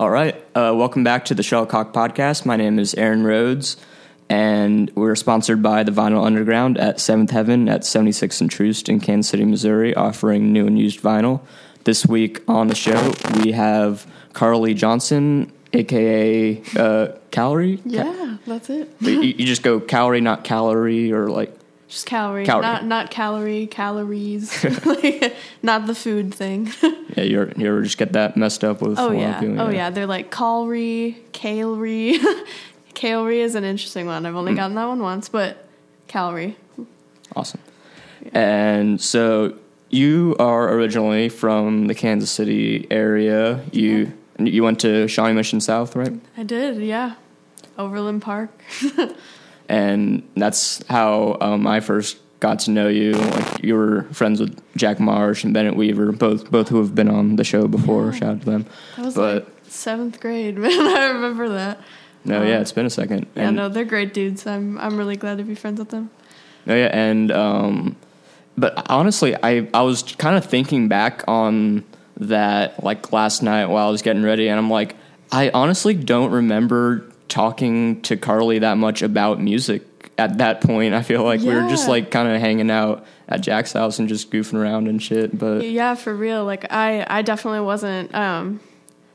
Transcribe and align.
All 0.00 0.10
right. 0.10 0.36
Uh, 0.54 0.72
welcome 0.76 1.02
back 1.02 1.24
to 1.24 1.34
the 1.34 1.42
Shuttlecock 1.42 1.92
Podcast. 1.92 2.46
My 2.46 2.54
name 2.54 2.78
is 2.78 2.94
Aaron 2.94 3.24
Rhodes, 3.24 3.76
and 4.28 4.92
we're 4.94 5.16
sponsored 5.16 5.60
by 5.60 5.82
the 5.82 5.90
Vinyl 5.90 6.24
Underground 6.24 6.78
at 6.78 7.00
Seventh 7.00 7.32
Heaven 7.32 7.68
at 7.68 7.84
76 7.84 8.40
and 8.40 8.48
Troost 8.48 8.88
in 8.88 9.00
Kansas 9.00 9.28
City, 9.28 9.44
Missouri, 9.44 9.96
offering 9.96 10.52
new 10.52 10.68
and 10.68 10.78
used 10.78 11.02
vinyl. 11.02 11.40
This 11.82 12.06
week 12.06 12.42
on 12.46 12.68
the 12.68 12.76
show, 12.76 13.12
we 13.42 13.50
have 13.50 14.06
Carly 14.34 14.72
Johnson, 14.72 15.50
aka 15.72 16.62
uh, 16.76 17.08
Calorie. 17.32 17.80
Yeah, 17.84 18.36
that's 18.46 18.70
it. 18.70 18.94
you, 19.00 19.20
you 19.20 19.46
just 19.46 19.64
go 19.64 19.80
calorie, 19.80 20.20
not 20.20 20.44
calorie, 20.44 21.10
or 21.10 21.28
like 21.28 21.57
Just 21.88 22.04
calorie, 22.04 22.44
Calorie. 22.44 22.62
not 22.62 22.84
not 22.84 23.10
calorie, 23.10 23.66
calories, 23.66 24.62
like, 24.84 25.34
not 25.62 25.86
the 25.86 25.94
food 25.94 26.34
thing. 26.34 26.70
yeah, 26.82 27.22
you 27.22 27.52
you 27.56 27.66
ever 27.66 27.82
just 27.82 27.96
get 27.96 28.12
that 28.12 28.36
messed 28.36 28.62
up 28.62 28.82
with? 28.82 28.98
oh 28.98 29.10
yeah, 29.10 29.40
doing 29.40 29.58
oh 29.58 29.68
it? 29.68 29.74
yeah. 29.74 29.88
They're 29.88 30.06
like 30.06 30.30
calorie, 30.30 31.16
calorie. 31.32 32.18
calorie 32.94 33.40
is 33.40 33.54
an 33.54 33.64
interesting 33.64 34.06
one. 34.06 34.26
I've 34.26 34.36
only 34.36 34.52
mm. 34.52 34.56
gotten 34.56 34.74
that 34.74 34.84
one 34.84 35.00
once, 35.00 35.30
but 35.30 35.66
calorie. 36.08 36.56
Awesome. 37.34 37.60
And 38.34 39.00
so 39.00 39.56
you 39.88 40.36
are 40.38 40.70
originally 40.74 41.30
from 41.30 41.86
the 41.86 41.94
Kansas 41.94 42.30
City 42.30 42.86
area. 42.90 43.64
You 43.72 44.12
you 44.38 44.62
went 44.62 44.80
to 44.80 45.08
Shawnee 45.08 45.32
Mission 45.32 45.60
South, 45.62 45.96
right? 45.96 46.12
I 46.36 46.42
did, 46.42 46.82
yeah. 46.82 47.14
Overland 47.78 48.20
Park. 48.20 48.50
And 49.68 50.22
that's 50.36 50.82
how 50.86 51.36
um, 51.40 51.66
I 51.66 51.80
first 51.80 52.18
got 52.40 52.60
to 52.60 52.70
know 52.70 52.88
you. 52.88 53.12
Like 53.12 53.62
you 53.62 53.74
were 53.74 54.04
friends 54.12 54.40
with 54.40 54.58
Jack 54.76 54.98
Marsh 55.00 55.44
and 55.44 55.52
Bennett 55.52 55.76
Weaver, 55.76 56.12
both 56.12 56.50
both 56.50 56.68
who 56.68 56.78
have 56.78 56.94
been 56.94 57.08
on 57.08 57.36
the 57.36 57.44
show 57.44 57.66
before. 57.68 58.12
Shout 58.12 58.30
out 58.36 58.40
to 58.40 58.46
them. 58.46 58.66
That 58.96 59.04
was 59.06 59.14
But- 59.14 59.44
like 59.44 59.54
seventh 59.64 60.20
grade, 60.20 60.56
man. 60.58 60.70
I 60.72 61.08
remember 61.08 61.50
that. 61.50 61.80
No, 62.24 62.42
yeah, 62.42 62.60
it's 62.60 62.72
been 62.72 62.86
a 62.86 62.90
second. 62.90 63.26
Yeah, 63.34 63.48
And- 63.48 63.56
no, 63.56 63.68
they're 63.68 63.84
great 63.84 64.14
dudes. 64.14 64.46
I'm 64.46 64.78
I'm 64.78 64.96
really 64.96 65.16
glad 65.16 65.38
to 65.38 65.44
be 65.44 65.54
friends 65.54 65.78
with 65.78 65.90
them. 65.90 66.10
Oh 66.66 66.74
yeah, 66.74 66.90
and 66.92 67.30
um, 67.30 67.96
but 68.56 68.90
honestly, 68.90 69.36
I 69.42 69.68
I 69.74 69.82
was 69.82 70.02
kind 70.02 70.36
of 70.36 70.44
thinking 70.46 70.88
back 70.88 71.24
on 71.28 71.84
that 72.18 72.82
like 72.82 73.12
last 73.12 73.42
night 73.42 73.66
while 73.66 73.86
I 73.88 73.90
was 73.90 74.02
getting 74.02 74.22
ready, 74.22 74.48
and 74.48 74.58
I'm 74.58 74.70
like, 74.70 74.96
I 75.30 75.50
honestly 75.50 75.94
don't 75.94 76.30
remember 76.32 77.04
talking 77.28 78.00
to 78.02 78.16
Carly 78.16 78.58
that 78.60 78.78
much 78.78 79.02
about 79.02 79.40
music 79.40 79.82
at 80.18 80.38
that 80.38 80.60
point. 80.60 80.94
I 80.94 81.02
feel 81.02 81.22
like 81.22 81.40
we 81.40 81.54
were 81.54 81.68
just 81.68 81.88
like 81.88 82.10
kind 82.10 82.28
of 82.28 82.40
hanging 82.40 82.70
out 82.70 83.06
at 83.28 83.40
Jack's 83.40 83.72
house 83.72 83.98
and 83.98 84.08
just 84.08 84.30
goofing 84.30 84.54
around 84.54 84.88
and 84.88 85.02
shit. 85.02 85.38
But 85.38 85.62
Yeah, 85.62 85.94
for 85.94 86.14
real. 86.14 86.44
Like 86.44 86.72
I, 86.72 87.06
I 87.08 87.22
definitely 87.22 87.60
wasn't. 87.60 88.14
Um, 88.14 88.60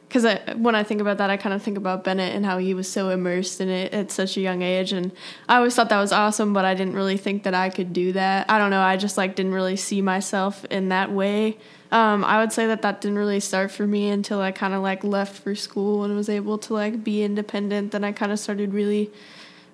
because 0.08 0.26
I, 0.26 0.54
when 0.58 0.76
I 0.76 0.84
think 0.84 1.02
about 1.02 1.18
that, 1.18 1.32
I 1.32 1.38
kind 1.38 1.56
of 1.56 1.64
think 1.64 1.76
about 1.76 2.04
Bennett 2.04 2.36
and 2.36 2.46
how 2.46 2.60
he 2.60 2.76
was 2.76 2.88
so 2.88 3.10
immersed 3.10 3.60
in 3.60 3.68
it 3.68 3.92
at 3.94 4.12
such 4.12 4.38
a 4.38 4.42
young 4.42 4.62
age, 4.62 4.94
and 4.94 5.12
I 5.50 5.56
always 5.58 5.74
thought 5.74 5.90
that 5.90 6.00
was 6.00 6.12
awesome. 6.12 6.54
But 6.54 6.66
I 6.66 6.76
didn't 6.76 6.94
really 6.94 7.18
think 7.18 7.42
that 7.44 7.56
I 7.56 7.72
could 7.72 7.94
do 7.94 8.12
that. 8.12 8.48
I 8.48 8.60
don't 8.60 8.70
know. 8.70 8.84
I 8.84 8.96
just 8.96 9.18
like 9.18 9.36
didn't 9.36 9.54
really 9.54 9.76
see 9.76 10.04
myself 10.04 10.66
in 10.66 10.90
that 10.90 11.12
way. 11.12 11.58
Um, 11.94 12.26
I 12.26 12.40
would 12.40 12.52
say 12.52 12.66
that 12.68 12.82
that 12.82 13.02
didn't 13.02 13.20
really 13.20 13.40
start 13.40 13.70
for 13.72 13.86
me 13.86 14.10
until 14.10 14.42
I 14.42 14.52
kind 14.52 14.74
of 14.74 14.82
like 14.82 15.04
left 15.04 15.44
for 15.44 15.54
school 15.54 16.04
and 16.04 16.16
was 16.16 16.28
able 16.28 16.58
to 16.58 16.74
like 16.74 17.04
be 17.04 17.22
independent. 17.22 17.92
Then 17.92 18.04
I 18.04 18.12
kind 18.12 18.32
of 18.32 18.40
started 18.40 18.74
really, 18.74 19.12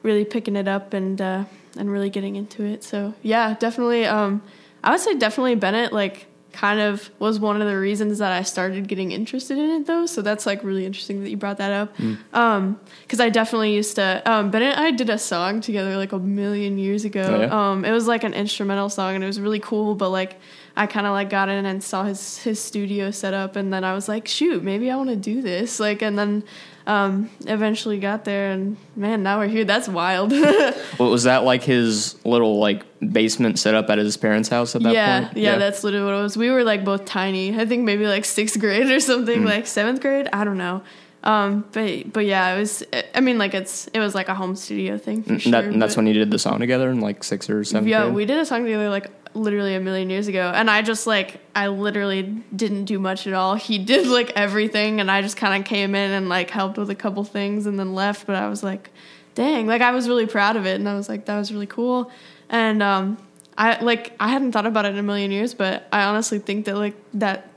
really 0.03 0.25
picking 0.25 0.57
it 0.57 0.67
up 0.67 0.93
and 0.93 1.21
uh, 1.21 1.45
and 1.77 1.89
really 1.89 2.09
getting 2.09 2.35
into 2.35 2.63
it. 2.63 2.83
So 2.83 3.13
yeah, 3.23 3.55
definitely. 3.57 4.05
Um, 4.05 4.41
I 4.83 4.91
would 4.91 4.99
say 4.99 5.15
definitely 5.15 5.55
Bennett 5.55 5.93
like 5.93 6.27
kind 6.51 6.79
of 6.79 7.09
was 7.19 7.39
one 7.39 7.61
of 7.61 7.67
the 7.67 7.77
reasons 7.77 8.17
that 8.17 8.31
I 8.31 8.43
started 8.43 8.87
getting 8.87 9.11
interested 9.11 9.57
in 9.57 9.69
it 9.69 9.85
though. 9.85 10.05
So 10.05 10.21
that's 10.21 10.45
like 10.45 10.63
really 10.63 10.85
interesting 10.85 11.23
that 11.23 11.29
you 11.29 11.37
brought 11.37 11.57
that 11.57 11.71
up. 11.71 11.95
Um, 12.33 12.79
cause 13.07 13.19
I 13.19 13.29
definitely 13.29 13.75
used 13.75 13.95
to, 13.95 14.21
um, 14.29 14.49
Bennett 14.51 14.75
and 14.75 14.85
I 14.85 14.91
did 14.91 15.09
a 15.09 15.17
song 15.17 15.61
together 15.61 15.95
like 15.95 16.11
a 16.11 16.19
million 16.19 16.77
years 16.77 17.05
ago. 17.05 17.21
Oh, 17.21 17.39
yeah? 17.39 17.71
Um, 17.71 17.85
it 17.85 17.91
was 17.91 18.07
like 18.07 18.23
an 18.23 18.33
instrumental 18.33 18.89
song 18.89 19.15
and 19.15 19.23
it 19.23 19.27
was 19.27 19.39
really 19.39 19.59
cool, 19.59 19.95
but 19.95 20.09
like 20.09 20.39
I 20.79 20.87
kind 20.87 21.05
of 21.05 21.11
like 21.11 21.29
got 21.29 21.49
in 21.49 21.65
and 21.65 21.83
saw 21.83 22.05
his, 22.05 22.37
his 22.37 22.57
studio 22.57 23.11
set 23.11 23.33
up 23.33 23.57
and 23.57 23.73
then 23.73 23.83
I 23.83 23.93
was 23.93 24.07
like, 24.07 24.29
shoot, 24.29 24.63
maybe 24.63 24.89
I 24.89 24.95
want 24.95 25.09
to 25.09 25.17
do 25.17 25.41
this. 25.41 25.77
Like, 25.77 26.01
and 26.01 26.17
then, 26.17 26.45
um, 26.87 27.29
eventually 27.45 27.99
got 27.99 28.23
there 28.23 28.51
and 28.51 28.77
man, 28.95 29.21
now 29.21 29.39
we're 29.39 29.49
here. 29.49 29.65
That's 29.65 29.89
wild. 29.89 30.31
what 30.97 31.11
was 31.11 31.23
that 31.25 31.43
like? 31.43 31.63
His 31.63 32.15
little 32.23 32.59
like 32.59 32.85
basement 33.01 33.59
set 33.59 33.75
up 33.75 33.89
at 33.89 33.97
his 33.97 34.15
parents' 34.15 34.47
house 34.47 34.73
at 34.73 34.83
that 34.83 34.93
yeah, 34.93 35.25
point? 35.25 35.37
Yeah, 35.37 35.57
that's 35.57 35.83
literally 35.83 36.05
what 36.05 36.17
it 36.17 36.23
was. 36.23 36.37
We 36.37 36.49
were 36.49 36.63
like 36.63 36.85
both 36.85 37.03
tiny. 37.03 37.59
I 37.59 37.65
think 37.65 37.83
maybe 37.83 38.07
like 38.07 38.23
sixth 38.23 38.57
grade 38.57 38.89
or 38.89 39.01
something, 39.01 39.43
like 39.43 39.67
seventh 39.67 39.99
grade. 39.99 40.29
I 40.31 40.45
don't 40.45 40.57
know. 40.57 40.81
Um, 41.23 41.65
but 41.73 42.13
but 42.13 42.25
yeah, 42.25 42.55
it 42.55 42.59
was. 42.59 42.83
I 43.13 43.19
mean, 43.19 43.37
like 43.37 43.53
it's 43.53 43.87
it 43.87 43.99
was 43.99 44.15
like 44.15 44.29
a 44.29 44.35
home 44.35 44.55
studio 44.55 44.97
thing 44.97 45.23
for 45.23 45.33
And 45.33 45.41
sure. 45.41 45.51
that, 45.51 45.65
and 45.65 45.81
that's 45.81 45.97
when 45.97 46.07
you 46.07 46.13
did 46.13 46.31
the 46.31 46.39
song 46.39 46.59
together 46.59 46.89
in 46.89 47.01
like 47.01 47.23
sixth 47.25 47.49
or 47.49 47.63
seventh. 47.65 47.89
yeah, 47.89 48.03
grade? 48.03 48.15
we 48.15 48.25
did 48.25 48.37
a 48.39 48.45
song 48.45 48.63
together 48.63 48.89
like 48.89 49.11
literally 49.33 49.75
a 49.75 49.79
million 49.79 50.09
years 50.09 50.27
ago, 50.27 50.51
and 50.53 50.69
I 50.69 50.81
just 50.81 51.07
like 51.07 51.39
I 51.55 51.67
literally 51.67 52.23
didn't 52.55 52.85
do 52.85 52.99
much 52.99 53.27
at 53.27 53.33
all. 53.33 53.55
He 53.55 53.77
did 53.93 54.07
like 54.07 54.31
everything, 54.35 54.99
and 54.99 55.09
I 55.09 55.21
just 55.21 55.37
kind 55.37 55.61
of 55.61 55.67
came 55.67 55.95
in 55.95 56.11
and 56.11 56.29
like 56.29 56.49
helped 56.49 56.77
with 56.77 56.89
a 56.89 56.95
couple 56.95 57.23
things, 57.23 57.65
and 57.65 57.79
then 57.79 57.93
left. 57.93 58.27
But 58.27 58.35
I 58.35 58.47
was 58.49 58.63
like, 58.63 58.89
dang, 59.35 59.67
like 59.67 59.81
I 59.81 59.91
was 59.91 60.07
really 60.07 60.25
proud 60.27 60.55
of 60.55 60.65
it, 60.65 60.75
and 60.75 60.87
I 60.87 60.95
was 60.95 61.09
like, 61.09 61.25
that 61.25 61.37
was 61.37 61.51
really 61.53 61.67
cool, 61.67 62.11
and 62.49 62.81
um, 62.83 63.17
I 63.57 63.81
like 63.81 64.13
I 64.19 64.29
hadn't 64.29 64.51
thought 64.51 64.65
about 64.65 64.85
it 64.85 64.93
in 64.93 64.97
a 64.97 65.03
million 65.03 65.31
years, 65.31 65.53
but 65.53 65.87
I 65.91 66.03
honestly 66.03 66.39
think 66.39 66.65
that 66.65 66.75
like 66.75 66.95
that 67.15 67.48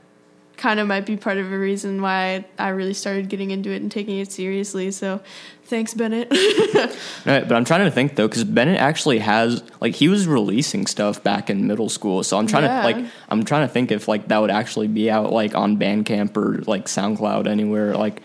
kind 0.57 0.79
of 0.79 0.87
might 0.87 1.05
be 1.05 1.17
part 1.17 1.37
of 1.37 1.51
a 1.51 1.57
reason 1.57 2.01
why 2.01 2.45
I 2.59 2.69
really 2.69 2.93
started 2.93 3.27
getting 3.29 3.51
into 3.51 3.71
it 3.71 3.81
and 3.81 3.91
taking 3.91 4.19
it 4.19 4.31
seriously. 4.31 4.91
So, 4.91 5.19
thanks, 5.65 5.93
Bennett. 5.93 6.31
Right, 7.25 7.47
but 7.47 7.55
I'm 7.55 7.63
trying 7.63 7.85
to 7.85 7.91
think 7.91 8.15
though, 8.17 8.27
because 8.27 8.43
Bennett 8.43 8.79
actually 8.79 9.19
has 9.19 9.63
like 9.79 9.95
he 9.95 10.09
was 10.09 10.27
releasing 10.27 10.85
stuff 10.87 11.23
back 11.23 11.49
in 11.49 11.67
middle 11.67 11.87
school, 11.89 12.21
so 12.23 12.37
I'm 12.37 12.47
trying 12.47 12.63
Yeah. 12.65 12.81
to 12.81 12.83
like 12.83 13.05
I'm 13.29 13.45
trying 13.45 13.65
to 13.65 13.73
think 13.73 13.91
if 13.91 14.07
like 14.09 14.27
that 14.27 14.39
would 14.39 14.51
actually 14.51 14.87
be 14.89 15.09
out 15.09 15.31
like 15.31 15.55
on 15.55 15.77
Bandcamp 15.77 16.35
or 16.35 16.61
like 16.67 16.85
SoundCloud 16.85 17.47
anywhere. 17.47 17.95
Like, 17.95 18.21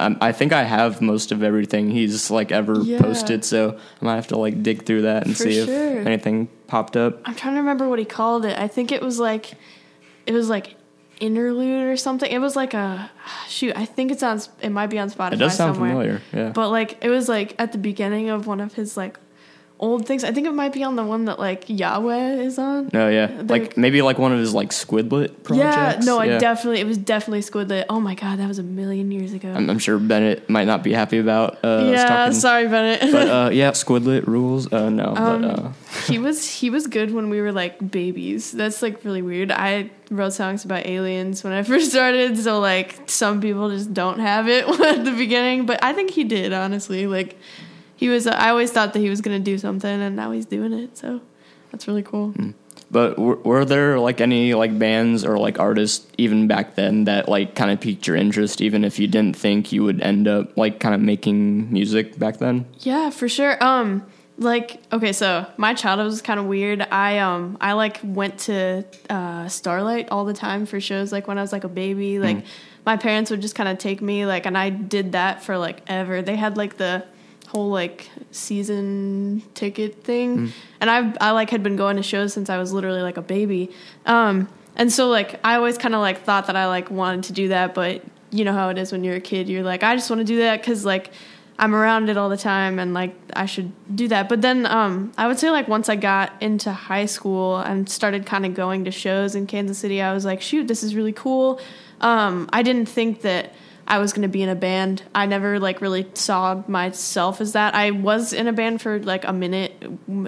um, 0.00 0.16
I 0.22 0.32
think 0.32 0.52
I 0.54 0.62
have 0.62 1.02
most 1.02 1.30
of 1.30 1.42
everything 1.42 1.90
he's 1.90 2.30
like 2.30 2.50
ever 2.52 2.80
Yeah. 2.80 3.00
posted, 3.02 3.44
so 3.44 3.78
I 4.00 4.04
might 4.04 4.14
have 4.16 4.28
to 4.28 4.38
like 4.38 4.62
dig 4.62 4.86
through 4.86 5.02
that 5.02 5.26
and 5.26 5.36
For 5.36 5.42
see 5.42 5.64
sure. 5.64 5.98
if 6.00 6.06
anything 6.06 6.48
popped 6.68 6.96
up. 6.96 7.20
I'm 7.26 7.34
trying 7.34 7.54
to 7.54 7.60
remember 7.60 7.86
what 7.86 7.98
he 7.98 8.06
called 8.06 8.46
it. 8.46 8.58
I 8.58 8.66
think 8.68 8.92
it 8.92 9.02
was 9.02 9.18
like, 9.18 9.52
it 10.26 10.32
was 10.32 10.48
like 10.48 10.74
interlude 11.20 11.88
or 11.88 11.96
something. 11.96 12.30
It 12.30 12.38
was 12.38 12.56
like 12.56 12.74
a 12.74 13.10
shoot. 13.48 13.76
I 13.76 13.84
think 13.84 14.10
it's 14.10 14.22
on. 14.22 14.40
It 14.60 14.70
might 14.70 14.88
be 14.88 14.98
on 14.98 15.10
Spotify. 15.10 15.32
It 15.34 15.36
does 15.36 15.56
sound 15.56 15.76
somewhere. 15.76 15.90
familiar, 15.90 16.22
yeah. 16.32 16.50
But 16.50 16.70
like, 16.70 17.02
it 17.04 17.10
was 17.10 17.28
like 17.28 17.54
at 17.58 17.72
the 17.72 17.78
beginning 17.78 18.30
of 18.30 18.46
one 18.46 18.60
of 18.60 18.74
his 18.74 18.96
like 18.96 19.18
old 19.80 20.06
things. 20.06 20.24
I 20.24 20.32
think 20.32 20.46
it 20.46 20.52
might 20.52 20.72
be 20.72 20.82
on 20.82 20.96
the 20.96 21.04
one 21.04 21.26
that 21.26 21.38
like 21.38 21.64
Yahweh 21.68 22.34
is 22.42 22.58
on. 22.58 22.90
No, 22.92 23.08
yeah, 23.08 23.26
They're- 23.28 23.42
like 23.44 23.76
maybe 23.76 24.02
like 24.02 24.18
one 24.18 24.32
of 24.32 24.38
his 24.38 24.52
like 24.54 24.70
Squidlet 24.70 25.42
projects. 25.44 25.56
Yeah, 25.56 26.00
no, 26.04 26.18
I 26.18 26.38
definitely. 26.38 26.80
It 26.80 26.86
was 26.86 26.98
definitely 26.98 27.40
Squidlet. 27.40 27.84
Oh 27.88 28.00
my 28.00 28.14
god, 28.14 28.38
that 28.38 28.48
was 28.48 28.58
a 28.58 28.62
million 28.62 29.10
years 29.10 29.32
ago. 29.32 29.50
I'm, 29.52 29.70
I'm 29.70 29.78
sure 29.78 29.98
Bennett 29.98 30.48
might 30.50 30.66
not 30.66 30.82
be 30.82 30.92
happy 30.92 31.18
about 31.18 31.58
uh, 31.64 31.88
yeah, 31.92 32.06
talking, 32.08 32.34
sorry, 32.34 32.66
Bennett. 32.68 33.12
but 33.12 33.28
uh, 33.28 33.50
yeah, 33.52 33.70
Squidlet 33.70 34.26
rules. 34.26 34.72
Uh, 34.72 34.90
no, 34.90 35.14
Um, 35.16 35.42
but 35.42 35.50
uh, 35.64 35.72
he 36.06 36.18
was 36.18 36.48
he 36.60 36.70
was 36.70 36.86
good 36.86 37.12
when 37.12 37.30
we 37.30 37.40
were 37.40 37.52
like 37.52 37.90
babies. 37.90 38.52
That's 38.52 38.82
like 38.82 39.04
really 39.04 39.22
weird. 39.22 39.50
I 39.52 39.90
wrote 40.10 40.32
songs 40.32 40.64
about 40.64 40.86
aliens 40.86 41.44
when 41.44 41.52
I 41.52 41.62
first 41.70 41.90
started, 41.90 42.36
so 42.38 42.58
like 42.60 42.98
some 43.06 43.40
people 43.40 43.70
just 43.70 43.94
don't 43.94 44.18
have 44.18 44.48
it 44.48 44.66
at 44.80 45.04
the 45.04 45.12
beginning, 45.12 45.66
but 45.66 45.82
I 45.84 45.92
think 45.92 46.10
he 46.10 46.24
did 46.24 46.52
honestly. 46.52 47.06
Like 47.06 47.36
he 47.98 48.08
was 48.08 48.28
I 48.28 48.50
always 48.50 48.70
thought 48.70 48.92
that 48.92 49.00
he 49.00 49.10
was 49.10 49.20
going 49.20 49.36
to 49.36 49.44
do 49.44 49.58
something 49.58 50.00
and 50.00 50.14
now 50.14 50.30
he's 50.30 50.46
doing 50.46 50.72
it. 50.72 50.96
So 50.96 51.20
that's 51.72 51.88
really 51.88 52.04
cool. 52.04 52.32
But 52.92 53.18
were, 53.18 53.34
were 53.36 53.64
there 53.64 53.98
like 53.98 54.20
any 54.20 54.54
like 54.54 54.78
bands 54.78 55.24
or 55.24 55.36
like 55.36 55.58
artists 55.58 56.06
even 56.16 56.46
back 56.46 56.76
then 56.76 57.04
that 57.04 57.28
like 57.28 57.56
kind 57.56 57.72
of 57.72 57.80
piqued 57.80 58.06
your 58.06 58.16
interest, 58.16 58.60
even 58.60 58.84
if 58.84 59.00
you 59.00 59.08
didn't 59.08 59.36
think 59.36 59.72
you 59.72 59.82
would 59.82 60.00
end 60.00 60.28
up 60.28 60.56
like 60.56 60.78
kind 60.78 60.94
of 60.94 61.00
making 61.00 61.72
music 61.72 62.16
back 62.20 62.38
then? 62.38 62.66
Yeah, 62.78 63.10
for 63.10 63.28
sure. 63.28 63.62
Um, 63.62 64.06
like 64.38 64.80
okay, 64.92 65.12
so 65.12 65.44
my 65.56 65.74
childhood 65.74 66.06
was 66.06 66.22
kind 66.22 66.38
of 66.38 66.46
weird. 66.46 66.80
I 66.80 67.18
um 67.18 67.58
I 67.60 67.72
like 67.72 67.98
went 68.04 68.38
to 68.46 68.84
uh, 69.10 69.48
Starlight 69.48 70.10
all 70.10 70.24
the 70.24 70.34
time 70.34 70.66
for 70.66 70.80
shows. 70.80 71.10
Like 71.10 71.26
when 71.26 71.36
I 71.36 71.42
was 71.42 71.50
like 71.52 71.64
a 71.64 71.68
baby, 71.68 72.20
like 72.20 72.44
my 72.86 72.96
parents 72.96 73.32
would 73.32 73.42
just 73.42 73.56
kind 73.56 73.68
of 73.68 73.78
take 73.78 74.00
me 74.00 74.24
like, 74.24 74.46
and 74.46 74.56
I 74.56 74.70
did 74.70 75.12
that 75.12 75.42
for 75.42 75.58
like 75.58 75.82
ever. 75.88 76.22
They 76.22 76.36
had 76.36 76.56
like 76.56 76.76
the 76.76 77.04
whole 77.48 77.70
like 77.70 78.10
season 78.30 79.42
ticket 79.54 80.04
thing, 80.04 80.52
and 80.80 80.90
I 80.90 81.14
I 81.20 81.30
like 81.32 81.50
had 81.50 81.62
been 81.62 81.76
going 81.76 81.96
to 81.96 82.02
shows 82.02 82.32
since 82.32 82.50
I 82.50 82.58
was 82.58 82.72
literally 82.72 83.02
like 83.02 83.16
a 83.16 83.22
baby. 83.22 83.70
Um, 84.06 84.48
and 84.76 84.92
so 84.92 85.08
like 85.08 85.40
I 85.44 85.56
always 85.56 85.78
kind 85.78 85.94
of 85.94 86.00
like 86.00 86.22
thought 86.22 86.46
that 86.46 86.56
I 86.56 86.66
like 86.66 86.90
wanted 86.90 87.24
to 87.24 87.32
do 87.32 87.48
that, 87.48 87.74
but 87.74 88.02
you 88.30 88.44
know 88.44 88.52
how 88.52 88.68
it 88.68 88.78
is 88.78 88.92
when 88.92 89.04
you're 89.04 89.16
a 89.16 89.20
kid. 89.20 89.48
You're 89.48 89.62
like, 89.62 89.82
I 89.82 89.96
just 89.96 90.10
want 90.10 90.20
to 90.20 90.24
do 90.24 90.38
that 90.38 90.60
because 90.60 90.84
like 90.84 91.10
I'm 91.58 91.74
around 91.74 92.08
it 92.08 92.16
all 92.16 92.28
the 92.28 92.36
time 92.36 92.78
and 92.78 92.94
like 92.94 93.14
I 93.34 93.46
should 93.46 93.72
do 93.94 94.06
that. 94.08 94.28
But 94.28 94.42
then 94.42 94.64
um, 94.66 95.12
I 95.18 95.26
would 95.26 95.38
say 95.38 95.50
like 95.50 95.66
once 95.66 95.88
I 95.88 95.96
got 95.96 96.32
into 96.40 96.72
high 96.72 97.06
school 97.06 97.56
and 97.58 97.88
started 97.88 98.26
kind 98.26 98.46
of 98.46 98.54
going 98.54 98.84
to 98.84 98.92
shows 98.92 99.34
in 99.34 99.46
Kansas 99.46 99.78
City, 99.78 100.00
I 100.00 100.12
was 100.12 100.24
like, 100.24 100.40
shoot, 100.40 100.68
this 100.68 100.84
is 100.84 100.94
really 100.94 101.12
cool. 101.12 101.60
Um, 102.00 102.48
I 102.52 102.62
didn't 102.62 102.88
think 102.88 103.22
that 103.22 103.54
I 103.88 103.98
was 103.98 104.12
going 104.12 104.22
to 104.22 104.28
be 104.28 104.42
in 104.42 104.50
a 104.50 104.54
band. 104.54 105.02
I 105.14 105.24
never 105.24 105.58
like 105.58 105.80
really 105.80 106.06
saw 106.12 106.62
myself 106.68 107.40
as 107.40 107.52
that. 107.54 107.74
I 107.74 107.90
was 107.90 108.34
in 108.34 108.46
a 108.46 108.52
band 108.52 108.82
for 108.82 109.00
like 109.00 109.24
a 109.24 109.32
minute 109.32 109.72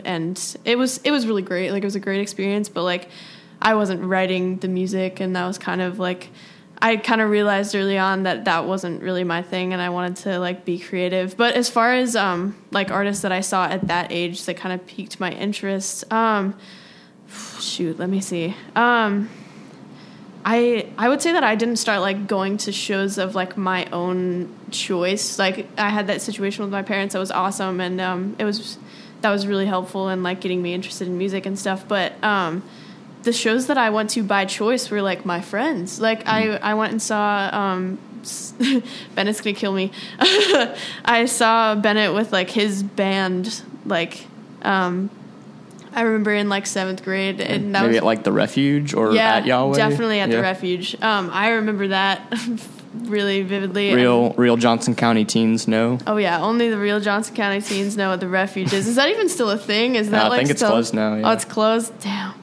and 0.04 0.56
it 0.64 0.78
was 0.78 0.98
it 1.04 1.10
was 1.10 1.26
really 1.26 1.42
great. 1.42 1.70
Like 1.70 1.82
it 1.82 1.86
was 1.86 1.94
a 1.94 2.00
great 2.00 2.22
experience, 2.22 2.70
but 2.70 2.84
like 2.84 3.10
I 3.60 3.74
wasn't 3.74 4.02
writing 4.02 4.56
the 4.56 4.68
music 4.68 5.20
and 5.20 5.36
that 5.36 5.46
was 5.46 5.58
kind 5.58 5.82
of 5.82 5.98
like 5.98 6.30
I 6.80 6.96
kind 6.96 7.20
of 7.20 7.28
realized 7.28 7.74
early 7.74 7.98
on 7.98 8.22
that 8.22 8.46
that 8.46 8.64
wasn't 8.64 9.02
really 9.02 9.24
my 9.24 9.42
thing 9.42 9.74
and 9.74 9.82
I 9.82 9.90
wanted 9.90 10.16
to 10.24 10.38
like 10.38 10.64
be 10.64 10.78
creative. 10.78 11.36
But 11.36 11.54
as 11.54 11.68
far 11.68 11.92
as 11.92 12.16
um 12.16 12.56
like 12.70 12.90
artists 12.90 13.20
that 13.22 13.32
I 13.32 13.42
saw 13.42 13.66
at 13.66 13.88
that 13.88 14.10
age 14.10 14.46
that 14.46 14.56
kind 14.56 14.72
of 14.72 14.86
piqued 14.86 15.20
my 15.20 15.32
interest, 15.32 16.10
um 16.10 16.58
shoot, 17.60 17.98
let 17.98 18.08
me 18.08 18.22
see. 18.22 18.56
Um 18.74 19.28
I 20.44 20.86
I 20.96 21.08
would 21.08 21.20
say 21.20 21.32
that 21.32 21.44
I 21.44 21.54
didn't 21.54 21.76
start 21.76 22.00
like 22.00 22.26
going 22.26 22.56
to 22.58 22.72
shows 22.72 23.18
of 23.18 23.34
like 23.34 23.56
my 23.56 23.86
own 23.92 24.48
choice. 24.70 25.38
Like 25.38 25.66
I 25.78 25.90
had 25.90 26.06
that 26.06 26.22
situation 26.22 26.64
with 26.64 26.72
my 26.72 26.82
parents 26.82 27.12
that 27.12 27.18
was 27.18 27.30
awesome 27.30 27.80
and 27.80 28.00
um 28.00 28.36
it 28.38 28.44
was 28.44 28.78
that 29.20 29.30
was 29.30 29.46
really 29.46 29.66
helpful 29.66 30.08
in 30.08 30.22
like 30.22 30.40
getting 30.40 30.62
me 30.62 30.72
interested 30.72 31.06
in 31.08 31.18
music 31.18 31.44
and 31.46 31.58
stuff. 31.58 31.86
But 31.86 32.12
um 32.24 32.62
the 33.22 33.32
shows 33.34 33.66
that 33.66 33.76
I 33.76 33.90
went 33.90 34.08
to 34.10 34.22
by 34.22 34.46
choice 34.46 34.90
were 34.90 35.02
like 35.02 35.26
my 35.26 35.40
friends. 35.42 36.00
Like 36.00 36.26
I 36.26 36.42
Mm. 36.46 36.58
I 36.62 36.74
went 36.74 36.92
and 36.92 37.02
saw 37.02 37.50
um 37.52 37.98
Bennett's 39.14 39.40
gonna 39.40 39.54
kill 39.54 39.72
me. 39.72 39.92
I 41.04 41.26
saw 41.26 41.74
Bennett 41.74 42.14
with 42.14 42.32
like 42.32 42.50
his 42.50 42.82
band 42.82 43.62
like 43.84 44.26
um 44.62 45.10
I 45.92 46.02
remember 46.02 46.32
in 46.32 46.48
like 46.48 46.66
seventh 46.66 47.02
grade 47.02 47.40
and 47.40 47.74
that 47.74 47.80
Maybe 47.82 47.88
was 47.92 47.96
at 47.98 48.04
like 48.04 48.22
the 48.24 48.32
refuge 48.32 48.94
or 48.94 49.12
yeah, 49.12 49.36
at 49.36 49.46
Yahweh. 49.46 49.76
definitely 49.76 50.20
at 50.20 50.28
Yeah. 50.28 50.36
the 50.36 50.42
refuge. 50.42 50.94
Um, 51.02 51.30
I 51.32 51.50
remember 51.50 51.88
that 51.88 52.20
really 52.94 53.42
vividly. 53.42 53.92
Real, 53.94 54.32
real 54.34 54.56
Johnson 54.56 54.94
County 54.94 55.24
teens 55.24 55.66
know. 55.66 55.98
Oh 56.06 56.16
yeah, 56.16 56.40
only 56.40 56.70
the 56.70 56.78
real 56.78 57.00
Johnson 57.00 57.34
County 57.34 57.60
teens 57.60 57.96
know 57.96 58.10
what 58.10 58.20
the 58.20 58.28
refuge 58.28 58.72
is. 58.72 58.86
Is 58.86 58.96
that 58.96 59.08
even 59.08 59.28
still 59.28 59.50
a 59.50 59.58
thing? 59.58 59.96
Is 59.96 60.10
that 60.10 60.26
I 60.26 60.28
like 60.28 60.38
think 60.38 60.50
it's 60.50 60.60
still- 60.60 60.70
closed 60.70 60.94
now, 60.94 61.16
yeah. 61.16 61.28
Oh, 61.28 61.32
it's 61.32 61.44
closed. 61.44 61.92
Damn, 62.00 62.34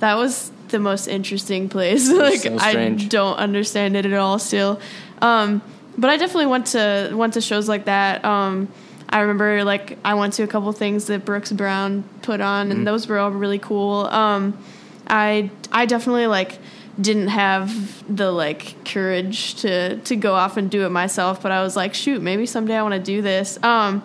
that 0.00 0.16
was 0.16 0.50
the 0.68 0.78
most 0.80 1.06
interesting 1.06 1.68
place. 1.68 2.08
like 2.12 2.40
so 2.40 2.56
I 2.58 2.90
don't 2.90 3.36
understand 3.36 3.96
it 3.96 4.06
at 4.06 4.12
all 4.14 4.38
still. 4.38 4.80
Um, 5.22 5.62
but 5.96 6.10
I 6.10 6.16
definitely 6.16 6.46
went 6.46 6.66
to 6.68 7.10
went 7.14 7.34
to 7.34 7.40
shows 7.40 7.68
like 7.68 7.84
that. 7.86 8.24
Um, 8.24 8.68
I 9.10 9.20
remember 9.20 9.64
like 9.64 9.98
I 10.04 10.14
went 10.14 10.34
to 10.34 10.42
a 10.42 10.46
couple 10.46 10.70
things 10.72 11.06
that 11.06 11.24
Brooks 11.24 11.52
Brown 11.52 12.04
put 12.22 12.40
on, 12.40 12.68
Mm-hmm. 12.68 12.78
and 12.78 12.86
those 12.86 13.06
were 13.08 13.18
all 13.18 13.30
really 13.30 13.58
cool. 13.58 14.06
Um, 14.06 14.56
I 15.06 15.50
I 15.72 15.86
definitely 15.86 16.26
like 16.26 16.58
didn't 17.00 17.28
have 17.28 18.04
the 18.14 18.30
like 18.32 18.84
courage 18.84 19.54
to 19.62 19.96
to 19.98 20.16
go 20.16 20.34
off 20.34 20.56
and 20.56 20.70
do 20.70 20.84
it 20.84 20.90
myself, 20.90 21.40
but 21.42 21.52
I 21.52 21.62
was 21.62 21.76
like, 21.76 21.94
shoot, 21.94 22.20
maybe 22.20 22.44
someday 22.44 22.76
I 22.76 22.82
want 22.82 22.94
to 22.94 23.00
do 23.00 23.22
this. 23.22 23.58
Um, 23.62 24.02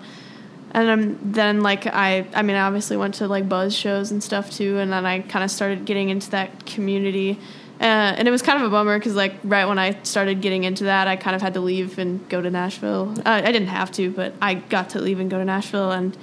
and 0.75 0.89
um, 0.89 1.19
then 1.33 1.61
like 1.61 1.85
I 1.87 2.25
I 2.33 2.41
mean 2.41 2.55
I 2.55 2.61
obviously 2.61 2.95
went 2.97 3.15
to 3.15 3.27
like 3.27 3.49
buzz 3.49 3.75
shows 3.75 4.11
and 4.11 4.23
stuff 4.23 4.49
too, 4.51 4.77
and 4.79 4.91
then 4.93 5.05
I 5.05 5.19
kind 5.19 5.43
of 5.43 5.51
started 5.51 5.85
getting 5.85 6.09
into 6.09 6.29
that 6.31 6.65
community. 6.65 7.39
Uh, 7.83 8.15
and 8.17 8.29
it 8.29 8.31
was 8.31 8.41
kind 8.41 8.61
of 8.61 8.65
a 8.65 8.69
bummer 8.69 8.97
because 8.97 9.13
like 9.13 9.33
right 9.43 9.65
when 9.65 9.77
I 9.77 10.01
started 10.03 10.39
getting 10.39 10.63
into 10.63 10.85
that, 10.85 11.09
I 11.09 11.17
kind 11.17 11.35
of 11.35 11.41
had 11.41 11.53
to 11.55 11.59
leave 11.59 11.99
and 11.99 12.27
go 12.29 12.41
to 12.41 12.49
Nashville. 12.49 13.13
Uh, 13.25 13.41
I 13.43 13.51
didn't 13.51 13.67
have 13.67 13.91
to, 13.93 14.09
but 14.09 14.33
I 14.41 14.53
got 14.53 14.91
to 14.91 15.01
leave 15.01 15.19
and 15.19 15.29
go 15.29 15.37
to 15.37 15.43
Nashville, 15.43 15.91
and 15.91 16.17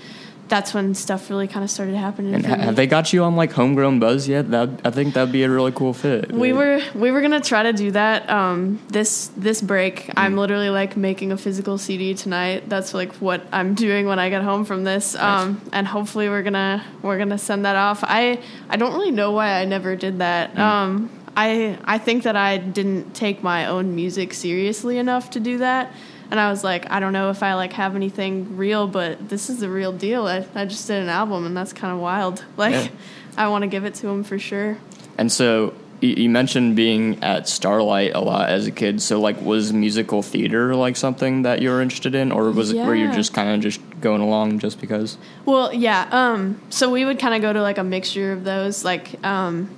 that's 0.49 0.73
when 0.75 0.95
stuff 0.95 1.31
really 1.31 1.47
kind 1.47 1.63
of 1.63 1.71
started 1.71 1.95
happening. 1.95 2.35
And 2.35 2.45
ha- 2.45 2.57
have 2.57 2.77
they 2.77 2.87
got 2.87 3.13
you 3.13 3.23
on 3.25 3.37
like 3.37 3.53
homegrown 3.53 4.01
buzz 4.01 4.27
yet? 4.27 4.51
That 4.51 4.71
I 4.85 4.91
think 4.91 5.15
that'd 5.15 5.33
be 5.33 5.43
a 5.43 5.51
really 5.51 5.71
cool 5.73 5.93
fit. 5.93 6.33
We 6.33 6.53
were 6.53 6.81
we 6.95 7.11
were 7.11 7.21
gonna 7.21 7.41
try 7.41 7.63
to 7.63 7.73
do 7.73 7.91
that 7.93 8.29
um, 8.29 8.81
this 8.89 9.31
this 9.37 9.63
break. 9.63 10.11
I'm 10.17 10.37
literally 10.37 10.71
like 10.71 10.97
making 10.97 11.31
a 11.31 11.37
physical 11.37 11.79
CD 11.79 12.15
tonight. 12.15 12.69
That's 12.69 12.93
like 12.95 13.13
what 13.17 13.43
I'm 13.53 13.75
doing 13.87 14.07
when 14.07 14.19
I 14.19 14.29
get 14.31 14.43
home 14.43 14.65
from 14.65 14.85
this, 14.85 15.15
um, 15.15 15.61
and 15.73 15.87
hopefully 15.87 16.29
we're 16.29 16.43
gonna 16.43 16.85
we're 17.03 17.19
gonna 17.19 17.39
send 17.39 17.65
that 17.65 17.77
off. 17.77 18.01
I 18.03 18.41
I 18.69 18.77
don't 18.77 18.93
really 18.93 19.13
know 19.13 19.33
why 19.33 19.61
I 19.61 19.65
never 19.65 19.95
did 19.95 20.19
that. 20.19 20.59
Um, 20.59 21.11
I 21.41 21.79
I 21.85 21.99
think 21.99 22.23
that 22.25 22.37
I 22.37 22.59
didn't 22.59 23.15
take 23.15 23.43
my 23.43 23.67
own 23.67 23.95
music 23.95 24.35
seriously 24.35 24.99
enough 24.99 25.31
to 25.31 25.41
do 25.41 25.59
that. 25.59 25.93
And 26.31 26.39
I 26.39 26.49
was 26.51 26.63
like, 26.63 26.89
I 26.93 27.01
don't 27.01 27.13
know 27.13 27.31
if 27.31 27.43
I 27.43 27.55
like 27.55 27.73
have 27.73 27.97
anything 27.97 28.57
real, 28.57 28.87
but 28.87 29.29
this 29.29 29.51
is 29.51 29.59
the 29.59 29.69
real 29.69 29.93
deal. 29.93 30.27
I, 30.29 30.47
I 30.55 30.65
just 30.65 30.87
did 30.87 31.03
an 31.03 31.09
album, 31.09 31.45
and 31.45 31.57
that's 31.57 31.73
kind 31.73 31.93
of 31.93 31.99
wild. 32.01 32.45
Like, 32.57 32.75
Yeah. 32.75 32.89
I 33.37 33.49
want 33.49 33.63
to 33.63 33.69
give 33.69 33.85
it 33.85 33.95
to 33.97 34.09
him 34.09 34.23
for 34.23 34.39
sure. 34.39 34.77
And 35.19 35.31
so 35.33 35.75
you, 36.01 36.31
mentioned 36.31 36.77
being 36.77 37.23
at 37.23 37.49
Starlight 37.49 38.13
a 38.15 38.21
lot 38.21 38.49
as 38.49 38.67
a 38.67 38.71
kid. 38.71 39.03
So 39.03 39.21
like, 39.21 39.41
was 39.43 39.73
musical 39.73 40.23
theater 40.23 40.75
like 40.75 40.97
something 40.97 41.43
that 41.43 41.61
you 41.63 41.71
were 41.71 41.83
interested 41.83 42.15
in, 42.15 42.33
or 42.33 42.51
was 42.53 42.71
it 42.73 42.77
were 42.87 42.95
you 42.95 43.07
Yeah. 43.07 43.15
just 43.15 43.35
kind 43.35 43.51
of 43.51 43.61
just 43.61 43.81
going 44.01 44.21
along 44.23 44.61
just 44.61 44.81
because? 44.81 45.19
Well, 45.47 45.73
yeah. 45.75 46.07
Um, 46.13 46.61
so 46.71 46.91
we 46.91 47.05
would 47.05 47.19
kind 47.19 47.35
of 47.35 47.43
go 47.43 47.53
to 47.53 47.61
like 47.61 47.79
a 47.79 47.85
mixture 47.85 48.33
of 48.33 48.45
those. 48.45 48.85
Like, 48.85 49.23
um, 49.25 49.69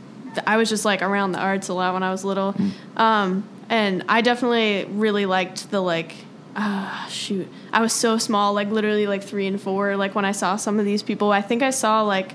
I 0.47 0.57
was 0.57 0.69
just 0.69 0.85
like 0.85 1.03
around 1.03 1.33
the 1.33 1.39
arts 1.39 1.69
a 1.69 1.75
lot 1.75 1.95
when 1.95 2.03
I 2.03 2.11
was 2.11 2.25
little, 2.25 2.55
um, 2.97 3.49
and 3.69 4.05
I 4.09 4.21
definitely 4.21 4.87
really 4.91 5.27
liked 5.27 5.71
the 5.71 5.81
like. 5.81 6.15
Uh, 6.55 7.07
shoot, 7.07 7.49
I 7.73 7.81
was 7.81 7.95
so 7.95 8.19
small, 8.19 8.53
like 8.53 8.69
literally 8.69 9.07
like 9.07 9.23
three 9.23 9.47
and 9.47 9.59
four. 9.59 9.97
Like 9.97 10.15
when 10.15 10.27
I 10.27 10.33
saw 10.33 10.57
some 10.57 10.79
of 10.79 10.85
these 10.85 11.03
people, 11.03 11.33
I 11.33 11.41
think 11.41 11.63
I 11.63 11.71
saw 11.71 12.03
like 12.03 12.35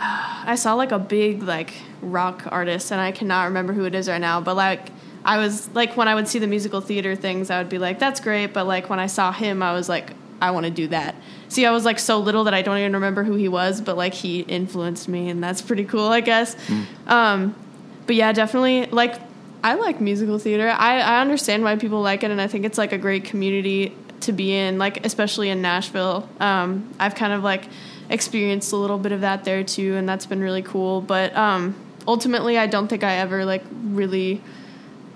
I 0.00 0.54
saw 0.56 0.74
like 0.74 0.92
a 0.92 0.98
big 0.98 1.42
like 1.42 1.74
rock 2.02 2.44
artist, 2.46 2.90
and 2.90 3.00
I 3.00 3.12
cannot 3.12 3.44
remember 3.44 3.72
who 3.72 3.84
it 3.84 3.94
is 3.94 4.08
right 4.08 4.20
now. 4.20 4.40
But 4.40 4.56
like, 4.56 4.88
I 5.24 5.36
was 5.36 5.68
like, 5.74 5.96
when 5.96 6.08
I 6.08 6.14
would 6.14 6.26
see 6.26 6.38
the 6.38 6.46
musical 6.46 6.80
theater 6.80 7.14
things, 7.14 7.50
I 7.50 7.58
would 7.58 7.68
be 7.68 7.78
like, 7.78 7.98
"That's 7.98 8.20
great." 8.20 8.52
But 8.52 8.66
like 8.66 8.88
when 8.88 8.98
I 8.98 9.06
saw 9.06 9.30
him, 9.32 9.62
I 9.62 9.72
was 9.72 9.88
like, 9.88 10.12
"I 10.40 10.50
want 10.50 10.64
to 10.64 10.72
do 10.72 10.88
that." 10.88 11.14
See, 11.50 11.66
I 11.66 11.72
was 11.72 11.84
like 11.84 11.98
so 11.98 12.20
little 12.20 12.44
that 12.44 12.54
I 12.54 12.62
don't 12.62 12.78
even 12.78 12.92
remember 12.92 13.24
who 13.24 13.34
he 13.34 13.48
was, 13.48 13.80
but 13.80 13.96
like 13.96 14.14
he 14.14 14.40
influenced 14.42 15.08
me, 15.08 15.28
and 15.28 15.42
that's 15.42 15.60
pretty 15.60 15.84
cool, 15.84 16.06
I 16.06 16.20
guess. 16.20 16.56
Um, 17.08 17.56
but 18.06 18.14
yeah, 18.14 18.32
definitely 18.32 18.86
like 18.86 19.20
I 19.62 19.74
like 19.74 20.00
musical 20.00 20.38
theater. 20.38 20.68
I, 20.68 21.00
I 21.00 21.20
understand 21.20 21.64
why 21.64 21.74
people 21.74 22.02
like 22.02 22.22
it, 22.22 22.30
and 22.30 22.40
I 22.40 22.46
think 22.46 22.64
it's 22.64 22.78
like 22.78 22.92
a 22.92 22.98
great 22.98 23.24
community 23.24 23.92
to 24.20 24.32
be 24.32 24.54
in, 24.54 24.78
like 24.78 25.04
especially 25.04 25.50
in 25.50 25.60
Nashville. 25.60 26.28
Um, 26.38 26.88
I've 27.00 27.16
kind 27.16 27.32
of 27.32 27.42
like 27.42 27.64
experienced 28.08 28.72
a 28.72 28.76
little 28.76 28.98
bit 28.98 29.10
of 29.10 29.22
that 29.22 29.44
there 29.44 29.64
too, 29.64 29.96
and 29.96 30.08
that's 30.08 30.26
been 30.26 30.40
really 30.40 30.62
cool. 30.62 31.00
But 31.00 31.34
um, 31.36 31.74
ultimately, 32.06 32.58
I 32.58 32.68
don't 32.68 32.86
think 32.86 33.02
I 33.02 33.16
ever 33.16 33.44
like 33.44 33.64
really. 33.82 34.40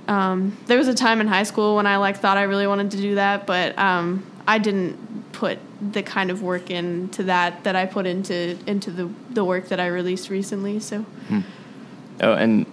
Um, 0.09 0.57
there 0.67 0.77
was 0.77 0.89
a 0.89 0.95
time 0.95 1.21
in 1.21 1.29
high 1.29 1.45
school 1.45 1.77
when 1.77 1.87
I 1.87 1.97
like 1.97 2.19
thought 2.19 2.37
I 2.37 2.43
really 2.43 2.67
wanted 2.67 2.91
to 2.91 2.97
do 2.97 3.15
that, 3.15 3.47
but 3.47 3.79
um, 3.79 4.27
I 4.47 4.59
didn't 4.59 4.99
the 5.81 6.03
kind 6.03 6.31
of 6.31 6.43
work 6.43 6.71
into 6.71 7.23
that 7.25 7.65
that 7.65 7.77
I 7.77 7.87
put 7.87 8.07
into 8.07 8.59
into 8.67 8.91
the 8.91 9.11
the 9.31 9.45
work 9.45 9.69
that 9.69 9.81
I 9.81 9.87
released 9.87 10.31
recently. 10.31 10.81
So 10.81 11.01
hmm. 11.01 11.41
Oh, 12.21 12.35
and 12.35 12.67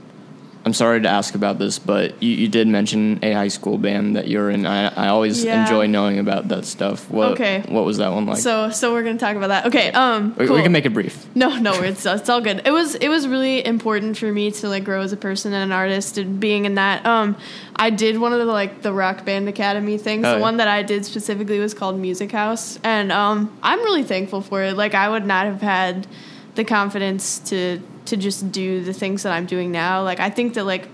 I'm 0.63 0.73
sorry 0.73 1.01
to 1.01 1.09
ask 1.09 1.33
about 1.33 1.57
this, 1.57 1.79
but 1.79 2.21
you, 2.21 2.29
you 2.31 2.47
did 2.47 2.67
mention 2.67 3.17
a 3.23 3.31
high 3.31 3.47
school 3.47 3.79
band 3.79 4.15
that 4.15 4.27
you're 4.27 4.51
in. 4.51 4.67
I, 4.67 4.93
I 4.93 5.07
always 5.07 5.43
Yeah. 5.43 5.63
enjoy 5.63 5.87
knowing 5.87 6.19
about 6.19 6.49
that 6.49 6.65
stuff. 6.65 7.09
What, 7.09 7.31
Okay. 7.31 7.63
What 7.67 7.83
was 7.83 7.97
that 7.97 8.11
one 8.11 8.27
like? 8.27 8.37
so 8.37 8.69
so 8.69 8.93
we're 8.93 9.01
gonna 9.01 9.17
talk 9.17 9.35
about 9.35 9.47
that. 9.47 9.65
Okay. 9.65 9.91
Um. 9.91 10.35
we, 10.37 10.45
cool. 10.45 10.57
we 10.57 10.61
can 10.61 10.71
make 10.71 10.85
it 10.85 10.93
brief. 10.93 11.25
No, 11.33 11.57
no, 11.57 11.73
it's 11.81 12.05
it's 12.05 12.29
all 12.29 12.41
good. 12.41 12.61
It 12.63 12.71
was 12.71 12.93
it 12.93 13.07
was 13.09 13.27
really 13.27 13.65
important 13.65 14.17
for 14.19 14.31
me 14.31 14.51
to 14.51 14.69
like 14.69 14.83
grow 14.83 15.01
as 15.01 15.11
a 15.11 15.17
person 15.17 15.51
and 15.51 15.63
an 15.63 15.71
artist 15.71 16.19
and 16.19 16.39
being 16.39 16.65
in 16.65 16.75
that. 16.75 17.05
Um, 17.07 17.35
I 17.75 17.89
did 17.89 18.19
one 18.19 18.31
of 18.31 18.37
the 18.39 18.45
like 18.45 18.83
the 18.83 18.93
Rock 18.93 19.25
Band 19.25 19.49
Academy 19.49 19.97
things. 19.97 20.25
Oh, 20.25 20.31
the 20.33 20.35
yeah. 20.37 20.41
one 20.41 20.57
that 20.57 20.67
I 20.67 20.83
did 20.83 21.05
specifically 21.05 21.59
was 21.59 21.73
called 21.73 21.97
Music 21.99 22.31
House, 22.31 22.77
and 22.83 23.11
um, 23.11 23.51
I'm 23.63 23.79
really 23.79 24.03
thankful 24.03 24.41
for 24.41 24.61
it. 24.61 24.77
Like 24.77 24.93
I 24.93 25.09
would 25.09 25.25
not 25.25 25.47
have 25.47 25.61
had 25.61 26.05
the 26.53 26.63
confidence 26.65 27.39
to 27.49 27.81
to 28.05 28.17
just 28.17 28.51
do 28.51 28.83
the 28.83 28.93
things 28.93 29.23
that 29.23 29.33
I'm 29.33 29.45
doing 29.45 29.71
now. 29.71 30.03
Like 30.03 30.19
I 30.19 30.29
think 30.29 30.53
that 30.55 30.65
like 30.65 30.87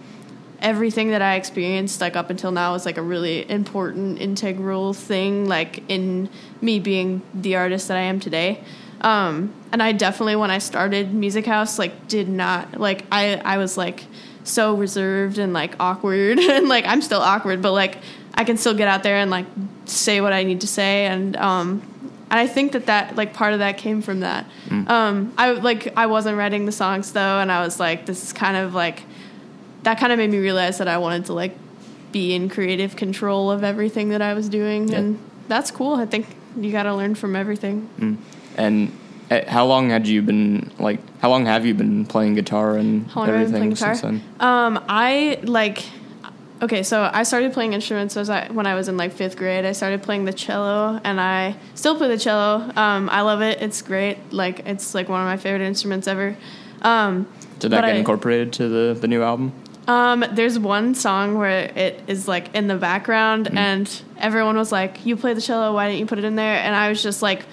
everything 0.59 1.09
that 1.09 1.21
I 1.21 1.35
experienced 1.35 2.01
like 2.01 2.15
up 2.15 2.29
until 2.29 2.51
now 2.51 2.73
is 2.73 2.85
like 2.85 2.97
a 2.97 3.01
really 3.01 3.49
important 3.49 4.19
integral 4.19 4.93
thing 4.93 5.45
like 5.45 5.83
in 5.87 6.29
me 6.61 6.79
being 6.79 7.21
the 7.33 7.55
artist 7.55 7.87
that 7.89 7.97
I 7.97 8.01
am 8.01 8.19
today. 8.19 8.63
Um, 9.01 9.53
and 9.71 9.83
I 9.83 9.91
definitely 9.91 10.35
when 10.37 10.49
I 10.49 10.57
started 10.57 11.13
Music 11.13 11.45
House 11.45 11.77
like 11.77 12.07
did 12.07 12.27
not 12.27 12.79
like 12.79 13.05
I 13.11 13.35
I 13.35 13.57
was 13.57 13.77
like 13.77 14.05
so 14.43 14.75
reserved 14.75 15.37
and 15.37 15.53
like 15.53 15.75
awkward 15.79 16.39
and 16.39 16.67
like 16.67 16.85
I'm 16.85 17.01
still 17.01 17.21
awkward 17.21 17.61
but 17.61 17.73
like 17.73 17.99
I 18.33 18.43
can 18.43 18.57
still 18.57 18.73
get 18.73 18.87
out 18.87 19.03
there 19.03 19.17
and 19.17 19.29
like 19.29 19.45
say 19.85 20.21
what 20.21 20.33
I 20.33 20.43
need 20.43 20.61
to 20.61 20.67
say 20.67 21.05
and 21.05 21.35
um 21.37 21.81
and 22.29 22.39
I 22.39 22.47
think 22.47 22.71
that 22.73 22.85
that 22.87 23.15
like 23.15 23.33
part 23.33 23.53
of 23.53 23.59
that 23.59 23.77
came 23.77 24.01
from 24.01 24.19
that. 24.21 24.45
Um, 24.87 25.33
I 25.37 25.51
like 25.51 25.93
I 25.97 26.05
wasn't 26.07 26.37
writing 26.37 26.65
the 26.65 26.71
songs 26.71 27.11
though, 27.13 27.39
and 27.39 27.51
I 27.51 27.63
was 27.63 27.79
like, 27.79 28.05
this 28.05 28.23
is 28.23 28.33
kind 28.33 28.57
of 28.57 28.73
like 28.73 29.03
that 29.83 29.99
kind 29.99 30.11
of 30.11 30.17
made 30.19 30.29
me 30.29 30.37
realize 30.39 30.77
that 30.79 30.87
I 30.87 30.97
wanted 30.97 31.25
to 31.27 31.33
like 31.33 31.55
be 32.11 32.33
in 32.33 32.49
creative 32.49 32.95
control 32.95 33.51
of 33.51 33.63
everything 33.63 34.09
that 34.09 34.21
I 34.21 34.33
was 34.33 34.49
doing, 34.49 34.87
Yeah. 34.89 34.99
and 34.99 35.19
that's 35.47 35.71
cool. 35.71 35.95
I 35.95 36.05
think 36.05 36.25
you 36.59 36.71
got 36.71 36.83
to 36.83 36.95
learn 36.95 37.15
from 37.15 37.35
everything. 37.35 38.17
And 38.57 38.91
uh, 39.29 39.41
how 39.47 39.65
long 39.65 39.89
had 39.89 40.07
you 40.07 40.21
been 40.21 40.71
like? 40.79 40.99
How 41.19 41.29
long 41.29 41.45
have 41.45 41.65
you 41.65 41.73
been 41.73 42.05
playing 42.05 42.35
guitar 42.35 42.77
and 42.77 43.07
How 43.11 43.21
long 43.21 43.29
have 43.29 43.35
I 43.35 43.43
been 43.43 43.55
everything 43.55 43.59
playing 43.59 43.73
guitar? 43.73 43.95
since 43.95 44.21
then? 44.39 44.47
Um, 44.49 44.83
I 44.89 45.39
like 45.43 45.83
okay, 46.61 46.83
so 46.83 47.09
I 47.13 47.23
started 47.23 47.53
playing 47.53 47.73
instruments 47.73 48.17
as 48.17 48.29
I, 48.29 48.47
when 48.51 48.65
I 48.67 48.75
was 48.75 48.87
in 48.87 48.97
like 48.97 49.11
fifth 49.13 49.37
grade. 49.37 49.65
I 49.65 49.71
started 49.73 50.03
playing 50.03 50.25
the 50.25 50.33
cello, 50.33 50.99
and 51.03 51.19
I 51.21 51.55
still 51.75 51.95
play 51.97 52.07
the 52.07 52.17
cello. 52.17 52.71
Um, 52.75 53.09
I 53.09 53.21
love 53.21 53.41
it. 53.41 53.61
It's 53.61 53.81
great. 53.81 54.17
Like 54.33 54.65
it's 54.65 54.93
like 54.95 55.09
one 55.09 55.21
of 55.21 55.25
my 55.27 55.37
favorite 55.37 55.65
instruments 55.65 56.07
ever. 56.07 56.35
Um, 56.81 57.27
Did 57.59 57.71
that 57.71 57.81
get 57.81 57.85
I- 57.95 57.97
incorporated 57.97 58.53
to 58.53 58.67
the, 58.69 58.99
the 58.99 59.07
new 59.07 59.23
album? 59.23 59.51
um, 59.87 60.25
there's 60.33 60.59
one 60.59 60.93
song 60.95 61.37
where 61.37 61.71
it 61.73 62.01
is 62.07 62.27
like 62.27 62.53
in 62.53 62.67
the 62.67 62.75
background, 62.75 63.45
Mm-hmm. 63.45 63.57
and 63.57 64.01
everyone 64.17 64.57
was 64.57 64.71
like, 64.71 65.05
"You 65.05 65.15
play 65.15 65.33
the 65.33 65.41
cello. 65.41 65.73
Why 65.73 65.87
didn't 65.87 65.99
you 65.99 66.05
put 66.05 66.17
it 66.19 66.25
in 66.25 66.35
there?" 66.35 66.57
And 66.57 66.75
I 66.75 66.89
was 66.89 67.01
just 67.01 67.21
like, 67.21 67.45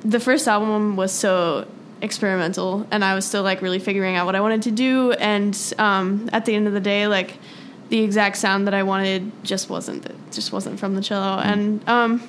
the 0.00 0.18
first 0.20 0.48
album 0.48 0.96
was 0.96 1.12
so 1.12 1.66
experimental, 2.02 2.86
and 2.90 3.04
I 3.04 3.14
was 3.14 3.24
still 3.24 3.42
like 3.42 3.62
really 3.62 3.78
figuring 3.78 4.16
out 4.16 4.26
what 4.26 4.34
I 4.34 4.40
wanted 4.40 4.62
to 4.62 4.70
do. 4.70 5.12
And 5.12 5.56
um, 5.78 6.28
at 6.32 6.44
the 6.46 6.54
end 6.54 6.66
of 6.66 6.72
the 6.72 6.80
day, 6.80 7.06
like 7.06 7.34
the 7.88 8.00
exact 8.02 8.36
sound 8.36 8.66
that 8.66 8.74
I 8.74 8.82
wanted 8.82 9.30
just 9.44 9.70
wasn't 9.70 10.06
just 10.32 10.52
wasn't 10.52 10.78
from 10.78 10.94
the 10.94 11.00
cello. 11.00 11.38
And 11.38 11.86
um, 11.88 12.22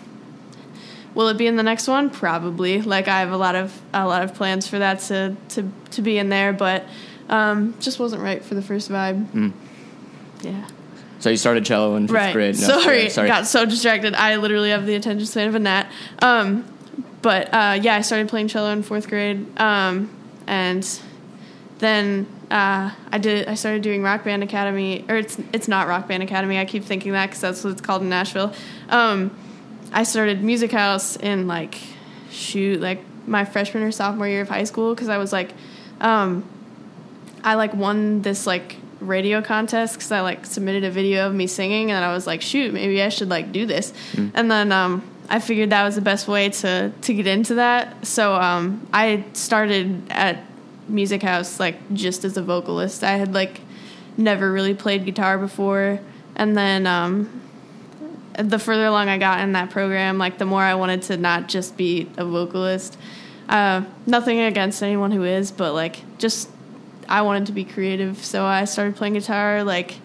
will 1.15 1.27
it 1.27 1.37
be 1.37 1.47
in 1.47 1.55
the 1.57 1.63
next 1.63 1.87
one? 1.87 2.09
Probably. 2.09 2.81
Like 2.81 3.07
I 3.07 3.19
have 3.19 3.31
a 3.31 3.37
lot 3.37 3.55
of 3.55 3.79
a 3.93 4.07
lot 4.07 4.23
of 4.23 4.33
plans 4.35 4.67
for 4.67 4.79
that 4.79 4.99
to 5.01 5.35
to 5.49 5.69
to 5.91 6.01
be 6.01 6.17
in 6.17 6.29
there, 6.29 6.53
but 6.53 6.85
um, 7.29 7.75
just 7.79 7.99
wasn't 7.99 8.21
right 8.21 8.43
for 8.43 8.55
the 8.55 8.61
first 8.61 8.89
vibe. 8.89 9.25
Mm. 9.31 9.51
Yeah. 10.41 10.67
So 11.19 11.29
you 11.29 11.35
started 11.37 11.65
cello 11.65 11.95
in 11.97 12.07
fifth 12.07 12.15
Right. 12.15 12.33
grade. 12.33 12.55
No, 12.59 12.79
sorry, 12.81 13.09
sorry. 13.09 13.27
got 13.27 13.45
so 13.45 13.65
distracted. 13.65 14.15
I 14.15 14.37
literally 14.37 14.69
have 14.69 14.85
the 14.85 14.95
attention 14.95 15.25
span 15.27 15.49
of 15.49 15.55
a 15.55 15.59
gnat. 15.59 15.91
Um, 16.21 16.63
but 17.21 17.53
uh, 17.53 17.77
yeah, 17.81 17.95
I 17.95 18.01
started 18.01 18.29
playing 18.29 18.47
cello 18.47 18.69
in 18.71 18.81
fourth 18.83 19.09
grade, 19.09 19.45
um, 19.59 20.09
and 20.47 20.87
then 21.79 22.25
uh, 22.51 22.91
I 23.11 23.17
did. 23.17 23.47
I 23.47 23.55
started 23.55 23.81
doing 23.81 24.01
Rock 24.03 24.23
Band 24.23 24.43
Academy, 24.43 25.05
or 25.07 25.17
it's 25.17 25.37
it's 25.53 25.67
not 25.67 25.87
Rock 25.87 26.07
Band 26.07 26.23
Academy. 26.23 26.57
I 26.57 26.65
keep 26.65 26.83
thinking 26.83 27.11
that 27.13 27.27
because 27.27 27.41
that's 27.41 27.63
what 27.63 27.71
it's 27.71 27.81
called 27.81 28.01
in 28.01 28.09
Nashville. 28.09 28.53
Um, 28.89 29.35
I 29.91 30.03
started 30.03 30.43
Music 30.43 30.71
House 30.71 31.15
in 31.15 31.47
like 31.47 31.77
shoot 32.31 32.79
like 32.79 33.01
my 33.27 33.45
freshman 33.45 33.83
or 33.83 33.91
sophomore 33.91 34.27
year 34.27 34.41
of 34.41 34.49
high 34.49 34.63
school 34.65 34.93
because 34.93 35.09
I 35.09 35.17
was 35.17 35.31
like. 35.31 35.51
Um, 36.01 36.45
I 37.43 37.55
like 37.55 37.73
won 37.73 38.21
this 38.21 38.45
like 38.45 38.77
radio 38.99 39.41
contest 39.41 39.95
because 39.95 40.11
I 40.11 40.21
like 40.21 40.45
submitted 40.45 40.83
a 40.83 40.91
video 40.91 41.27
of 41.27 41.33
me 41.33 41.47
singing 41.47 41.91
and 41.91 42.03
I 42.03 42.13
was 42.13 42.27
like, 42.27 42.41
shoot, 42.41 42.73
maybe 42.73 43.01
I 43.01 43.09
should 43.09 43.29
like 43.29 43.51
do 43.51 43.65
this. 43.65 43.93
And 44.33 44.51
then 44.51 44.71
um, 44.71 45.03
I 45.29 45.39
figured 45.39 45.69
that 45.69 45.83
was 45.83 45.95
the 45.95 46.01
best 46.01 46.27
way 46.27 46.49
to 46.49 46.91
to 47.01 47.13
get 47.13 47.27
into 47.27 47.55
that. 47.55 48.05
So 48.05 48.35
um, 48.35 48.85
I 48.93 49.23
started 49.33 50.03
at 50.09 50.43
Music 50.89 51.21
House 51.21 51.59
like 51.59 51.93
just 51.93 52.25
as 52.25 52.37
a 52.37 52.41
vocalist. 52.41 53.03
I 53.03 53.17
had 53.17 53.33
like 53.33 53.61
never 54.17 54.51
really 54.51 54.73
played 54.73 55.05
guitar 55.05 55.37
before, 55.37 55.99
and 56.35 56.57
then 56.57 56.87
um, 56.87 57.41
the 58.37 58.59
further 58.59 58.85
along 58.85 59.09
I 59.09 59.17
got 59.17 59.41
in 59.41 59.53
that 59.53 59.69
program, 59.69 60.17
like 60.17 60.37
the 60.37 60.45
more 60.45 60.61
I 60.61 60.75
wanted 60.75 61.03
to 61.03 61.17
not 61.17 61.47
just 61.47 61.77
be 61.77 62.09
a 62.17 62.25
vocalist. 62.25 62.97
Uh, 63.47 63.83
nothing 64.05 64.39
against 64.39 64.83
anyone 64.83 65.11
who 65.11 65.23
is, 65.23 65.51
but 65.51 65.73
like 65.73 66.01
just 66.17 66.49
I 67.07 67.21
wanted 67.23 67.47
to 67.47 67.51
be 67.51 67.65
creative, 67.65 68.23
so 68.23 68.45
I 68.45 68.65
started 68.65 68.95
playing 68.95 69.13
guitar 69.13 69.63
like 69.63 69.97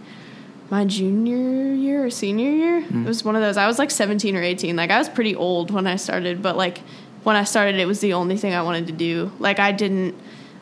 my 0.70 0.84
junior 0.84 1.74
year 1.74 2.04
or 2.04 2.10
senior 2.10 2.50
year. 2.50 2.78
It 2.78 3.06
was 3.06 3.22
one 3.24 3.36
of 3.36 3.42
those. 3.42 3.56
I 3.56 3.66
was 3.66 3.78
like 3.78 3.90
17 3.90 4.34
or 4.34 4.42
18. 4.42 4.74
Like 4.76 4.90
I 4.90 4.98
was 4.98 5.08
pretty 5.08 5.36
old 5.36 5.70
when 5.70 5.86
I 5.86 5.96
started, 5.96 6.42
but 6.42 6.56
like 6.56 6.78
when 7.22 7.36
I 7.36 7.44
started, 7.44 7.76
it 7.76 7.86
was 7.86 8.00
the 8.00 8.14
only 8.14 8.36
thing 8.36 8.54
I 8.54 8.62
wanted 8.62 8.86
to 8.86 8.92
do. 8.92 9.30
Like 9.38 9.58
I 9.58 9.72
didn't, 9.72 10.14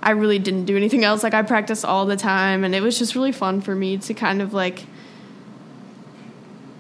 I 0.03 0.11
really 0.11 0.39
didn't 0.39 0.65
do 0.65 0.77
anything 0.77 1.05
else. 1.05 1.23
Like 1.23 1.35
I 1.35 1.43
practiced 1.43 1.85
all 1.85 2.07
the 2.07 2.17
time, 2.17 2.65
and 2.65 2.75
it 2.75 2.83
was 2.83 2.99
just 2.99 3.15
really 3.15 3.33
fun 3.33 3.61
for 3.61 3.75
me 3.75 3.99
to 3.99 4.15
kind 4.15 4.43
of 4.43 4.53
like 4.53 4.85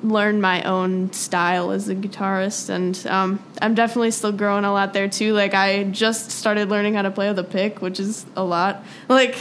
learn 0.02 0.40
my 0.40 0.62
own 0.62 1.12
style 1.12 1.70
as 1.70 1.88
a 1.88 1.94
guitarist. 1.94 2.68
And 2.68 3.06
um, 3.06 3.42
i'm 3.60 3.74
definitely 3.74 4.10
still 4.10 4.32
growing 4.32 4.64
a 4.64 4.72
lot 4.72 4.92
there 4.92 5.08
too. 5.08 5.32
Like 5.32 5.54
i 5.54 5.84
just 5.84 6.30
started 6.30 6.68
learning 6.68 6.94
how 6.94 7.02
to 7.02 7.10
play 7.10 7.28
with 7.28 7.38
a 7.38 7.44
pick 7.44 7.80
which 7.80 8.00
is 8.00 8.26
a 8.36 8.44
lot. 8.44 8.84
Like 9.08 9.40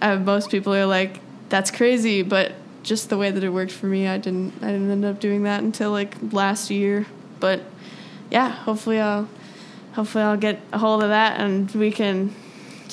uh, 0.00 0.16
most 0.16 0.50
people 0.50 0.74
are 0.74 0.86
like 0.86 1.20
that's 1.48 1.70
crazy 1.70 2.22
but 2.22 2.52
just 2.82 3.10
the 3.10 3.16
way 3.16 3.30
that 3.30 3.42
it 3.42 3.50
worked 3.50 3.72
for 3.72 3.86
me 3.86 4.06
i 4.06 4.18
didn't 4.18 4.52
i 4.62 4.66
didn't 4.66 4.90
end 4.90 5.04
up 5.04 5.18
doing 5.20 5.42
that 5.44 5.62
until 5.62 5.90
like 5.90 6.16
last 6.32 6.70
year. 6.70 7.06
But 7.40 7.62
yeah 8.30 8.48
hopefully 8.48 9.00
i'll 9.00 9.28
hopefully 9.92 10.24
i'll 10.24 10.36
get 10.36 10.60
a 10.72 10.78
hold 10.78 11.02
of 11.02 11.10
that 11.10 11.38
and 11.40 11.70
we 11.72 11.90
can 11.90 12.34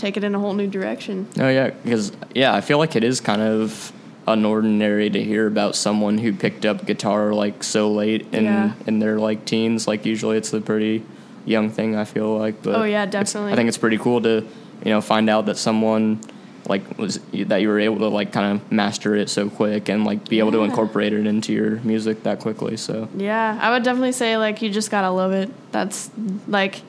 take 0.02 0.18
it 0.18 0.24
in 0.24 0.34
a 0.36 0.40
whole 0.40 0.54
new 0.54 0.68
direction 0.68 1.28
Oh 1.40 1.48
yeah, 1.48 1.70
because 1.84 2.12
yeah, 2.36 2.54
I 2.54 2.62
feel 2.62 2.78
like 2.80 2.96
it 2.96 3.04
is 3.04 3.22
kind 3.22 3.42
of 3.42 3.94
unordinary 4.28 5.12
to 5.12 5.24
hear 5.24 5.48
about 5.48 5.76
someone 5.76 6.18
who 6.18 6.32
picked 6.34 6.66
up 6.66 6.86
guitar 6.86 7.34
like 7.34 7.64
so 7.64 7.92
late 7.92 8.26
in 8.34 8.44
Yeah. 8.46 8.74
in 8.88 9.00
their 9.00 9.18
like 9.20 9.46
teens. 9.46 9.88
Like 9.88 10.06
usually 10.06 10.38
it's 10.38 10.54
a 10.54 10.62
pretty 10.62 11.04
young 11.46 11.70
thing. 11.70 11.96
I 11.96 12.06
feel 12.06 12.38
like, 12.38 12.62
but 12.64 12.76
Oh, 12.76 12.84
yeah, 12.84 13.06
definitely. 13.06 13.54
I 13.54 13.56
think 13.56 13.68
it's 13.70 13.78
pretty 13.78 13.98
cool 13.98 14.22
to 14.22 14.44
you 14.86 14.92
know 14.92 15.02
find 15.02 15.30
out 15.30 15.46
that 15.48 15.58
someone 15.58 16.20
like 16.68 16.84
was 16.98 17.20
that 17.34 17.62
you 17.62 17.68
were 17.68 17.80
able 17.80 17.98
to 18.00 18.08
like 18.08 18.32
kind 18.32 18.56
of 18.62 18.72
master 18.72 19.16
it 19.16 19.30
so 19.30 19.50
quick 19.50 19.90
and 19.90 20.06
like 20.06 20.30
be 20.30 20.38
able 20.40 20.52
to 20.52 20.62
incorporate 20.62 21.12
it 21.14 21.26
into 21.26 21.52
your 21.54 21.78
music 21.82 22.24
that 22.24 22.40
quickly. 22.40 22.78
So 22.78 23.10
Yeah, 23.18 23.58
I 23.62 23.72
would 23.72 23.84
definitely 23.84 24.12
say 24.14 24.38
like 24.38 24.62
you 24.62 24.70
just 24.70 24.92
gotta 24.92 25.10
love 25.10 25.32
it. 25.34 25.50
That's 25.72 26.10
like 26.48 26.82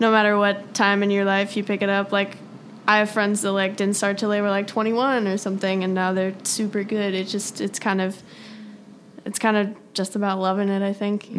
no 0.00 0.10
matter 0.10 0.36
what 0.36 0.74
time 0.74 1.02
in 1.04 1.10
your 1.12 1.24
life 1.24 1.56
you 1.56 1.62
pick 1.62 1.82
it 1.82 1.88
up. 1.88 2.10
Like 2.10 2.36
I 2.86 2.98
have 2.98 3.10
friends 3.10 3.42
that 3.42 3.52
like 3.52 3.76
didn't 3.76 3.96
start 3.96 4.18
till 4.18 4.28
they 4.30 4.40
were 4.40 4.50
like 4.50 4.66
21 4.66 5.26
or 5.28 5.36
something, 5.36 5.84
and 5.84 5.94
now 5.94 6.12
they're 6.12 6.34
super 6.42 6.82
good. 6.84 7.14
It's 7.14 7.30
just 7.30 7.60
it's 7.60 7.78
kind 7.78 8.00
of 8.00 8.20
it's 9.24 9.38
kind 9.38 9.56
of 9.56 9.76
just 9.94 10.16
about 10.16 10.38
loving 10.40 10.68
it. 10.68 10.82
I 10.82 10.92
think. 10.92 11.30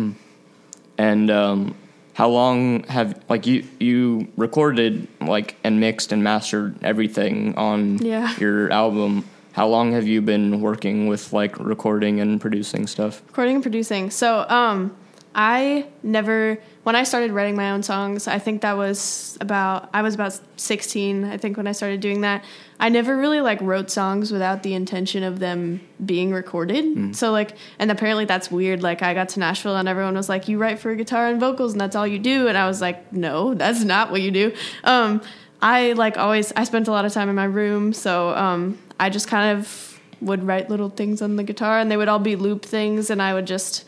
And 0.97 1.29
um, 1.31 1.75
how 2.13 2.29
long 2.29 2.83
have 2.83 3.21
like 3.29 3.45
you 3.45 3.65
you 3.79 4.27
recorded 4.37 5.07
like 5.21 5.55
and 5.63 5.79
mixed 5.79 6.11
and 6.11 6.23
mastered 6.23 6.81
everything 6.83 7.55
on 7.55 7.97
Yeah. 7.97 8.33
your 8.39 8.71
album? 8.71 9.25
How 9.53 9.67
long 9.67 9.91
have 9.93 10.07
you 10.07 10.21
been 10.21 10.61
working 10.61 11.07
with 11.07 11.31
like 11.33 11.59
recording 11.59 12.19
and 12.19 12.39
producing 12.41 12.87
stuff? 12.87 13.21
recording 13.27 13.55
and 13.55 13.63
producing. 13.63 14.09
So, 14.09 14.45
um, 14.49 14.95
I 15.35 15.87
never 16.03 16.59
when 16.83 16.95
I 16.95 17.03
started 17.03 17.31
writing 17.31 17.55
my 17.55 17.71
own 17.71 17.81
songs. 17.81 18.27
I 18.27 18.39
think 18.39 18.61
that 18.61 18.77
was 18.77 19.37
about 19.41 19.89
I 19.93 20.01
was 20.01 20.13
about 20.13 20.39
sixteen. 20.57 21.23
I 21.23 21.37
think 21.37 21.57
when 21.57 21.65
I 21.65 21.71
started 21.71 22.01
doing 22.01 22.21
that, 22.21 22.43
I 22.79 22.89
never 22.89 23.17
really 23.17 23.41
like 23.41 23.59
wrote 23.61 23.89
songs 23.89 24.31
without 24.31 24.61
the 24.63 24.73
intention 24.73 25.23
of 25.23 25.39
them 25.39 25.81
being 26.05 26.31
recorded. 26.31 27.15
So 27.15 27.31
like, 27.31 27.55
and 27.79 27.89
apparently 27.89 28.25
that's 28.25 28.51
weird. 28.51 28.83
Like 28.83 29.01
I 29.01 29.13
got 29.13 29.29
to 29.29 29.39
Nashville 29.39 29.75
and 29.75 29.89
everyone 29.89 30.15
was 30.15 30.29
like, 30.29 30.47
"You 30.47 30.59
write 30.59 30.79
for 30.79 30.93
guitar 30.95 31.27
and 31.27 31.39
vocals, 31.39 31.71
and 31.71 31.81
that's 31.81 31.95
all 31.95 32.05
you 32.05 32.19
do." 32.19 32.47
And 32.47 32.57
I 32.57 32.67
was 32.67 32.79
like, 32.81 33.11
"No, 33.11 33.53
that's 33.55 33.83
not 33.83 34.11
what 34.11 34.21
you 34.21 34.29
do." 34.29 34.53
Um, 34.83 35.21
I 35.61 35.93
like 35.93 36.17
always. 36.17 36.51
I 36.55 36.63
spent 36.65 36.87
a 36.87 36.91
lot 36.91 37.05
of 37.05 37.13
time 37.13 37.29
in 37.29 37.35
my 37.35 37.45
room, 37.45 37.93
so 37.93 38.35
um, 38.35 38.77
I 38.99 39.09
just 39.09 39.27
kind 39.27 39.57
of 39.57 39.99
would 40.21 40.43
write 40.43 40.69
little 40.69 40.89
things 40.89 41.21
on 41.21 41.37
the 41.37 41.43
guitar, 41.43 41.79
and 41.79 41.89
they 41.89 41.97
would 41.97 42.07
all 42.07 42.19
be 42.19 42.35
loop 42.35 42.63
things, 42.63 43.09
and 43.09 43.21
I 43.21 43.33
would 43.33 43.47
just 43.47 43.85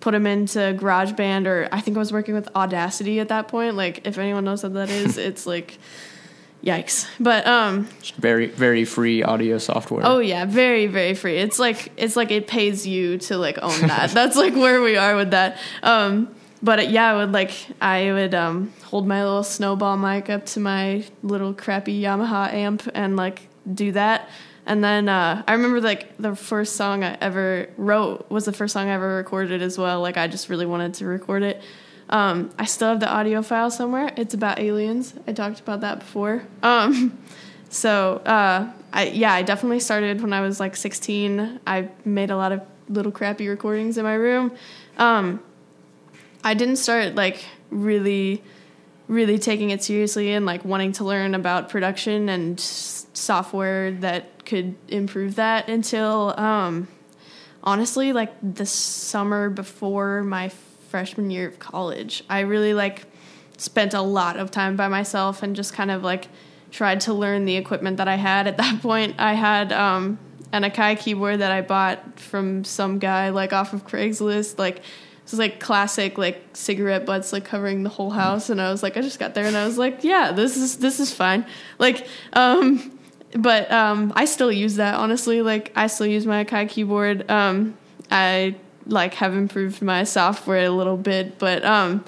put 0.00 0.12
them 0.12 0.26
into 0.26 0.58
GarageBand, 0.58 1.46
or 1.46 1.68
I 1.72 1.80
think 1.80 1.96
I 1.96 2.00
was 2.00 2.12
working 2.12 2.34
with 2.34 2.48
Audacity 2.54 3.20
at 3.20 3.28
that 3.28 3.48
point. 3.48 3.74
Like, 3.74 4.06
if 4.06 4.18
anyone 4.18 4.44
knows 4.44 4.62
what 4.62 4.74
that 4.74 4.90
is, 4.90 5.18
it's 5.28 5.46
like, 5.46 5.78
yikes. 6.62 7.06
But 7.20 7.46
um, 7.46 7.88
Just 8.00 8.16
very 8.16 8.46
very 8.46 8.84
free 8.84 9.22
audio 9.22 9.58
software. 9.58 10.02
oh 10.04 10.18
yeah, 10.18 10.44
very 10.44 10.86
very 10.86 11.14
free. 11.14 11.36
It's 11.38 11.58
like 11.58 11.92
it's 11.96 12.16
like 12.16 12.30
it 12.30 12.46
pays 12.46 12.86
you 12.86 13.18
to 13.18 13.38
like 13.38 13.58
own 13.62 13.80
that. 13.82 14.10
That's 14.14 14.36
like 14.36 14.54
where 14.54 14.82
we 14.82 14.96
are 14.96 15.16
with 15.16 15.30
that. 15.30 15.58
Um, 15.82 16.34
but 16.62 16.90
yeah, 16.90 17.12
I 17.12 17.16
would 17.16 17.32
like 17.32 17.52
I 17.80 18.12
would 18.12 18.34
um, 18.34 18.72
hold 18.84 19.06
my 19.06 19.22
little 19.22 19.44
snowball 19.44 19.96
mic 19.96 20.28
up 20.28 20.46
to 20.46 20.60
my 20.60 21.04
little 21.22 21.54
crappy 21.54 22.00
Yamaha 22.00 22.52
amp 22.52 22.88
and 22.94 23.16
like 23.16 23.48
do 23.72 23.92
that. 23.92 24.28
And 24.66 24.82
then 24.82 25.08
uh, 25.08 25.44
I 25.46 25.52
remember 25.52 25.80
like 25.80 26.16
the 26.18 26.34
first 26.34 26.74
song 26.74 27.04
I 27.04 27.16
ever 27.20 27.68
wrote 27.76 28.28
was 28.28 28.44
the 28.44 28.52
first 28.52 28.72
song 28.72 28.88
I 28.88 28.94
ever 28.94 29.16
recorded 29.16 29.62
as 29.62 29.78
well. 29.78 30.00
Like 30.00 30.16
I 30.16 30.26
just 30.26 30.48
really 30.48 30.66
wanted 30.66 30.94
to 30.94 31.06
record 31.06 31.44
it. 31.44 31.62
Um, 32.08 32.50
I 32.58 32.64
still 32.64 32.88
have 32.88 33.00
the 33.00 33.08
audio 33.08 33.42
file 33.42 33.70
somewhere. 33.70 34.12
It's 34.16 34.34
about 34.34 34.58
aliens. 34.58 35.14
I 35.26 35.32
talked 35.32 35.60
about 35.60 35.80
that 35.80 36.00
before. 36.00 36.44
Um, 36.62 37.18
so 37.68 38.16
uh, 38.18 38.72
I 38.92 39.06
yeah, 39.06 39.32
I 39.32 39.42
definitely 39.42 39.80
started 39.80 40.20
when 40.20 40.32
I 40.32 40.40
was 40.40 40.58
like 40.58 40.74
16. 40.74 41.60
I 41.64 41.88
made 42.04 42.30
a 42.30 42.36
lot 42.36 42.50
of 42.50 42.62
little 42.88 43.12
crappy 43.12 43.48
recordings 43.48 43.98
in 43.98 44.04
my 44.04 44.14
room. 44.14 44.52
Um, 44.98 45.40
I 46.42 46.54
didn't 46.54 46.76
start 46.76 47.14
like 47.14 47.44
really, 47.70 48.42
really 49.06 49.38
taking 49.38 49.70
it 49.70 49.82
seriously 49.82 50.32
and 50.32 50.44
like 50.44 50.64
wanting 50.64 50.92
to 50.92 51.04
learn 51.04 51.34
about 51.34 51.68
production 51.68 52.28
and 52.28 52.58
software 52.58 53.92
that 53.92 54.35
could 54.46 54.76
improve 54.88 55.34
that 55.36 55.68
until 55.68 56.34
um, 56.38 56.88
honestly 57.62 58.12
like 58.12 58.32
the 58.42 58.66
summer 58.66 59.50
before 59.50 60.22
my 60.22 60.48
freshman 60.88 61.30
year 61.30 61.48
of 61.48 61.58
college. 61.58 62.24
I 62.30 62.40
really 62.40 62.72
like 62.72 63.04
spent 63.58 63.94
a 63.94 64.02
lot 64.02 64.36
of 64.36 64.50
time 64.50 64.76
by 64.76 64.88
myself 64.88 65.42
and 65.42 65.56
just 65.56 65.74
kind 65.74 65.90
of 65.90 66.02
like 66.02 66.28
tried 66.70 67.00
to 67.00 67.14
learn 67.14 67.44
the 67.44 67.56
equipment 67.56 67.96
that 67.98 68.08
I 68.08 68.16
had 68.16 68.46
at 68.46 68.56
that 68.58 68.82
point. 68.82 69.16
I 69.18 69.34
had 69.34 69.72
um, 69.72 70.18
and 70.52 70.64
a 70.64 70.70
Kai 70.70 70.94
keyboard 70.94 71.40
that 71.40 71.50
I 71.50 71.60
bought 71.60 72.18
from 72.18 72.64
some 72.64 72.98
guy 72.98 73.30
like 73.30 73.52
off 73.52 73.72
of 73.72 73.86
Craigslist. 73.86 74.58
Like 74.58 74.78
it 74.78 75.30
was 75.30 75.38
like 75.38 75.58
classic 75.58 76.18
like 76.18 76.40
cigarette 76.52 77.04
butts 77.04 77.32
like 77.32 77.44
covering 77.44 77.82
the 77.82 77.90
whole 77.90 78.10
house, 78.10 78.48
and 78.48 78.60
I 78.60 78.70
was 78.70 78.82
like, 78.82 78.96
I 78.96 79.00
just 79.00 79.18
got 79.18 79.34
there 79.34 79.46
and 79.46 79.56
I 79.56 79.66
was 79.66 79.78
like, 79.78 80.04
yeah, 80.04 80.32
this 80.32 80.56
is 80.56 80.78
this 80.78 81.00
is 81.00 81.12
fine. 81.12 81.44
Like, 81.78 82.06
um, 82.32 82.95
but 83.34 83.70
um, 83.70 84.12
I 84.16 84.24
still 84.24 84.52
use 84.52 84.76
that 84.76 84.94
honestly. 84.94 85.42
Like 85.42 85.72
I 85.76 85.86
still 85.86 86.06
use 86.06 86.26
my 86.26 86.44
Kai 86.44 86.66
keyboard. 86.66 87.30
Um, 87.30 87.76
I 88.10 88.56
like 88.86 89.14
have 89.14 89.34
improved 89.34 89.82
my 89.82 90.04
software 90.04 90.64
a 90.64 90.70
little 90.70 90.96
bit, 90.96 91.38
but 91.38 91.64
um, 91.64 92.04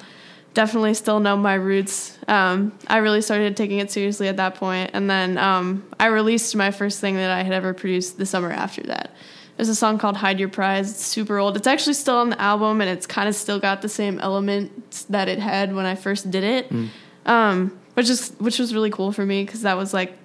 definitely 0.54 0.94
still 0.94 1.20
know 1.20 1.36
my 1.36 1.54
roots. 1.54 2.16
Um, 2.28 2.72
I 2.86 2.98
really 2.98 3.20
started 3.20 3.56
taking 3.56 3.78
it 3.78 3.90
seriously 3.90 4.28
at 4.28 4.36
that 4.36 4.54
point, 4.54 4.90
and 4.94 5.10
then 5.10 5.38
um, 5.38 5.84
I 5.98 6.06
released 6.06 6.54
my 6.56 6.70
first 6.70 7.00
thing 7.00 7.16
that 7.16 7.30
I 7.30 7.42
had 7.42 7.52
ever 7.52 7.74
produced 7.74 8.18
the 8.18 8.26
summer 8.26 8.50
after 8.50 8.82
that. 8.84 9.14
There's 9.56 9.68
a 9.68 9.74
song 9.74 9.98
called 9.98 10.16
"Hide 10.16 10.38
Your 10.38 10.48
Prize." 10.48 10.90
It's 10.90 11.04
super 11.04 11.38
old. 11.38 11.56
It's 11.56 11.66
actually 11.66 11.94
still 11.94 12.16
on 12.16 12.30
the 12.30 12.40
album, 12.40 12.80
and 12.80 12.88
it's 12.88 13.06
kind 13.06 13.28
of 13.28 13.34
still 13.34 13.58
got 13.58 13.82
the 13.82 13.88
same 13.88 14.20
elements 14.20 15.04
that 15.04 15.28
it 15.28 15.40
had 15.40 15.74
when 15.74 15.84
I 15.84 15.96
first 15.96 16.30
did 16.30 16.44
it, 16.44 16.70
mm. 16.70 16.88
um, 17.26 17.76
which 17.94 18.08
is 18.08 18.30
which 18.38 18.60
was 18.60 18.72
really 18.72 18.90
cool 18.90 19.10
for 19.10 19.26
me 19.26 19.44
because 19.44 19.62
that 19.62 19.76
was 19.76 19.92
like 19.92 20.16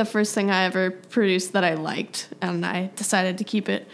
the 0.00 0.10
first 0.10 0.34
thing 0.34 0.50
I 0.50 0.64
ever 0.64 0.90
produced 0.90 1.52
that 1.52 1.62
I 1.62 1.74
liked, 1.74 2.28
and 2.40 2.64
I 2.64 2.90
decided 2.96 3.38
to 3.38 3.44
keep 3.44 3.68
it 3.68 3.86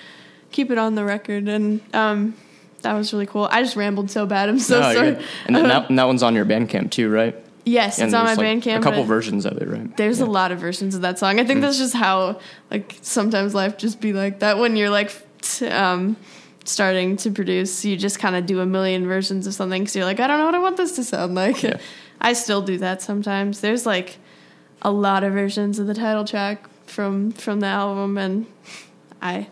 keep 0.52 0.70
it 0.70 0.78
on 0.78 0.94
the 0.94 1.04
record. 1.04 1.48
And 1.48 1.80
um, 1.94 2.34
that 2.82 2.92
was 2.94 3.12
really 3.12 3.26
cool. 3.26 3.48
I 3.50 3.62
just 3.62 3.76
rambled 3.76 4.10
so 4.10 4.24
bad. 4.24 4.48
I'm 4.48 4.58
so 4.58 4.80
no, 4.80 4.94
sorry. 4.94 5.08
And, 5.46 5.56
that, 5.56 5.86
and 5.90 5.98
that 5.98 6.04
one's 6.04 6.22
on 6.22 6.34
your 6.34 6.46
Bandcamp 6.46 6.90
too, 6.92 7.10
right? 7.10 7.34
Yes, 7.64 7.98
and 7.98 8.06
it's 8.06 8.14
on 8.14 8.24
my 8.24 8.34
like 8.34 8.46
Bandcamp. 8.46 8.78
A 8.78 8.82
couple 8.82 9.02
versions 9.02 9.44
of 9.44 9.60
it, 9.60 9.68
right? 9.68 9.96
There's 9.96 10.20
yeah. 10.20 10.26
a 10.26 10.28
lot 10.28 10.52
of 10.52 10.60
versions 10.60 10.94
of 10.94 11.02
that 11.02 11.18
song. 11.18 11.40
I 11.40 11.44
think 11.44 11.58
mm. 11.58 11.62
that's 11.62 11.78
just 11.78 11.94
how 11.94 12.38
like 12.70 12.96
sometimes 13.02 13.54
life 13.54 13.76
just 13.76 14.00
be 14.00 14.12
like 14.12 14.38
that 14.38 14.58
when 14.58 14.76
you're 14.76 14.90
like 14.90 15.12
t- 15.42 15.66
um, 15.66 16.16
starting 16.64 17.16
to 17.18 17.32
produce. 17.32 17.84
You 17.84 17.96
just 17.96 18.20
kind 18.20 18.36
of 18.36 18.46
do 18.46 18.60
a 18.60 18.66
million 18.66 19.08
versions 19.08 19.48
of 19.48 19.54
something 19.54 19.82
because 19.82 19.96
you're 19.96 20.04
like, 20.04 20.20
I 20.20 20.28
don't 20.28 20.38
know 20.38 20.46
what 20.46 20.54
I 20.54 20.60
want 20.60 20.76
this 20.76 20.94
to 20.96 21.04
sound 21.04 21.34
like. 21.34 21.60
Yeah. 21.64 21.78
I 22.20 22.34
still 22.34 22.62
do 22.62 22.78
that 22.78 23.02
sometimes. 23.02 23.60
There's 23.60 23.84
like 23.84 24.18
a 24.86 24.90
lot 24.90 25.24
of 25.24 25.32
versions 25.32 25.80
of 25.80 25.88
the 25.88 25.94
title 25.94 26.24
track 26.24 26.64
from 26.86 27.32
from 27.32 27.58
the 27.58 27.66
album, 27.66 28.16
and 28.16 28.46
I 29.20 29.48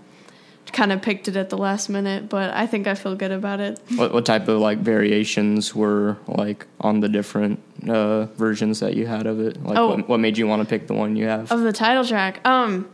kind 0.73 0.93
of 0.93 1.03
picked 1.03 1.27
it 1.27 1.37
at 1.37 1.51
the 1.51 1.59
last 1.59 1.89
minute, 1.89 2.29
but 2.29 2.55
I 2.55 2.67
think 2.69 2.87
I 2.87 2.95
feel 2.95 3.17
good 3.17 3.33
about 3.33 3.59
it. 3.61 3.81
What, 3.97 4.15
what 4.15 4.25
type 4.25 4.47
of 4.47 4.61
like 4.61 4.79
variations 4.79 5.75
were 5.75 6.17
like 6.29 6.67
on 6.81 7.01
the 7.01 7.09
different 7.09 7.61
uh, 7.89 8.27
versions 8.37 8.79
that 8.79 8.95
you 8.95 9.07
had 9.09 9.27
of 9.27 9.41
it? 9.41 9.63
Like, 9.63 9.77
oh, 9.77 9.89
what, 9.89 10.09
what 10.09 10.21
made 10.21 10.39
you 10.39 10.47
want 10.47 10.63
to 10.63 10.69
pick 10.69 10.87
the 10.87 10.95
one 10.95 11.17
you 11.17 11.27
have 11.27 11.51
of 11.51 11.63
the 11.63 11.73
title 11.73 12.05
track? 12.05 12.47
Um, 12.47 12.89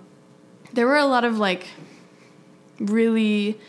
there 0.73 0.87
were 0.87 0.97
a 0.97 1.07
lot 1.07 1.25
of 1.25 1.39
like 1.39 1.69
really 2.79 3.61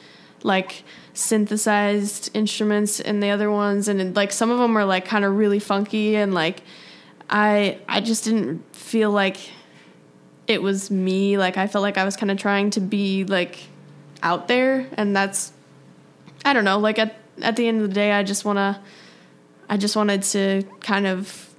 like 0.43 0.83
synthesized 1.13 2.29
instruments 2.33 3.01
in 3.01 3.19
the 3.19 3.29
other 3.29 3.51
ones, 3.51 3.89
and 3.89 4.15
like 4.15 4.31
some 4.31 4.49
of 4.49 4.59
them 4.59 4.73
were 4.73 4.85
like 4.85 5.03
kind 5.03 5.25
of 5.25 5.35
really 5.35 5.59
funky, 5.59 6.15
and 6.15 6.33
like 6.33 6.63
I 7.31 7.79
I 7.87 8.01
just 8.01 8.25
didn't 8.25 8.63
feel 8.75 9.09
like 9.09 9.37
it 10.47 10.61
was 10.61 10.91
me. 10.91 11.37
Like 11.37 11.57
I 11.57 11.67
felt 11.67 11.81
like 11.81 11.97
I 11.97 12.03
was 12.03 12.15
kind 12.15 12.29
of 12.29 12.37
trying 12.37 12.71
to 12.71 12.81
be 12.81 13.23
like 13.23 13.57
out 14.21 14.47
there 14.47 14.87
and 14.93 15.15
that's 15.15 15.53
I 16.43 16.53
don't 16.53 16.65
know, 16.65 16.77
like 16.77 16.99
at 16.99 17.15
at 17.41 17.55
the 17.55 17.67
end 17.67 17.81
of 17.81 17.87
the 17.87 17.95
day 17.95 18.11
I 18.11 18.23
just 18.23 18.43
want 18.43 18.57
to 18.57 18.79
I 19.69 19.77
just 19.77 19.95
wanted 19.95 20.23
to 20.23 20.63
kind 20.81 21.07
of 21.07 21.49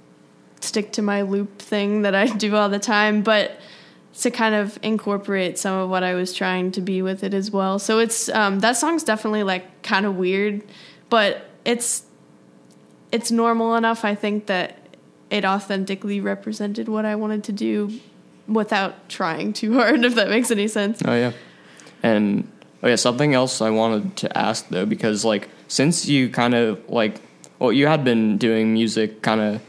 stick 0.61 0.93
to 0.93 1.01
my 1.01 1.23
loop 1.23 1.59
thing 1.59 2.03
that 2.03 2.13
I 2.13 2.27
do 2.37 2.55
all 2.55 2.69
the 2.69 2.79
time, 2.79 3.23
but 3.23 3.59
to 4.19 4.29
kind 4.29 4.53
of 4.53 4.77
incorporate 4.83 5.57
some 5.57 5.75
of 5.75 5.89
what 5.89 6.03
I 6.03 6.13
was 6.13 6.33
trying 6.33 6.71
to 6.73 6.81
be 6.81 7.01
with 7.01 7.23
it 7.23 7.33
as 7.33 7.49
well. 7.49 7.79
So 7.79 7.97
it's 7.97 8.29
um, 8.29 8.59
that 8.59 8.77
song's 8.77 9.03
definitely 9.03 9.41
like 9.41 9.81
kind 9.81 10.05
of 10.05 10.15
weird, 10.15 10.63
but 11.09 11.49
it's 11.65 12.03
it's 13.11 13.31
normal 13.31 13.75
enough. 13.75 14.05
I 14.05 14.13
think 14.13 14.45
that 14.45 14.77
it 15.33 15.43
authentically 15.43 16.21
represented 16.21 16.87
what 16.87 17.05
I 17.05 17.15
wanted 17.15 17.43
to 17.45 17.51
do 17.51 17.99
without 18.47 19.09
trying 19.09 19.51
too 19.53 19.73
hard. 19.73 20.05
If 20.05 20.15
that 20.15 20.29
makes 20.29 20.51
any 20.51 20.67
sense. 20.67 21.01
Oh 21.03 21.15
yeah, 21.15 21.33
and 22.01 22.47
Oh 22.83 22.89
yeah, 22.89 22.97
something 22.97 23.33
else 23.33 23.61
I 23.61 23.69
wanted 23.69 24.17
to 24.17 24.37
ask 24.37 24.67
though, 24.67 24.85
because 24.85 25.23
like 25.23 25.47
since 25.69 26.05
you 26.05 26.29
kind 26.29 26.53
of 26.53 26.89
like, 26.89 27.21
well, 27.57 27.71
you 27.71 27.87
had 27.87 28.03
been 28.03 28.37
doing 28.37 28.73
music, 28.73 29.21
kind 29.21 29.39
of, 29.39 29.61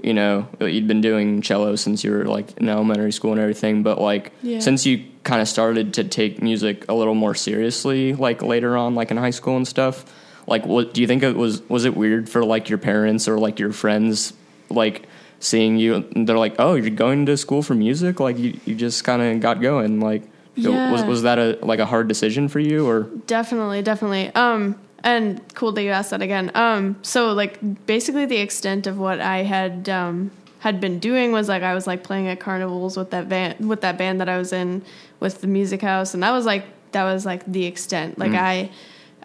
you 0.00 0.14
know, 0.14 0.46
you'd 0.60 0.86
been 0.86 1.00
doing 1.00 1.42
cello 1.42 1.74
since 1.74 2.04
you 2.04 2.12
were 2.12 2.26
like 2.26 2.56
in 2.58 2.68
elementary 2.68 3.10
school 3.10 3.32
and 3.32 3.40
everything, 3.40 3.82
but 3.82 4.00
like 4.00 4.32
yeah. 4.40 4.60
since 4.60 4.86
you 4.86 5.04
kind 5.24 5.42
of 5.42 5.48
started 5.48 5.94
to 5.94 6.04
take 6.04 6.40
music 6.40 6.84
a 6.88 6.94
little 6.94 7.16
more 7.16 7.34
seriously, 7.34 8.14
like 8.14 8.40
later 8.40 8.76
on, 8.76 8.94
like 8.94 9.10
in 9.10 9.16
high 9.16 9.30
school 9.30 9.56
and 9.56 9.66
stuff, 9.66 10.04
like 10.46 10.64
what 10.64 10.94
do 10.94 11.00
you 11.00 11.08
think 11.08 11.24
it 11.24 11.36
was? 11.36 11.68
Was 11.68 11.84
it 11.84 11.96
weird 11.96 12.30
for 12.30 12.44
like 12.44 12.68
your 12.68 12.78
parents 12.78 13.26
or 13.26 13.36
like 13.36 13.58
your 13.58 13.72
friends, 13.72 14.32
like? 14.70 15.06
seeing 15.42 15.78
you 15.78 16.06
they're 16.26 16.36
like 16.36 16.54
oh 16.58 16.74
you're 16.74 16.90
going 16.90 17.24
to 17.24 17.34
school 17.34 17.62
for 17.62 17.74
music 17.74 18.20
like 18.20 18.36
you, 18.36 18.60
you 18.66 18.74
just 18.74 19.04
kind 19.04 19.22
of 19.22 19.40
got 19.40 19.58
going 19.58 19.98
like 19.98 20.22
yeah. 20.68 20.92
Was 20.92 21.04
was 21.04 21.22
that 21.22 21.38
a 21.38 21.58
like 21.62 21.78
a 21.78 21.86
hard 21.86 22.08
decision 22.08 22.48
for 22.48 22.58
you 22.60 22.88
or? 22.88 23.04
Definitely, 23.26 23.82
definitely. 23.82 24.34
Um, 24.34 24.78
and 25.02 25.40
cool 25.54 25.72
that 25.72 25.82
you 25.82 25.90
asked 25.90 26.10
that 26.10 26.22
again. 26.22 26.50
Um, 26.54 26.96
so 27.02 27.32
like 27.32 27.86
basically 27.86 28.26
the 28.26 28.36
extent 28.36 28.86
of 28.86 28.98
what 28.98 29.20
I 29.20 29.38
had 29.38 29.88
um 29.88 30.30
had 30.58 30.80
been 30.80 30.98
doing 30.98 31.32
was 31.32 31.48
like 31.48 31.62
I 31.62 31.74
was 31.74 31.86
like 31.86 32.04
playing 32.04 32.28
at 32.28 32.40
carnivals 32.40 32.96
with 32.96 33.10
that 33.10 33.28
band 33.28 33.68
with 33.68 33.80
that 33.82 33.96
band 33.96 34.20
that 34.20 34.28
I 34.28 34.38
was 34.38 34.52
in 34.52 34.82
with 35.20 35.40
the 35.40 35.46
music 35.46 35.82
house, 35.82 36.14
and 36.14 36.22
that 36.22 36.32
was 36.32 36.44
like 36.44 36.64
that 36.92 37.04
was 37.04 37.24
like 37.24 37.44
the 37.50 37.64
extent. 37.64 38.18
Like 38.18 38.32
mm. 38.32 38.38
I, 38.38 38.70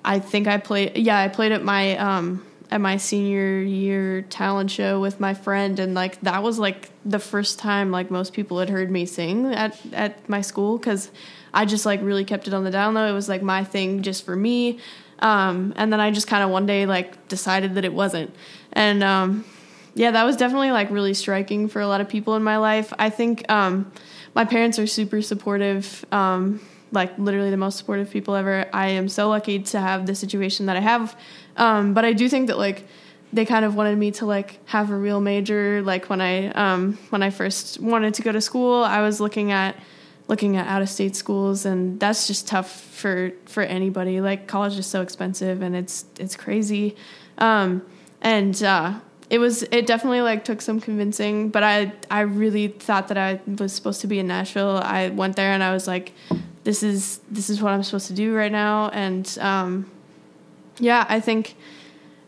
I 0.03 0.19
think 0.19 0.47
I 0.47 0.57
played. 0.57 0.97
Yeah, 0.97 1.19
I 1.19 1.27
played 1.27 1.51
at 1.51 1.63
my 1.63 1.97
um 1.97 2.45
at 2.71 2.81
my 2.81 2.97
senior 2.97 3.61
year 3.61 4.23
talent 4.23 4.71
show 4.71 4.99
with 4.99 5.19
my 5.19 5.33
friend 5.33 5.79
and 5.79 5.93
like 5.93 6.19
that 6.21 6.41
was 6.41 6.57
like 6.57 6.89
the 7.05 7.19
first 7.19 7.59
time 7.59 7.91
like 7.91 8.09
most 8.09 8.33
people 8.33 8.59
had 8.59 8.69
heard 8.69 8.89
me 8.89 9.05
sing 9.05 9.53
at 9.53 9.79
at 9.93 10.27
my 10.27 10.41
school 10.41 10.79
cuz 10.79 11.11
I 11.55 11.63
just 11.63 11.85
like 11.85 12.01
really 12.03 12.25
kept 12.25 12.47
it 12.47 12.53
on 12.53 12.65
the 12.65 12.69
down 12.69 12.93
low. 12.93 13.07
It 13.07 13.13
was 13.13 13.29
like 13.29 13.41
my 13.41 13.63
thing 13.63 14.01
just 14.03 14.25
for 14.25 14.35
me. 14.35 14.79
Um, 15.19 15.73
and 15.77 15.91
then 15.91 16.01
I 16.01 16.11
just 16.11 16.27
kind 16.27 16.43
of 16.43 16.49
one 16.49 16.65
day 16.65 16.85
like 16.85 17.29
decided 17.29 17.75
that 17.75 17.85
it 17.85 17.93
wasn't. 17.93 18.35
And 18.73 19.01
um, 19.01 19.45
yeah, 19.95 20.11
that 20.11 20.25
was 20.25 20.35
definitely 20.35 20.71
like 20.71 20.91
really 20.91 21.13
striking 21.13 21.69
for 21.69 21.79
a 21.79 21.87
lot 21.87 22.01
of 22.01 22.09
people 22.09 22.35
in 22.35 22.43
my 22.43 22.57
life. 22.57 22.93
I 22.99 23.09
think 23.09 23.49
um, 23.49 23.89
my 24.35 24.43
parents 24.43 24.77
are 24.77 24.85
super 24.85 25.21
supportive. 25.21 26.05
Um, 26.11 26.59
like 26.95 27.17
literally 27.19 27.51
the 27.51 27.57
most 27.57 27.77
supportive 27.77 28.09
people 28.09 28.35
ever. 28.35 28.65
I 28.73 28.87
am 28.87 29.09
so 29.09 29.29
lucky 29.29 29.59
to 29.59 29.79
have 29.79 30.05
the 30.05 30.15
situation 30.15 30.65
that 30.67 30.77
I 30.77 30.81
have 30.81 31.15
um, 31.57 31.93
but 31.93 32.05
I 32.05 32.13
do 32.13 32.27
think 32.27 32.47
that 32.47 32.57
like 32.57 32.85
they 33.33 33.45
kind 33.45 33.65
of 33.65 33.75
wanted 33.75 33.97
me 33.97 34.11
to 34.11 34.25
like 34.25 34.59
have 34.65 34.91
a 34.91 34.95
real 34.95 35.21
major. 35.21 35.81
Like 35.81 36.09
when 36.09 36.21
I 36.21 36.49
um, 36.49 36.97
when 37.09 37.23
I 37.23 37.29
first 37.29 37.79
wanted 37.79 38.13
to 38.15 38.21
go 38.21 38.31
to 38.31 38.41
school, 38.41 38.83
I 38.83 39.01
was 39.01 39.19
looking 39.19 39.51
at 39.51 39.75
looking 40.27 40.57
at 40.57 40.67
out 40.67 40.81
of 40.81 40.89
state 40.89 41.15
schools, 41.15 41.65
and 41.65 41.99
that's 41.99 42.27
just 42.27 42.47
tough 42.47 42.81
for 42.81 43.31
for 43.45 43.63
anybody. 43.63 44.21
Like 44.21 44.47
college 44.47 44.77
is 44.77 44.85
so 44.85 45.01
expensive, 45.01 45.61
and 45.61 45.75
it's 45.75 46.05
it's 46.19 46.35
crazy. 46.35 46.95
Um, 47.37 47.85
and 48.21 48.61
uh, 48.63 48.99
it 49.29 49.39
was 49.39 49.63
it 49.63 49.85
definitely 49.87 50.21
like 50.21 50.43
took 50.43 50.61
some 50.61 50.79
convincing, 50.81 51.49
but 51.49 51.63
I 51.63 51.93
I 52.11 52.21
really 52.21 52.67
thought 52.67 53.07
that 53.09 53.17
I 53.17 53.39
was 53.45 53.73
supposed 53.73 54.01
to 54.01 54.07
be 54.07 54.19
in 54.19 54.27
Nashville. 54.27 54.77
I 54.77 55.09
went 55.09 55.35
there 55.35 55.51
and 55.51 55.63
I 55.63 55.73
was 55.73 55.87
like, 55.87 56.13
this 56.65 56.83
is 56.83 57.19
this 57.31 57.49
is 57.49 57.61
what 57.61 57.71
I'm 57.71 57.83
supposed 57.83 58.07
to 58.07 58.13
do 58.13 58.35
right 58.35 58.51
now, 58.51 58.89
and 58.89 59.37
um, 59.39 59.89
yeah, 60.79 61.05
I 61.07 61.19
think 61.19 61.55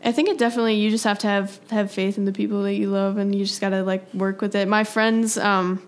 I 0.03 0.11
think 0.11 0.29
it 0.29 0.37
definitely 0.37 0.75
you 0.75 0.89
just 0.89 1.03
have 1.03 1.19
to 1.19 1.27
have 1.27 1.59
have 1.69 1.91
faith 1.91 2.17
in 2.17 2.25
the 2.25 2.31
people 2.31 2.63
that 2.63 2.75
you 2.75 2.89
love 2.89 3.17
and 3.17 3.35
you 3.35 3.45
just 3.45 3.59
got 3.59 3.69
to 3.69 3.83
like 3.83 4.13
work 4.13 4.41
with 4.41 4.55
it. 4.55 4.67
My 4.67 4.83
friends 4.83 5.37
um 5.37 5.81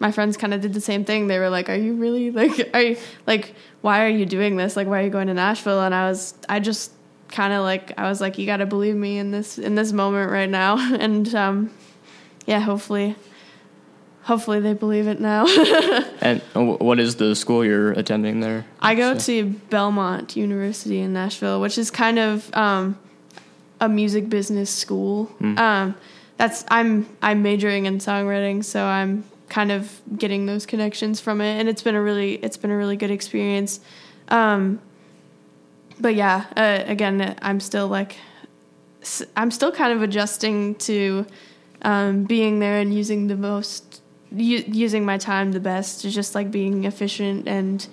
my 0.00 0.10
friends 0.10 0.36
kind 0.36 0.54
of 0.54 0.60
did 0.60 0.72
the 0.72 0.80
same 0.80 1.04
thing. 1.04 1.26
They 1.26 1.38
were 1.38 1.50
like, 1.50 1.68
"Are 1.68 1.74
you 1.74 1.94
really 1.94 2.30
like 2.40 2.70
are 2.72 2.80
you 2.80 2.96
like 3.26 3.54
why 3.80 4.04
are 4.04 4.08
you 4.08 4.24
doing 4.24 4.56
this? 4.56 4.76
Like 4.76 4.86
why 4.86 5.00
are 5.00 5.04
you 5.04 5.10
going 5.10 5.26
to 5.26 5.34
Nashville?" 5.34 5.82
And 5.82 5.94
I 5.94 6.08
was 6.08 6.34
I 6.48 6.60
just 6.60 6.92
kind 7.28 7.52
of 7.52 7.62
like 7.62 7.92
I 7.98 8.08
was 8.08 8.20
like, 8.20 8.38
"You 8.38 8.46
got 8.46 8.58
to 8.58 8.66
believe 8.66 8.94
me 8.94 9.18
in 9.18 9.30
this 9.30 9.58
in 9.58 9.74
this 9.74 9.92
moment 9.92 10.30
right 10.30 10.48
now." 10.48 10.76
And 11.00 11.34
um 11.34 11.70
yeah, 12.46 12.60
hopefully 12.60 13.16
hopefully 14.24 14.58
they 14.58 14.72
believe 14.72 15.06
it 15.06 15.20
now. 15.20 15.46
and 16.20 16.40
what 16.54 16.98
is 16.98 17.16
the 17.16 17.36
school 17.36 17.64
you're 17.64 17.92
attending 17.92 18.40
there? 18.40 18.64
I 18.80 18.94
go 18.94 19.16
so. 19.16 19.26
to 19.26 19.50
Belmont 19.70 20.36
University 20.36 21.00
in 21.00 21.12
Nashville, 21.12 21.60
which 21.60 21.78
is 21.78 21.90
kind 21.90 22.18
of 22.18 22.54
um, 22.54 22.98
a 23.80 23.88
music 23.88 24.28
business 24.28 24.70
school. 24.70 25.30
Mm. 25.40 25.58
Um, 25.58 25.94
that's 26.36 26.64
I'm 26.68 27.06
I'm 27.22 27.42
majoring 27.42 27.86
in 27.86 27.98
songwriting, 27.98 28.64
so 28.64 28.84
I'm 28.84 29.24
kind 29.48 29.70
of 29.70 30.00
getting 30.16 30.46
those 30.46 30.66
connections 30.66 31.20
from 31.20 31.40
it, 31.40 31.60
and 31.60 31.68
it's 31.68 31.82
been 31.82 31.94
a 31.94 32.02
really 32.02 32.34
it's 32.36 32.56
been 32.56 32.70
a 32.70 32.76
really 32.76 32.96
good 32.96 33.10
experience. 33.10 33.80
Um, 34.28 34.80
but 36.00 36.14
yeah, 36.14 36.46
uh, 36.56 36.82
again, 36.86 37.36
I'm 37.40 37.60
still 37.60 37.88
like 37.88 38.16
I'm 39.36 39.50
still 39.50 39.70
kind 39.70 39.92
of 39.92 40.02
adjusting 40.02 40.74
to 40.76 41.26
um, 41.82 42.24
being 42.24 42.58
there 42.58 42.80
and 42.80 42.92
using 42.92 43.26
the 43.26 43.36
most 43.36 44.00
u- 44.34 44.64
using 44.66 45.04
my 45.04 45.18
time 45.18 45.52
the 45.52 45.60
best, 45.60 46.04
is 46.04 46.14
just 46.14 46.34
like 46.34 46.50
being 46.50 46.84
efficient. 46.84 47.48
And 47.48 47.86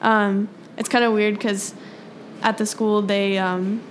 um, 0.00 0.48
it's 0.76 0.88
kind 0.88 1.04
of 1.04 1.12
weird 1.12 1.34
because 1.34 1.74
at 2.42 2.58
the 2.58 2.66
school 2.66 3.02
they 3.02 3.38
um, 3.38 3.82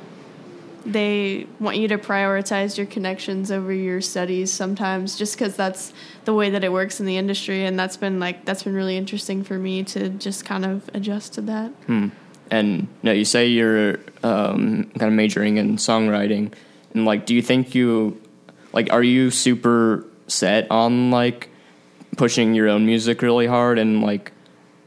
they 0.86 1.46
want 1.60 1.78
you 1.78 1.88
to 1.90 1.98
prioritize 1.98 2.78
your 2.78 2.88
connections 2.88 3.52
over 3.52 3.74
your 3.74 4.00
studies 4.00 4.52
sometimes, 4.52 5.18
just 5.18 5.38
because 5.38 5.56
that's 5.56 5.92
the 6.26 6.34
way 6.34 6.50
that 6.50 6.64
it 6.64 6.72
works 6.72 7.00
in 7.00 7.06
the 7.06 7.18
industry. 7.18 7.66
And 7.66 7.78
that's 7.78 7.98
been 7.98 8.20
like 8.20 8.46
that's 8.46 8.64
been 8.64 8.74
really 8.74 8.98
interesting 8.98 9.44
for 9.44 9.58
me 9.58 9.84
to 9.84 10.10
just 10.10 10.46
kind 10.46 10.66
of 10.66 10.90
adjust 10.94 11.34
to 11.34 11.42
that. 11.42 11.72
Hmm. 11.88 12.10
And 12.50 12.88
no, 13.04 13.12
you 13.12 13.26
say 13.26 13.48
you're 13.48 14.00
um, 14.24 14.90
kind 14.98 15.12
of 15.12 15.14
majoring 15.14 15.58
in 15.58 15.76
songwriting, 15.76 16.54
and 16.94 17.04
like, 17.04 17.26
do 17.26 17.36
you 17.36 17.42
think 17.42 17.76
you 17.76 18.22
like 18.72 18.92
are 18.94 19.04
you 19.04 19.32
super 19.32 20.06
set 20.28 20.70
on 20.72 21.12
like 21.12 21.50
pushing 22.16 22.54
your 22.54 22.70
own 22.70 22.86
music 22.86 23.22
really 23.22 23.48
hard 23.48 23.80
and 23.80 24.02
like 24.02 24.32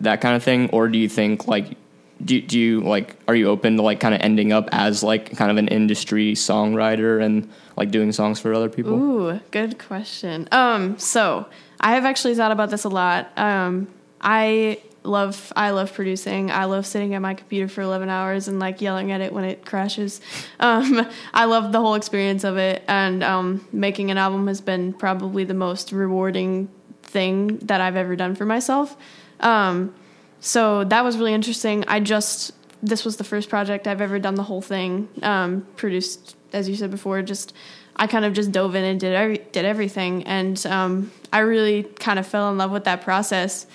that 0.00 0.20
kind 0.20 0.36
of 0.36 0.42
thing, 0.42 0.70
or 0.70 0.88
do 0.88 0.98
you 0.98 1.08
think 1.08 1.46
like 1.46 1.76
do 2.24 2.40
do 2.40 2.58
you 2.58 2.80
like 2.80 3.16
are 3.28 3.34
you 3.34 3.48
open 3.48 3.76
to 3.76 3.82
like 3.82 4.00
kind 4.00 4.14
of 4.14 4.20
ending 4.20 4.52
up 4.52 4.68
as 4.72 5.02
like 5.02 5.36
kind 5.36 5.50
of 5.50 5.56
an 5.56 5.68
industry 5.68 6.34
songwriter 6.34 7.22
and 7.22 7.50
like 7.76 7.90
doing 7.90 8.12
songs 8.12 8.40
for 8.40 8.54
other 8.54 8.68
people? 8.68 8.92
Ooh, 8.92 9.40
good 9.50 9.78
question. 9.78 10.48
Um, 10.52 10.98
so 10.98 11.46
I 11.80 11.94
have 11.94 12.04
actually 12.04 12.34
thought 12.34 12.52
about 12.52 12.70
this 12.70 12.84
a 12.84 12.88
lot. 12.88 13.30
Um, 13.38 13.88
I 14.20 14.80
love 15.02 15.52
I 15.56 15.70
love 15.70 15.92
producing. 15.92 16.50
I 16.50 16.66
love 16.66 16.86
sitting 16.86 17.14
at 17.14 17.22
my 17.22 17.34
computer 17.34 17.68
for 17.68 17.80
11 17.80 18.08
hours 18.10 18.48
and 18.48 18.60
like 18.60 18.80
yelling 18.80 19.12
at 19.12 19.20
it 19.20 19.32
when 19.32 19.44
it 19.44 19.64
crashes. 19.64 20.20
Um, 20.60 21.08
I 21.32 21.46
love 21.46 21.72
the 21.72 21.80
whole 21.80 21.94
experience 21.94 22.44
of 22.44 22.58
it 22.58 22.82
and 22.86 23.24
um, 23.24 23.66
making 23.72 24.10
an 24.10 24.18
album 24.18 24.46
has 24.46 24.60
been 24.60 24.92
probably 24.92 25.44
the 25.44 25.54
most 25.54 25.90
rewarding 25.90 26.68
thing 27.10 27.58
that 27.58 27.80
I've 27.80 27.96
ever 27.96 28.16
done 28.16 28.34
for 28.34 28.46
myself. 28.46 28.96
Um, 29.40 29.94
so 30.40 30.84
that 30.84 31.04
was 31.04 31.16
really 31.18 31.34
interesting. 31.34 31.84
I 31.86 32.00
just 32.00 32.52
this 32.82 33.04
was 33.04 33.18
the 33.18 33.24
first 33.24 33.50
project 33.50 33.86
I've 33.86 34.00
ever 34.00 34.18
done 34.18 34.36
the 34.36 34.42
whole 34.42 34.62
thing 34.62 35.08
um, 35.22 35.66
produced 35.76 36.36
as 36.52 36.66
you 36.66 36.74
said 36.76 36.90
before 36.90 37.20
just 37.20 37.52
I 37.94 38.06
kind 38.06 38.24
of 38.24 38.32
just 38.32 38.52
dove 38.52 38.74
in 38.74 38.84
and 38.84 38.98
did 38.98 39.12
every, 39.12 39.38
did 39.52 39.66
everything 39.66 40.24
and 40.24 40.64
um, 40.66 41.12
I 41.30 41.40
really 41.40 41.82
kind 41.82 42.18
of 42.18 42.26
fell 42.26 42.50
in 42.50 42.56
love 42.56 42.70
with 42.70 42.84
that 42.84 43.02
process 43.02 43.66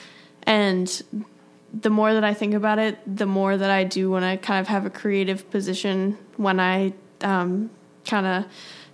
and 0.43 1.03
the 1.81 1.89
more 1.89 2.13
that 2.13 2.23
I 2.23 2.33
think 2.33 2.53
about 2.53 2.79
it, 2.79 2.97
the 3.05 3.25
more 3.25 3.57
that 3.57 3.69
I 3.69 3.83
do 3.83 4.09
when 4.09 4.23
I 4.23 4.37
kind 4.37 4.61
of 4.61 4.67
have 4.67 4.85
a 4.85 4.89
creative 4.89 5.49
position 5.51 6.17
when 6.37 6.59
I 6.59 6.93
um, 7.21 7.69
kind 8.05 8.25
of 8.25 8.45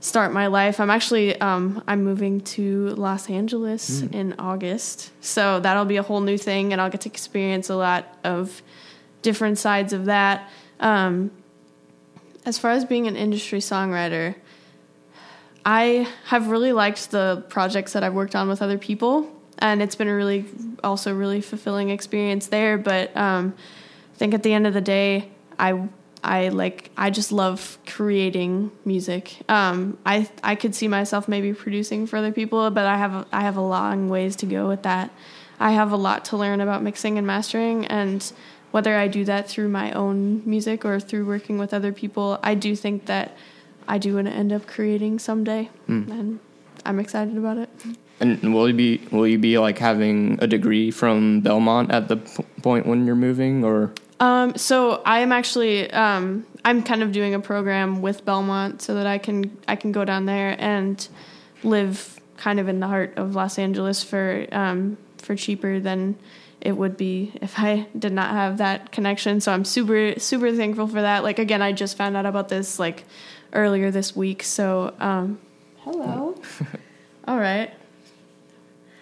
start 0.01 0.33
my 0.33 0.47
life. 0.47 0.81
I'm 0.81 0.89
actually 0.89 1.39
um, 1.39 1.81
I'm 1.87 2.03
moving 2.03 2.41
to 2.41 2.89
Los 2.89 3.29
Angeles 3.29 4.01
mm. 4.01 4.13
in 4.13 4.35
August, 4.37 5.11
so 5.21 5.61
that'll 5.61 5.85
be 5.85 5.97
a 5.97 6.03
whole 6.03 6.19
new 6.19 6.37
thing, 6.37 6.73
and 6.73 6.81
I'll 6.81 6.89
get 6.89 7.01
to 7.01 7.09
experience 7.09 7.69
a 7.69 7.75
lot 7.75 8.17
of 8.25 8.61
different 9.21 9.57
sides 9.57 9.93
of 9.93 10.05
that. 10.05 10.49
Um, 10.81 11.31
as 12.45 12.59
far 12.59 12.71
as 12.71 12.83
being 12.83 13.07
an 13.07 13.15
industry 13.15 13.59
songwriter, 13.59 14.35
I 15.65 16.09
have 16.25 16.49
really 16.49 16.73
liked 16.73 17.11
the 17.11 17.45
projects 17.47 17.93
that 17.93 18.03
I've 18.03 18.15
worked 18.15 18.35
on 18.35 18.49
with 18.49 18.61
other 18.61 18.77
people 18.77 19.31
and 19.61 19.81
it's 19.81 19.95
been 19.95 20.07
a 20.07 20.15
really 20.15 20.45
also 20.83 21.13
really 21.13 21.39
fulfilling 21.39 21.89
experience 21.89 22.47
there. 22.47 22.77
But 22.77 23.15
um, 23.15 23.53
I 24.13 24.17
think 24.17 24.33
at 24.33 24.43
the 24.43 24.53
end 24.53 24.67
of 24.67 24.73
the 24.73 24.81
day, 24.81 25.29
I 25.57 25.87
I 26.23 26.49
like 26.49 26.91
I 26.97 27.09
just 27.09 27.31
love 27.31 27.77
creating 27.87 28.71
music. 28.85 29.37
Um, 29.49 29.97
I 30.05 30.29
I 30.43 30.55
could 30.55 30.75
see 30.75 30.87
myself 30.87 31.27
maybe 31.27 31.53
producing 31.53 32.05
for 32.07 32.17
other 32.17 32.31
people, 32.31 32.69
but 32.71 32.85
I 32.85 32.97
have 32.97 33.13
a, 33.13 33.25
I 33.31 33.41
have 33.41 33.57
a 33.57 33.61
long 33.61 34.09
ways 34.09 34.35
to 34.37 34.45
go 34.45 34.67
with 34.67 34.83
that. 34.83 35.11
I 35.59 35.71
have 35.71 35.91
a 35.91 35.95
lot 35.97 36.25
to 36.25 36.37
learn 36.37 36.61
about 36.61 36.83
mixing 36.83 37.17
and 37.17 37.25
mastering, 37.25 37.85
and 37.87 38.31
whether 38.71 38.95
I 38.95 39.07
do 39.07 39.25
that 39.25 39.49
through 39.49 39.69
my 39.69 39.91
own 39.91 40.43
music 40.45 40.85
or 40.85 40.99
through 40.99 41.25
working 41.25 41.57
with 41.57 41.73
other 41.73 41.91
people, 41.91 42.39
I 42.41 42.55
do 42.55 42.75
think 42.75 43.05
that 43.07 43.35
I 43.87 43.97
do 43.97 44.15
want 44.15 44.27
to 44.27 44.33
end 44.33 44.53
up 44.53 44.67
creating 44.67 45.19
someday, 45.19 45.69
mm. 45.87 46.09
and 46.09 46.39
I'm 46.85 46.99
excited 46.99 47.37
about 47.37 47.57
it. 47.57 47.69
And 48.19 48.53
will 48.53 48.67
you 48.69 48.75
be 48.75 49.01
will 49.11 49.27
you 49.27 49.39
be 49.39 49.57
like 49.57 49.79
having 49.79 50.37
a 50.41 50.45
degree 50.47 50.91
from 50.91 51.41
Belmont 51.41 51.91
at 51.91 52.07
the 52.07 52.17
p- 52.17 52.45
point 52.61 52.85
when 52.85 53.05
you're 53.07 53.15
moving, 53.15 53.63
or? 53.63 53.91
Um, 54.21 54.55
so 54.55 55.01
I 55.03 55.21
am 55.21 55.31
actually 55.31 55.91
um, 55.91 56.45
I'm 56.63 56.83
kind 56.83 57.01
of 57.01 57.11
doing 57.11 57.33
a 57.33 57.39
program 57.39 58.03
with 58.03 58.23
Belmont 58.23 58.79
so 58.81 58.93
that 58.93 59.07
I 59.07 59.17
can 59.17 59.57
I 59.67 59.75
can 59.75 59.91
go 59.91 60.05
down 60.05 60.25
there 60.25 60.55
and 60.59 61.05
live 61.63 62.19
kind 62.37 62.59
of 62.59 62.69
in 62.69 62.79
the 62.79 62.87
heart 62.87 63.13
of 63.17 63.33
Los 63.33 63.57
Angeles 63.57 64.03
for 64.03 64.45
um, 64.51 64.97
for 65.17 65.35
cheaper 65.35 65.79
than 65.79 66.19
it 66.61 66.73
would 66.73 66.97
be 66.97 67.33
if 67.41 67.57
I 67.57 67.87
did 67.97 68.13
not 68.13 68.29
have 68.29 68.59
that 68.59 68.91
connection. 68.91 69.41
So 69.41 69.51
I'm 69.51 69.65
super 69.65 70.13
super 70.19 70.55
thankful 70.55 70.87
for 70.87 71.01
that. 71.01 71.23
Like 71.23 71.39
again, 71.39 71.63
I 71.63 71.71
just 71.71 71.97
found 71.97 72.15
out 72.15 72.27
about 72.27 72.47
this 72.47 72.77
like 72.77 73.05
earlier 73.53 73.89
this 73.89 74.15
week. 74.15 74.43
So 74.43 74.93
um, 74.99 75.39
hello. 75.79 76.39
All 77.27 77.39
right. 77.39 77.73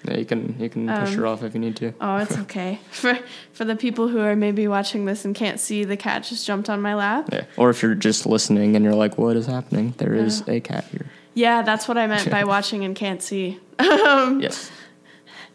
Yeah, 0.06 0.18
you 0.18 0.26
can 0.26 0.56
you 0.60 0.70
can 0.70 0.88
push 0.88 1.10
um, 1.10 1.16
her 1.16 1.28
off 1.28 1.44
if 1.44 1.54
you 1.54 1.60
need 1.60 1.76
to. 1.78 1.94
Oh, 2.00 2.18
it's 2.18 2.38
okay. 2.44 2.80
for 2.92 3.20
for 3.52 3.66
the 3.66 3.76
people 3.76 4.08
who 4.08 4.20
are 4.20 4.36
maybe 4.36 4.68
watching 4.68 5.06
this 5.06 5.26
and 5.26 5.36
can't 5.36 5.60
see, 5.60 5.84
the 5.84 5.98
cat 5.98 6.24
just 6.24 6.46
jumped 6.48 6.70
on 6.70 6.82
my 6.82 6.96
lap. 6.96 7.30
Yeah. 7.32 7.46
Or 7.58 7.70
if 7.70 7.82
you're 7.82 7.96
just 7.96 8.26
listening 8.26 8.76
and 8.76 8.86
you're 8.86 8.96
like, 8.96 9.18
"What 9.18 9.36
is 9.36 9.46
happening?" 9.46 9.94
There 9.98 10.16
yeah. 10.16 10.24
is 10.24 10.48
a 10.48 10.60
cat 10.62 10.86
here. 10.86 11.08
Yeah, 11.34 11.62
that's 11.62 11.88
what 11.88 11.98
I 11.98 12.08
meant 12.08 12.30
by 12.30 12.44
watching 12.46 12.84
and 12.84 12.96
can't 12.96 13.22
see. 13.22 13.60
um, 13.80 14.42
yes. 14.42 14.72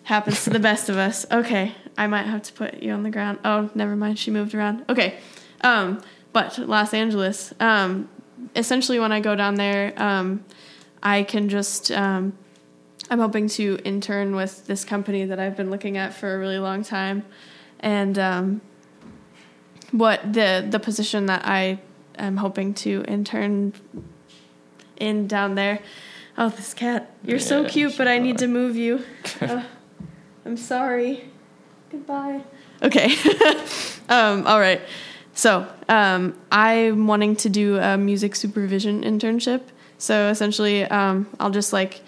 Happens 0.04 0.44
to 0.44 0.50
the 0.50 0.59
best 0.59 0.90
of 0.90 0.98
us. 0.98 1.24
Okay, 1.30 1.72
I 1.96 2.07
might 2.07 2.26
have 2.26 2.42
to 2.42 2.52
put 2.52 2.83
you 2.83 2.92
on 2.92 3.02
the 3.02 3.11
ground. 3.11 3.38
Oh, 3.44 3.70
never 3.74 3.96
mind. 3.96 4.18
She 4.18 4.30
moved 4.30 4.54
around. 4.54 4.85
Okay, 4.90 5.18
um, 5.62 6.02
but 6.33 6.59
Los 6.59 6.92
Angeles. 6.92 7.54
Um, 7.59 8.11
essentially, 8.54 8.98
when 8.98 9.12
I 9.12 9.20
go 9.20 9.35
down 9.35 9.54
there, 9.54 9.94
um, 9.96 10.44
I 11.02 11.22
can 11.22 11.48
just 11.48 11.90
um, 11.90 12.37
I'm 13.10 13.18
hoping 13.18 13.48
to 13.50 13.78
intern 13.84 14.34
with 14.34 14.66
this 14.66 14.84
company 14.84 15.24
that 15.26 15.38
I've 15.38 15.56
been 15.56 15.70
looking 15.70 15.96
at 15.96 16.14
for 16.14 16.34
a 16.34 16.38
really 16.38 16.58
long 16.58 16.82
time, 16.82 17.24
and 17.80 18.18
um, 18.18 18.60
what 19.90 20.32
the 20.32 20.66
the 20.68 20.80
position 20.80 21.26
that 21.26 21.46
I 21.46 21.80
am 22.16 22.38
hoping 22.38 22.74
to 22.74 23.04
intern 23.06 23.72
in 24.96 25.26
down 25.26 25.54
there. 25.54 25.80
Oh, 26.36 26.48
this 26.48 26.74
cat! 26.74 27.14
You're 27.22 27.38
yeah, 27.38 27.44
so 27.44 27.68
cute, 27.68 27.96
but 27.96 28.08
I 28.08 28.18
need 28.18 28.38
to 28.38 28.48
move 28.48 28.76
you. 28.76 29.04
uh, 29.40 29.62
I'm 30.46 30.56
sorry. 30.56 31.30
Goodbye. 31.90 32.42
Okay. 32.82 33.14
um, 34.08 34.46
all 34.46 34.58
right. 34.58 34.80
So 35.34 35.66
um, 35.88 36.36
I'm 36.50 37.06
wanting 37.06 37.36
to 37.36 37.48
do 37.48 37.78
a 37.78 37.96
music 37.96 38.36
supervision 38.36 39.02
internship. 39.02 39.62
So 39.98 40.28
essentially, 40.28 40.84
um, 40.84 41.28
I'll 41.38 41.50
just 41.50 41.72
like 41.72 42.02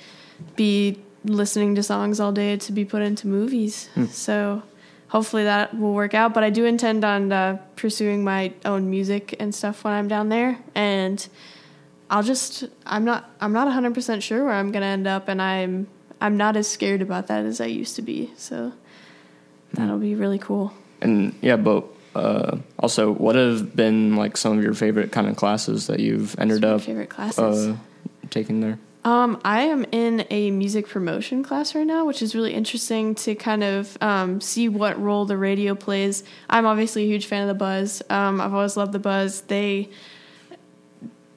be 0.56 0.98
listening 1.24 1.74
to 1.74 1.82
songs 1.82 2.20
all 2.20 2.32
day 2.32 2.56
to 2.56 2.72
be 2.72 2.84
put 2.84 3.02
into 3.02 3.26
movies. 3.26 3.88
Hmm. 3.94 4.06
So 4.06 4.62
hopefully 5.08 5.44
that 5.44 5.76
will 5.78 5.94
work 5.94 6.14
out. 6.14 6.34
But 6.34 6.44
I 6.44 6.50
do 6.50 6.64
intend 6.64 7.04
on 7.04 7.32
uh, 7.32 7.58
pursuing 7.76 8.24
my 8.24 8.52
own 8.64 8.90
music 8.90 9.34
and 9.40 9.54
stuff 9.54 9.84
when 9.84 9.92
I'm 9.92 10.08
down 10.08 10.28
there, 10.28 10.58
and 10.74 11.26
I'll 12.10 12.22
just 12.22 12.64
I'm 12.84 13.04
not 13.04 13.30
I'm 13.40 13.52
not 13.52 13.66
100 13.66 13.94
percent 13.94 14.22
sure 14.22 14.44
where 14.44 14.54
I'm 14.54 14.72
gonna 14.72 14.86
end 14.86 15.06
up, 15.06 15.28
and 15.28 15.40
I'm 15.40 15.88
I'm 16.20 16.36
not 16.36 16.56
as 16.56 16.68
scared 16.68 17.02
about 17.02 17.26
that 17.28 17.44
as 17.44 17.60
I 17.60 17.66
used 17.66 17.96
to 17.96 18.02
be. 18.02 18.32
So 18.36 18.72
that'll 19.72 19.98
be 19.98 20.14
really 20.14 20.38
cool. 20.38 20.72
And 21.02 21.34
yeah, 21.42 21.56
but 21.56 21.84
uh, 22.14 22.58
also, 22.78 23.12
what 23.12 23.34
have 23.34 23.76
been 23.76 24.16
like 24.16 24.36
some 24.36 24.56
of 24.56 24.64
your 24.64 24.72
favorite 24.74 25.12
kind 25.12 25.26
of 25.26 25.36
classes 25.36 25.86
that 25.88 26.00
you've 26.00 26.38
ended 26.38 26.64
up 26.64 26.80
favorite 26.80 27.10
classes 27.10 27.68
uh, 27.68 27.76
taking 28.30 28.60
there? 28.60 28.78
Um, 29.06 29.40
I 29.44 29.62
am 29.62 29.86
in 29.92 30.26
a 30.30 30.50
music 30.50 30.88
promotion 30.88 31.44
class 31.44 31.76
right 31.76 31.86
now, 31.86 32.04
which 32.04 32.22
is 32.22 32.34
really 32.34 32.52
interesting 32.52 33.14
to 33.14 33.36
kind 33.36 33.62
of 33.62 33.96
um, 34.00 34.40
see 34.40 34.68
what 34.68 35.00
role 35.00 35.24
the 35.26 35.36
radio 35.36 35.76
plays. 35.76 36.24
I'm 36.50 36.66
obviously 36.66 37.04
a 37.04 37.06
huge 37.06 37.26
fan 37.26 37.42
of 37.42 37.46
the 37.46 37.54
Buzz. 37.54 38.02
Um, 38.10 38.40
I've 38.40 38.52
always 38.52 38.76
loved 38.76 38.90
the 38.90 38.98
Buzz. 38.98 39.42
They, 39.42 39.90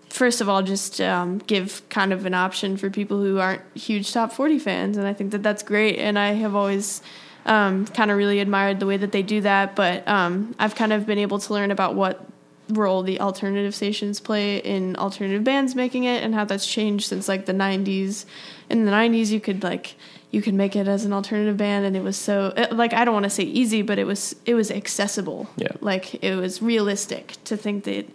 first 0.09 0.41
of 0.41 0.49
all, 0.49 0.63
just 0.63 0.99
um, 0.99 1.37
give 1.37 1.87
kind 1.89 2.11
of 2.11 2.25
an 2.25 2.33
option 2.33 2.75
for 2.75 2.89
people 2.89 3.21
who 3.21 3.37
aren't 3.37 3.61
huge 3.77 4.11
top 4.11 4.33
40 4.33 4.57
fans, 4.57 4.97
and 4.97 5.05
I 5.05 5.13
think 5.13 5.29
that 5.33 5.43
that's 5.43 5.61
great. 5.61 5.99
And 5.99 6.17
I 6.17 6.31
have 6.31 6.55
always 6.55 7.03
um, 7.45 7.85
kind 7.85 8.09
of 8.09 8.17
really 8.17 8.39
admired 8.39 8.79
the 8.79 8.87
way 8.87 8.97
that 8.97 9.11
they 9.11 9.21
do 9.21 9.41
that. 9.41 9.75
But 9.75 10.07
um, 10.07 10.55
I've 10.57 10.73
kind 10.73 10.91
of 10.91 11.05
been 11.05 11.19
able 11.19 11.37
to 11.37 11.53
learn 11.53 11.69
about 11.69 11.93
what 11.93 12.25
role 12.69 13.01
the 13.03 13.19
alternative 13.19 13.73
stations 13.75 14.19
play 14.19 14.57
in 14.57 14.95
alternative 14.97 15.43
bands 15.43 15.75
making 15.75 16.03
it 16.03 16.23
and 16.23 16.33
how 16.35 16.45
that's 16.45 16.65
changed 16.67 17.07
since 17.07 17.27
like 17.27 17.45
the 17.45 17.53
90s 17.53 18.25
in 18.69 18.85
the 18.85 18.91
90s 18.91 19.29
you 19.31 19.39
could 19.39 19.63
like 19.63 19.95
you 20.31 20.41
could 20.41 20.53
make 20.53 20.75
it 20.75 20.87
as 20.87 21.05
an 21.05 21.11
alternative 21.13 21.57
band 21.57 21.85
and 21.85 21.95
it 21.97 22.03
was 22.03 22.15
so 22.15 22.53
it, 22.55 22.71
like 22.75 22.93
i 22.93 23.03
don't 23.03 23.13
want 23.13 23.23
to 23.23 23.29
say 23.29 23.43
easy 23.43 23.81
but 23.81 23.97
it 23.97 24.05
was 24.05 24.35
it 24.45 24.53
was 24.53 24.69
accessible 24.69 25.49
yeah 25.57 25.67
like 25.81 26.23
it 26.23 26.35
was 26.35 26.61
realistic 26.61 27.35
to 27.43 27.57
think 27.57 27.83
that 27.85 28.07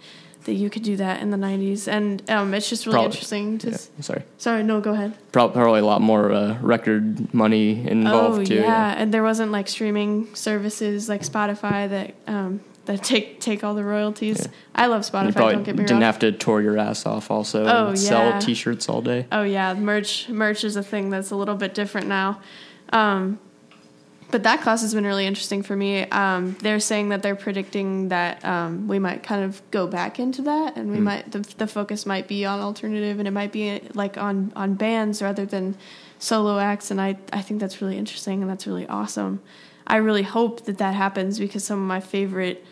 that 0.45 0.53
you 0.55 0.69
could 0.69 0.83
do 0.83 0.95
that 0.97 1.23
in 1.23 1.31
the 1.31 1.39
'90s, 1.39 1.89
and 1.89 2.23
um, 2.31 2.53
it's 2.53 2.69
just 2.69 2.85
really 2.85 2.97
Probably- 2.97 3.13
interesting. 3.13 3.57
To 3.61 3.69
Yeah, 3.69 3.75
s- 3.77 3.89
sorry. 4.01 4.25
Sorry, 4.37 4.63
no, 4.63 4.79
go 4.83 4.93
ahead. 4.93 5.15
Probably 5.33 5.81
a 5.81 5.85
lot 5.87 6.03
more 6.03 6.31
uh, 6.33 6.59
record 6.61 7.33
money 7.33 7.89
involved 7.89 8.41
oh 8.41 8.45
too. 8.45 8.55
yeah. 8.57 8.95
and 8.95 9.15
there 9.15 9.23
wasn't 9.23 9.53
like 9.53 9.69
streaming 9.69 10.35
services 10.35 11.09
like 11.09 11.23
Spotify 11.23 11.89
that 11.89 12.15
um, 12.27 12.61
that 12.87 13.03
take 13.03 13.41
take 13.41 13.65
all 13.65 13.75
the 13.75 13.85
royalties. 13.85 14.41
Yeah. 14.43 14.53
I 14.75 14.87
love 14.87 15.05
You 15.05 15.13
Spotify. 15.13 15.35
probably 15.35 15.55
Don't 15.55 15.63
get 15.65 15.77
me 15.77 15.85
didn't 15.85 15.97
wrong. 15.97 16.03
have 16.03 16.19
to 16.21 16.33
tour 16.33 16.61
your 16.61 16.79
ass 16.79 17.07
off 17.07 17.31
also 17.31 17.65
Oh, 17.67 17.89
and 17.89 17.99
sell 17.99 18.39
t-shirts 18.41 18.89
all 18.89 19.01
day. 19.03 19.27
Oh 19.33 19.43
yeah, 19.43 19.75
merch 19.75 20.29
merch 20.29 20.65
is 20.65 20.77
a 20.77 20.83
thing 20.83 21.11
that's 21.11 21.31
a 21.31 21.37
little 21.37 21.55
bit 21.57 21.75
different 21.75 22.07
now. 22.09 22.41
Um, 22.93 23.39
but 24.31 24.43
that 24.43 24.63
class 24.63 24.81
has 24.83 24.95
been 24.95 25.05
really 25.05 25.27
interesting 25.27 25.63
for 25.63 25.77
me. 25.77 26.03
Um, 26.11 26.57
they're 26.61 26.81
saying 26.81 27.11
that 27.11 27.23
they're 27.23 27.37
predicting 27.37 28.09
that 28.09 28.45
um, 28.45 28.89
we 28.89 28.99
might 28.99 29.23
kind 29.23 29.45
of 29.45 29.63
go 29.71 29.87
back 29.87 30.19
into 30.19 30.43
that, 30.43 30.77
and 30.77 30.91
we 30.91 30.97
Hmm. 30.99 31.05
might 31.05 31.31
the, 31.33 31.39
the 31.57 31.67
focus 31.67 32.05
might 32.05 32.27
be 32.27 32.45
on 32.45 32.59
alternative, 32.61 33.19
and 33.19 33.29
it 33.29 33.31
might 33.31 33.53
be 33.53 33.81
like 33.95 34.19
on 34.19 34.53
on 34.57 34.75
bands 34.75 35.23
rather 35.23 35.47
than 35.47 35.77
solo 36.19 36.59
acts. 36.59 36.91
And 36.91 37.01
I 37.01 37.17
I 37.33 37.43
think 37.43 37.61
that's 37.61 37.81
really 37.81 37.97
interesting, 37.97 38.43
and 38.43 38.51
that's 38.51 38.67
really 38.67 38.87
awesome. 38.89 39.41
I 39.87 39.97
really 39.97 40.23
hope 40.23 40.65
that 40.65 40.79
that 40.79 40.95
happens 40.95 41.39
because 41.39 41.63
some 41.63 41.79
of 41.81 41.87
my 41.87 42.01
favorite 42.01 42.65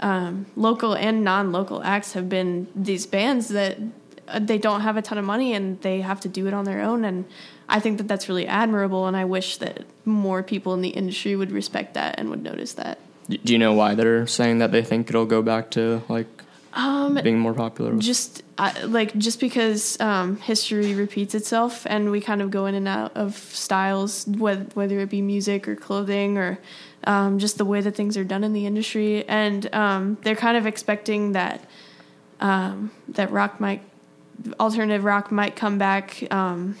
um, 0.00 0.46
local 0.56 0.94
and 0.94 1.22
non-local 1.24 1.82
acts 1.82 2.12
have 2.14 2.28
been 2.28 2.66
these 2.74 3.06
bands 3.06 3.48
that 3.48 3.78
uh, 4.28 4.38
they 4.38 4.58
don't 4.58 4.80
have 4.80 4.96
a 4.96 5.02
ton 5.02 5.18
of 5.18 5.24
money 5.24 5.52
and 5.52 5.80
they 5.82 6.00
have 6.00 6.20
to 6.20 6.28
do 6.28 6.46
it 6.46 6.54
on 6.54 6.64
their 6.64 6.80
own 6.80 7.04
and 7.04 7.24
i 7.68 7.78
think 7.78 7.98
that 7.98 8.08
that's 8.08 8.28
really 8.28 8.46
admirable 8.46 9.06
and 9.06 9.16
i 9.16 9.24
wish 9.24 9.58
that 9.58 9.84
more 10.04 10.42
people 10.42 10.72
in 10.74 10.80
the 10.80 10.88
industry 10.90 11.36
would 11.36 11.52
respect 11.52 11.94
that 11.94 12.18
and 12.18 12.30
would 12.30 12.42
notice 12.42 12.72
that 12.74 12.98
Do 13.28 13.52
you 13.52 13.58
know 13.58 13.74
why 13.74 13.94
they're 13.94 14.26
saying 14.26 14.58
that 14.58 14.72
they 14.72 14.82
think 14.82 15.08
it'll 15.08 15.26
go 15.26 15.42
back 15.42 15.70
to 15.72 16.02
like 16.08 16.26
um, 16.72 17.18
being 17.22 17.38
more 17.38 17.54
popular? 17.54 17.96
just 17.96 18.42
I 18.56 18.82
like 18.84 19.16
just 19.18 19.40
because 19.40 19.98
um, 20.00 20.36
history 20.36 20.94
repeats 20.94 21.34
itself 21.34 21.84
and 21.86 22.10
we 22.10 22.20
kind 22.20 22.40
of 22.42 22.50
go 22.50 22.66
in 22.66 22.74
and 22.74 22.86
out 22.88 23.16
of 23.16 23.36
styles 23.36 24.26
whether, 24.26 24.64
whether 24.74 24.98
it 25.00 25.10
be 25.10 25.20
music 25.20 25.66
or 25.68 25.74
clothing 25.76 26.38
or 26.38 26.58
um, 27.04 27.38
just 27.38 27.58
the 27.58 27.64
way 27.64 27.80
that 27.80 27.94
things 27.94 28.16
are 28.16 28.24
done 28.24 28.44
in 28.44 28.52
the 28.52 28.66
industry 28.66 29.26
and 29.28 29.72
um, 29.74 30.18
they're 30.22 30.36
kind 30.36 30.56
of 30.56 30.66
expecting 30.66 31.32
that 31.32 31.64
um, 32.40 32.90
that 33.08 33.30
rock 33.30 33.60
might 33.60 33.82
alternative 34.58 35.04
rock 35.04 35.30
might 35.30 35.56
come 35.56 35.78
back 35.78 36.26
um, 36.32 36.76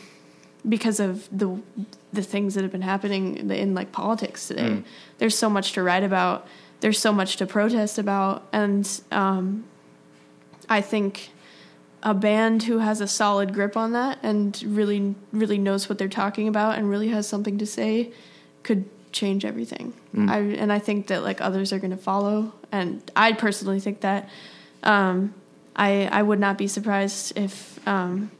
because 0.68 1.00
of 1.00 1.28
the 1.36 1.60
the 2.12 2.22
things 2.22 2.54
that 2.54 2.62
have 2.62 2.72
been 2.72 2.82
happening 2.82 3.36
in, 3.36 3.50
in 3.50 3.74
like 3.74 3.92
politics 3.92 4.48
today. 4.48 4.62
Mm. 4.62 4.84
There's 5.18 5.36
so 5.36 5.48
much 5.48 5.72
to 5.72 5.82
write 5.82 6.02
about. 6.02 6.46
There's 6.80 6.98
so 6.98 7.12
much 7.12 7.36
to 7.36 7.46
protest 7.46 7.98
about, 7.98 8.46
and 8.52 8.88
um, 9.12 9.64
I 10.68 10.80
think 10.80 11.30
a 12.02 12.14
band 12.14 12.62
who 12.62 12.78
has 12.78 13.02
a 13.02 13.06
solid 13.06 13.52
grip 13.52 13.76
on 13.76 13.92
that 13.92 14.18
and 14.22 14.62
really 14.62 15.14
really 15.32 15.58
knows 15.58 15.88
what 15.88 15.98
they're 15.98 16.08
talking 16.08 16.48
about 16.48 16.78
and 16.78 16.88
really 16.88 17.08
has 17.08 17.28
something 17.28 17.58
to 17.58 17.66
say 17.66 18.10
could 18.62 18.88
change 19.12 19.44
everything. 19.44 19.92
Mm. 20.14 20.30
I 20.30 20.38
and 20.60 20.72
I 20.72 20.78
think 20.78 21.08
that 21.08 21.22
like 21.22 21.40
others 21.40 21.72
are 21.72 21.78
going 21.78 21.90
to 21.90 21.96
follow 21.96 22.52
and 22.72 23.02
I 23.16 23.32
personally 23.32 23.80
think 23.80 24.00
that 24.00 24.28
um, 24.82 25.34
I 25.76 26.08
I 26.10 26.22
would 26.22 26.40
not 26.40 26.58
be 26.58 26.68
surprised 26.68 27.36
if 27.36 27.86
um, 27.86 28.30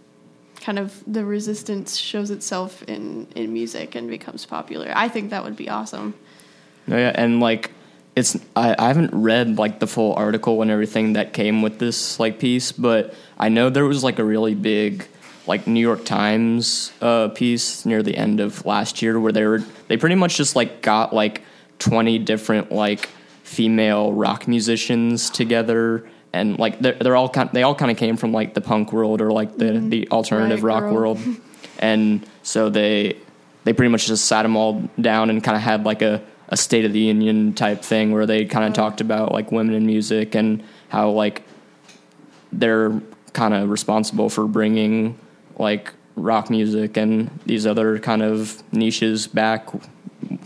kind 0.61 0.78
of 0.78 1.02
the 1.06 1.24
resistance 1.24 1.96
shows 1.96 2.30
itself 2.30 2.83
in 2.85 3.26
in 3.35 3.52
music 3.52 3.94
and 3.94 4.09
becomes 4.09 4.46
popular. 4.46 4.92
I 4.94 5.09
think 5.09 5.30
that 5.30 5.44
would 5.44 5.56
be 5.56 5.68
awesome. 5.68 6.14
No, 6.87 6.96
yeah, 6.96 7.12
and 7.14 7.40
like 7.40 7.72
it's 8.16 8.38
I, 8.56 8.74
I 8.78 8.88
haven't 8.88 9.12
read 9.12 9.59
like 9.59 9.80
the 9.80 9.87
full 9.87 10.14
article 10.14 10.62
and 10.62 10.70
everything 10.70 11.14
that 11.14 11.33
came 11.33 11.62
with 11.62 11.78
this 11.78 12.20
like 12.20 12.38
piece, 12.38 12.72
but 12.72 13.14
I 13.38 13.48
know 13.48 13.70
there 13.70 13.87
was 13.87 14.04
like 14.04 14.18
a 14.18 14.24
really 14.24 14.54
big 14.54 15.06
like 15.46 15.66
New 15.66 15.81
York 15.81 16.05
Times 16.05 16.92
uh, 17.00 17.29
piece 17.29 17.85
near 17.87 18.03
the 18.03 18.16
end 18.16 18.40
of 18.40 18.64
last 18.64 19.03
year 19.03 19.18
where 19.18 19.33
they 19.33 19.44
were 19.44 19.62
they 19.88 19.96
pretty 19.96 20.14
much 20.14 20.37
just 20.37 20.57
like 20.57 20.83
got 20.83 21.12
like 21.12 21.42
twenty 21.79 22.18
different 22.18 22.70
like 22.70 23.09
female 23.42 24.12
rock 24.12 24.46
musicians 24.46 25.29
together 25.31 26.09
and 26.33 26.59
like 26.59 26.79
they're, 26.79 26.94
they're 26.94 27.16
all 27.16 27.29
kind 27.29 27.50
they 27.53 27.62
all 27.62 27.74
kind 27.74 27.90
of 27.90 27.96
came 27.96 28.16
from 28.16 28.33
like 28.33 28.55
the 28.55 28.61
punk 28.61 28.92
world 28.92 29.20
or 29.20 29.33
like 29.33 29.57
the 29.57 29.72
the 29.72 30.09
alternative 30.11 30.62
Riot 30.62 30.83
rock 30.83 30.90
Girl. 30.90 30.94
world. 30.94 31.18
And 31.83 32.26
so 32.42 32.68
they 32.68 33.16
they 33.64 33.72
pretty 33.72 33.90
much 33.90 34.07
just 34.07 34.26
sat 34.26 34.42
them 34.42 34.55
all 34.55 34.88
down 35.00 35.31
and 35.31 35.42
kind 35.42 35.57
of 35.57 35.62
had 35.62 35.85
like 35.85 36.03
a, 36.03 36.22
a 36.48 36.57
state 36.57 36.85
of 36.85 36.92
the 36.92 37.00
union 37.00 37.55
type 37.55 37.83
thing 37.83 38.12
where 38.12 38.26
they 38.26 38.44
kind 38.44 38.66
of 38.66 38.74
talked 38.74 39.00
about 39.00 39.33
like 39.33 39.50
women 39.50 39.74
in 39.74 39.87
music 39.87 40.35
and 40.35 40.62
how 40.90 41.09
like 41.09 41.42
they're 42.53 43.00
kind 43.33 43.55
of 43.55 43.70
responsible 43.70 44.29
for 44.29 44.46
bringing 44.46 45.18
like 45.61 45.92
rock 46.16 46.51
music 46.51 46.96
and 46.96 47.31
these 47.46 47.66
other 47.66 47.99
kind 47.99 48.23
of 48.23 48.62
niches 48.73 49.27
back 49.29 49.68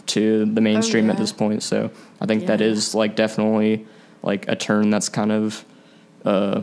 to 0.07 0.44
the 0.44 0.61
mainstream 0.61 1.09
at 1.11 1.14
yeah. 1.16 1.20
this 1.20 1.33
point 1.33 1.62
so 1.62 1.90
i 2.20 2.27
think 2.27 2.46
that 2.46 2.61
Yeah. 2.61 2.66
is 2.68 2.94
like 2.94 3.16
definitely 3.16 3.87
like 4.22 4.46
a 4.48 4.55
turn 4.57 4.90
that's 4.90 5.09
kind 5.09 5.33
of 5.33 5.64
uh 6.24 6.62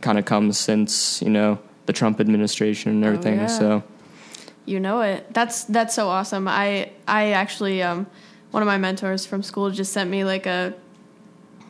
kind 0.00 0.18
of 0.18 0.24
comes 0.24 0.58
since 0.58 1.22
you 1.22 1.30
know 1.30 1.58
the 1.86 1.92
trump 1.92 2.20
administration 2.20 2.90
and 2.92 3.04
Oh, 3.04 3.08
everything 3.08 3.36
yeah. 3.36 3.46
so 3.46 3.82
You 4.66 4.80
know 4.80 5.02
it. 5.02 5.26
That's 5.34 5.64
that's 5.64 5.94
so 5.94 6.08
awesome. 6.08 6.48
I 6.48 6.88
I 7.06 7.32
actually 7.32 7.82
um 7.82 8.06
one 8.50 8.62
of 8.62 8.66
my 8.66 8.78
mentors 8.78 9.26
from 9.26 9.42
school 9.42 9.70
just 9.70 9.92
sent 9.92 10.08
me 10.08 10.24
like 10.24 10.46
a 10.46 10.72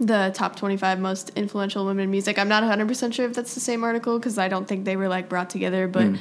the 0.01 0.33
top 0.35 0.57
25 0.57 0.99
most 0.99 1.31
influential 1.37 1.87
women 1.87 2.05
in 2.05 2.11
music. 2.11 2.39
I'm 2.39 2.49
not 2.49 2.63
100% 2.63 3.13
sure 3.13 3.27
if 3.27 3.35
that's 3.35 3.55
the 3.55 3.61
same 3.61 3.85
article 3.85 4.19
cuz 4.19 4.39
I 4.39 4.49
don't 4.49 4.67
think 4.67 4.85
they 4.85 4.97
were 4.97 5.09
like 5.09 5.29
brought 5.29 5.51
together, 5.51 5.87
but 5.89 6.05
Mm. 6.07 6.19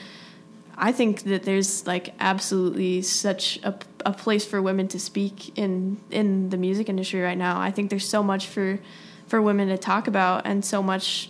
I 0.76 0.92
think 0.92 1.24
that 1.24 1.44
there's 1.44 1.86
like 1.86 2.14
absolutely 2.20 3.04
such 3.04 3.60
a, 3.64 3.76
a 4.08 4.12
place 4.12 4.44
for 4.44 4.60
women 4.60 4.88
to 4.90 5.00
speak 5.00 5.56
in 5.58 5.98
in 6.10 6.50
the 6.50 6.58
music 6.58 6.90
industry 6.90 7.22
right 7.22 7.38
now. 7.38 7.60
I 7.62 7.70
think 7.70 7.90
there's 7.92 8.08
so 8.10 8.24
much 8.24 8.48
for 8.48 8.80
for 9.28 9.40
women 9.42 9.68
to 9.70 9.78
talk 9.78 10.08
about 10.08 10.46
and 10.48 10.66
so 10.66 10.82
much 10.82 11.30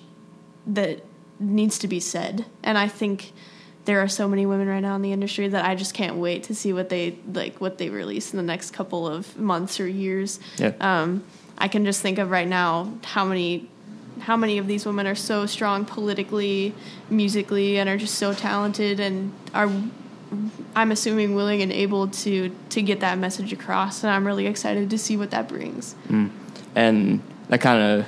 that 0.65 1.03
needs 1.39 1.77
to 1.79 1.87
be 1.89 1.99
said. 1.99 2.45
And 2.63 2.77
I 2.77 2.87
think 2.87 3.33
there 3.85 3.99
are 3.99 4.07
so 4.07 4.29
many 4.29 4.45
women 4.45 4.67
right 4.69 4.79
now 4.79 4.95
in 4.95 5.01
the 5.01 5.11
industry 5.11 5.49
that 5.49 5.65
I 5.65 5.75
just 5.75 5.93
can't 5.93 6.15
wait 6.15 6.43
to 6.43 6.55
see 6.55 6.71
what 6.71 6.87
they 6.87 7.17
like 7.33 7.59
what 7.59 7.77
they 7.79 7.89
release 7.89 8.31
in 8.31 8.37
the 8.37 8.43
next 8.43 8.71
couple 8.71 9.05
of 9.07 9.37
months 9.37 9.77
or 9.79 9.87
years. 9.87 10.39
yeah 10.57 10.71
Um, 10.79 11.23
I 11.57 11.67
can 11.67 11.85
just 11.85 12.01
think 12.01 12.17
of 12.19 12.29
right 12.31 12.47
now 12.47 12.91
how 13.03 13.25
many 13.25 13.69
how 14.19 14.37
many 14.37 14.57
of 14.57 14.67
these 14.67 14.85
women 14.85 15.07
are 15.07 15.15
so 15.15 15.45
strong 15.45 15.85
politically, 15.85 16.73
musically, 17.09 17.77
and 17.79 17.89
are 17.89 17.97
just 17.97 18.15
so 18.15 18.33
talented 18.33 18.99
and 18.99 19.33
are 19.53 19.69
I'm 20.75 20.91
assuming 20.91 21.35
willing 21.35 21.61
and 21.61 21.71
able 21.71 22.07
to 22.07 22.55
to 22.69 22.81
get 22.81 22.99
that 23.01 23.17
message 23.17 23.53
across. 23.53 24.03
And 24.03 24.11
I'm 24.11 24.25
really 24.25 24.47
excited 24.47 24.89
to 24.89 24.97
see 24.97 25.17
what 25.17 25.31
that 25.31 25.47
brings. 25.47 25.95
Mm. 26.09 26.29
and 26.75 27.21
that 27.49 27.61
kind 27.61 27.81
of 28.01 28.07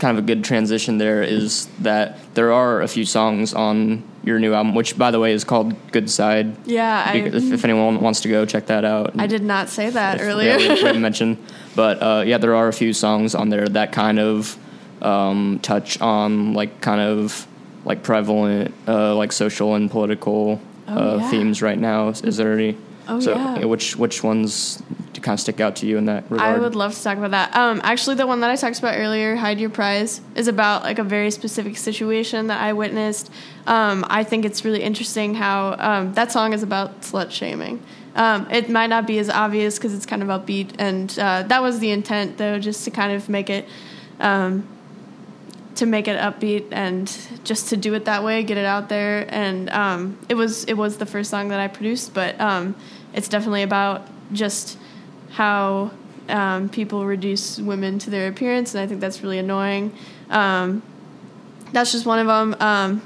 kind 0.00 0.18
of 0.18 0.24
a 0.24 0.26
good 0.26 0.42
transition 0.42 0.98
there 0.98 1.22
is 1.22 1.66
that 1.80 2.18
there 2.34 2.52
are 2.52 2.82
a 2.82 2.88
few 2.88 3.04
songs 3.04 3.54
on 3.54 4.02
your 4.24 4.40
new 4.40 4.52
album 4.52 4.74
which 4.74 4.98
by 4.98 5.12
the 5.12 5.20
way 5.20 5.32
is 5.32 5.44
called 5.44 5.72
good 5.92 6.10
side 6.10 6.56
Yeah, 6.66 7.04
I 7.06 7.18
if, 7.18 7.52
if 7.52 7.64
anyone 7.64 8.00
wants 8.00 8.20
to 8.22 8.28
go 8.28 8.44
check 8.44 8.66
that 8.66 8.84
out 8.84 9.12
I 9.16 9.28
did 9.28 9.44
not 9.44 9.68
say 9.68 9.90
that 9.90 10.16
If- 10.16 10.22
earlier. 10.22 10.56
yeah, 10.58 10.68
we 10.70 10.74
didn't 10.82 11.02
mention 11.02 11.38
but 11.74 12.02
uh, 12.02 12.22
yeah 12.26 12.38
there 12.38 12.54
are 12.54 12.68
a 12.68 12.72
few 12.72 12.92
songs 12.92 13.34
on 13.34 13.48
there 13.48 13.66
that 13.68 13.92
kind 13.92 14.18
of 14.18 14.56
um, 15.02 15.58
touch 15.62 16.00
on 16.00 16.54
like 16.54 16.80
kind 16.80 17.00
of 17.00 17.46
like 17.84 18.02
prevalent 18.02 18.72
uh, 18.88 19.14
like 19.14 19.32
social 19.32 19.74
and 19.74 19.90
political 19.90 20.60
Oh, 20.86 20.92
uh, 20.96 21.16
yeah. 21.16 21.30
themes 21.30 21.62
right 21.62 21.78
now 21.78 22.08
is, 22.08 22.36
there 22.36 22.52
any 22.52 22.76
Oh, 23.08 23.18
so 23.20 23.34
yeah. 23.34 23.64
which 23.64 23.96
which 23.96 24.22
ones 24.22 24.82
do 25.14 25.20
kind 25.20 25.34
of 25.36 25.40
stick 25.40 25.60
out 25.60 25.76
to 25.76 25.86
you 25.86 25.96
in 25.98 26.06
that 26.06 26.24
regard 26.30 26.56
I 26.56 26.58
would 26.58 26.74
love 26.74 26.94
to 26.94 27.02
talk 27.02 27.16
about 27.18 27.30
that. 27.32 27.54
Um, 27.56 27.80
actually, 27.84 28.16
the 28.16 28.26
one 28.26 28.40
that 28.40 28.50
I 28.50 28.56
talked 28.56 28.78
about 28.78 28.94
earlier, 28.96 29.36
"Hide 29.36 29.58
Your 29.60 29.68
Prize," 29.70 30.20
is 30.34 30.48
about 30.48 30.82
like 30.82 30.98
a 30.98 31.04
very 31.04 31.30
specific 31.30 31.76
situation 31.76 32.46
that 32.48 32.60
I 32.62 32.72
witnessed. 32.72 33.30
Um, 33.66 34.04
I 34.08 34.24
think 34.24 34.44
it's 34.46 34.64
really 34.64 34.82
interesting 34.82 35.34
how 35.34 35.76
um, 35.78 36.14
that 36.14 36.32
song 36.32 36.52
is 36.54 36.62
about 36.62 37.00
slut 37.02 37.30
shaming. 37.30 37.82
Um, 38.14 38.48
it 38.50 38.68
might 38.68 38.86
not 38.86 39.06
be 39.06 39.18
as 39.18 39.28
obvious 39.28 39.76
because 39.76 39.92
it's 39.92 40.06
kind 40.06 40.22
of 40.22 40.28
upbeat, 40.28 40.74
and 40.78 41.16
uh, 41.18 41.42
that 41.44 41.62
was 41.62 41.80
the 41.80 41.90
intent, 41.90 42.38
though, 42.38 42.58
just 42.58 42.84
to 42.84 42.90
kind 42.90 43.12
of 43.12 43.28
make 43.28 43.50
it. 43.50 43.66
Um, 44.20 44.68
to 45.76 45.86
make 45.86 46.06
it 46.06 46.16
upbeat 46.18 46.68
and 46.70 47.08
just 47.42 47.68
to 47.70 47.76
do 47.76 47.94
it 47.94 48.04
that 48.04 48.22
way, 48.22 48.44
get 48.44 48.56
it 48.56 48.64
out 48.64 48.88
there, 48.88 49.26
and 49.28 49.68
um, 49.70 50.18
it 50.28 50.34
was 50.34 50.64
it 50.64 50.74
was 50.74 50.98
the 50.98 51.06
first 51.06 51.30
song 51.30 51.48
that 51.48 51.58
I 51.58 51.66
produced, 51.66 52.14
but 52.14 52.40
um, 52.40 52.76
it's 53.12 53.26
definitely 53.26 53.62
about 53.62 54.06
just 54.32 54.78
how 55.30 55.90
um, 56.28 56.68
people 56.68 57.04
reduce 57.06 57.58
women 57.58 57.98
to 58.00 58.10
their 58.10 58.28
appearance, 58.28 58.74
and 58.74 58.82
I 58.82 58.86
think 58.86 59.00
that's 59.00 59.22
really 59.22 59.38
annoying. 59.38 59.92
Um, 60.30 60.82
that's 61.72 61.90
just 61.90 62.06
one 62.06 62.20
of 62.20 62.26
them. 62.28 63.00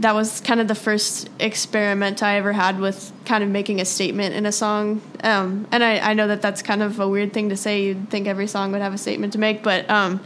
That 0.00 0.14
was 0.14 0.40
kind 0.40 0.60
of 0.60 0.68
the 0.68 0.74
first 0.74 1.28
experiment 1.38 2.22
I 2.22 2.36
ever 2.36 2.52
had 2.52 2.80
with 2.80 3.12
kind 3.26 3.44
of 3.44 3.50
making 3.50 3.80
a 3.80 3.84
statement 3.84 4.34
in 4.34 4.46
a 4.46 4.52
song. 4.52 5.02
Um, 5.22 5.66
and 5.70 5.84
I, 5.84 5.98
I 5.98 6.14
know 6.14 6.26
that 6.28 6.40
that's 6.40 6.62
kind 6.62 6.82
of 6.82 6.98
a 7.00 7.06
weird 7.08 7.32
thing 7.32 7.50
to 7.50 7.56
say. 7.56 7.84
You'd 7.84 8.08
think 8.10 8.26
every 8.26 8.46
song 8.46 8.72
would 8.72 8.80
have 8.80 8.94
a 8.94 8.98
statement 8.98 9.34
to 9.34 9.38
make, 9.38 9.62
but 9.62 9.88
um, 9.90 10.20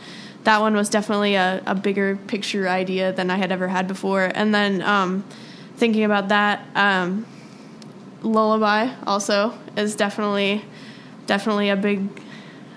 that 0.45 0.61
one 0.61 0.75
was 0.75 0.89
definitely 0.89 1.35
a, 1.35 1.61
a 1.67 1.75
bigger 1.75 2.15
picture 2.17 2.69
idea 2.69 3.13
than 3.13 3.31
I 3.31 3.37
had 3.37 3.51
ever 3.51 3.67
had 3.67 3.89
before. 3.89 4.31
And 4.35 4.55
then 4.55 4.81
um, 4.83 5.25
thinking 5.77 6.05
about 6.05 6.29
that, 6.29 6.65
um, 6.77 7.27
Lullaby 8.23 8.95
also 9.07 9.59
is 9.77 9.97
definitely 9.97 10.65
definitely 11.27 11.69
a 11.71 11.77
big. 11.77 12.09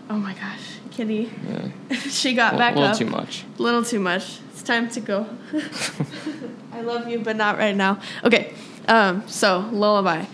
Oh 0.10 0.18
my 0.18 0.34
gosh, 0.34 0.80
Kitty! 0.92 1.32
Yeah. 1.48 1.70
she 2.10 2.34
got 2.34 2.54
back 2.58 2.74
A 2.74 2.76
back 2.76 2.76
little 2.76 2.90
up. 2.92 2.98
too 2.98 3.06
much. 3.06 3.46
little 3.58 3.84
too 3.84 4.00
much. 4.00 4.40
It's 4.52 4.64
time 4.64 4.90
to 4.90 5.00
go. 5.00 5.28
I 6.78 6.82
love 6.82 7.08
you, 7.10 7.18
but 7.18 7.36
not 7.36 7.58
right 7.58 7.76
now. 7.76 8.00
Okay, 8.24 8.54
um, 8.88 9.28
so 9.28 9.68
Lullaby. 9.72 10.26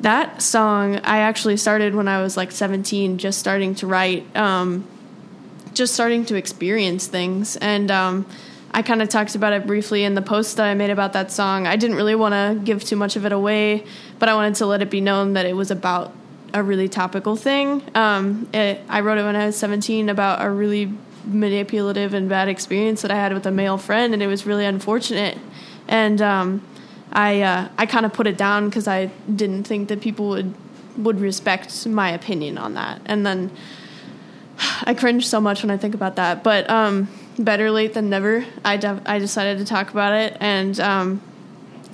That 0.00 0.42
song 0.42 0.96
I 0.96 1.18
actually 1.18 1.58
started 1.58 1.94
when 1.94 2.08
I 2.08 2.20
was 2.20 2.36
like 2.36 2.50
17, 2.50 3.18
just 3.18 3.38
starting 3.38 3.76
to 3.76 3.86
write, 3.86 4.34
um, 4.36 4.84
just 5.72 5.94
starting 5.94 6.24
to 6.24 6.34
experience 6.34 7.06
things. 7.06 7.56
And 7.56 7.88
um, 7.92 8.26
I 8.72 8.82
kind 8.82 9.00
of 9.00 9.08
talked 9.10 9.36
about 9.36 9.52
it 9.52 9.64
briefly 9.64 10.02
in 10.02 10.16
the 10.16 10.22
post 10.22 10.56
that 10.56 10.66
I 10.66 10.74
made 10.74 10.90
about 10.90 11.12
that 11.12 11.30
song. 11.30 11.68
I 11.68 11.76
didn't 11.76 11.96
really 11.96 12.16
want 12.16 12.32
to 12.32 12.60
give 12.64 12.82
too 12.82 12.96
much 12.96 13.14
of 13.14 13.24
it 13.24 13.30
away, 13.30 13.84
but 14.18 14.28
I 14.28 14.34
wanted 14.34 14.56
to 14.56 14.66
let 14.66 14.82
it 14.82 14.90
be 14.90 15.00
known 15.00 15.34
that 15.34 15.46
it 15.46 15.54
was 15.54 15.70
about 15.70 16.12
a 16.52 16.64
really 16.64 16.88
topical 16.88 17.36
thing. 17.36 17.80
Um, 17.94 18.48
it, 18.52 18.80
I 18.88 19.02
wrote 19.02 19.18
it 19.18 19.22
when 19.22 19.36
I 19.36 19.46
was 19.46 19.56
17 19.56 20.08
about 20.08 20.44
a 20.44 20.50
really 20.50 20.92
manipulative 21.24 22.14
and 22.14 22.28
bad 22.28 22.48
experience 22.48 23.02
that 23.02 23.10
I 23.10 23.16
had 23.16 23.32
with 23.32 23.46
a 23.46 23.50
male 23.50 23.78
friend, 23.78 24.14
and 24.14 24.22
it 24.22 24.26
was 24.26 24.46
really 24.46 24.64
unfortunate. 24.64 25.38
And 25.90 26.22
um, 26.22 26.62
I 27.12 27.42
uh, 27.42 27.68
I 27.76 27.84
kind 27.84 28.06
of 28.06 28.14
put 28.14 28.26
it 28.26 28.38
down 28.38 28.70
because 28.70 28.88
I 28.88 29.06
didn't 29.34 29.64
think 29.64 29.88
that 29.88 30.00
people 30.00 30.28
would 30.30 30.54
would 30.96 31.20
respect 31.20 31.86
my 31.86 32.10
opinion 32.10 32.56
on 32.56 32.74
that. 32.74 33.02
And 33.04 33.26
then 33.26 33.50
I 34.84 34.94
cringe 34.94 35.26
so 35.26 35.40
much 35.40 35.62
when 35.62 35.70
I 35.70 35.76
think 35.76 35.94
about 35.94 36.16
that. 36.16 36.42
But 36.42 36.68
um, 36.70 37.08
better 37.38 37.70
late 37.70 37.94
than 37.94 38.08
never. 38.08 38.44
I 38.64 38.76
de- 38.76 39.02
I 39.04 39.18
decided 39.18 39.58
to 39.58 39.64
talk 39.64 39.90
about 39.90 40.12
it, 40.12 40.36
and 40.40 40.78
um, 40.80 41.20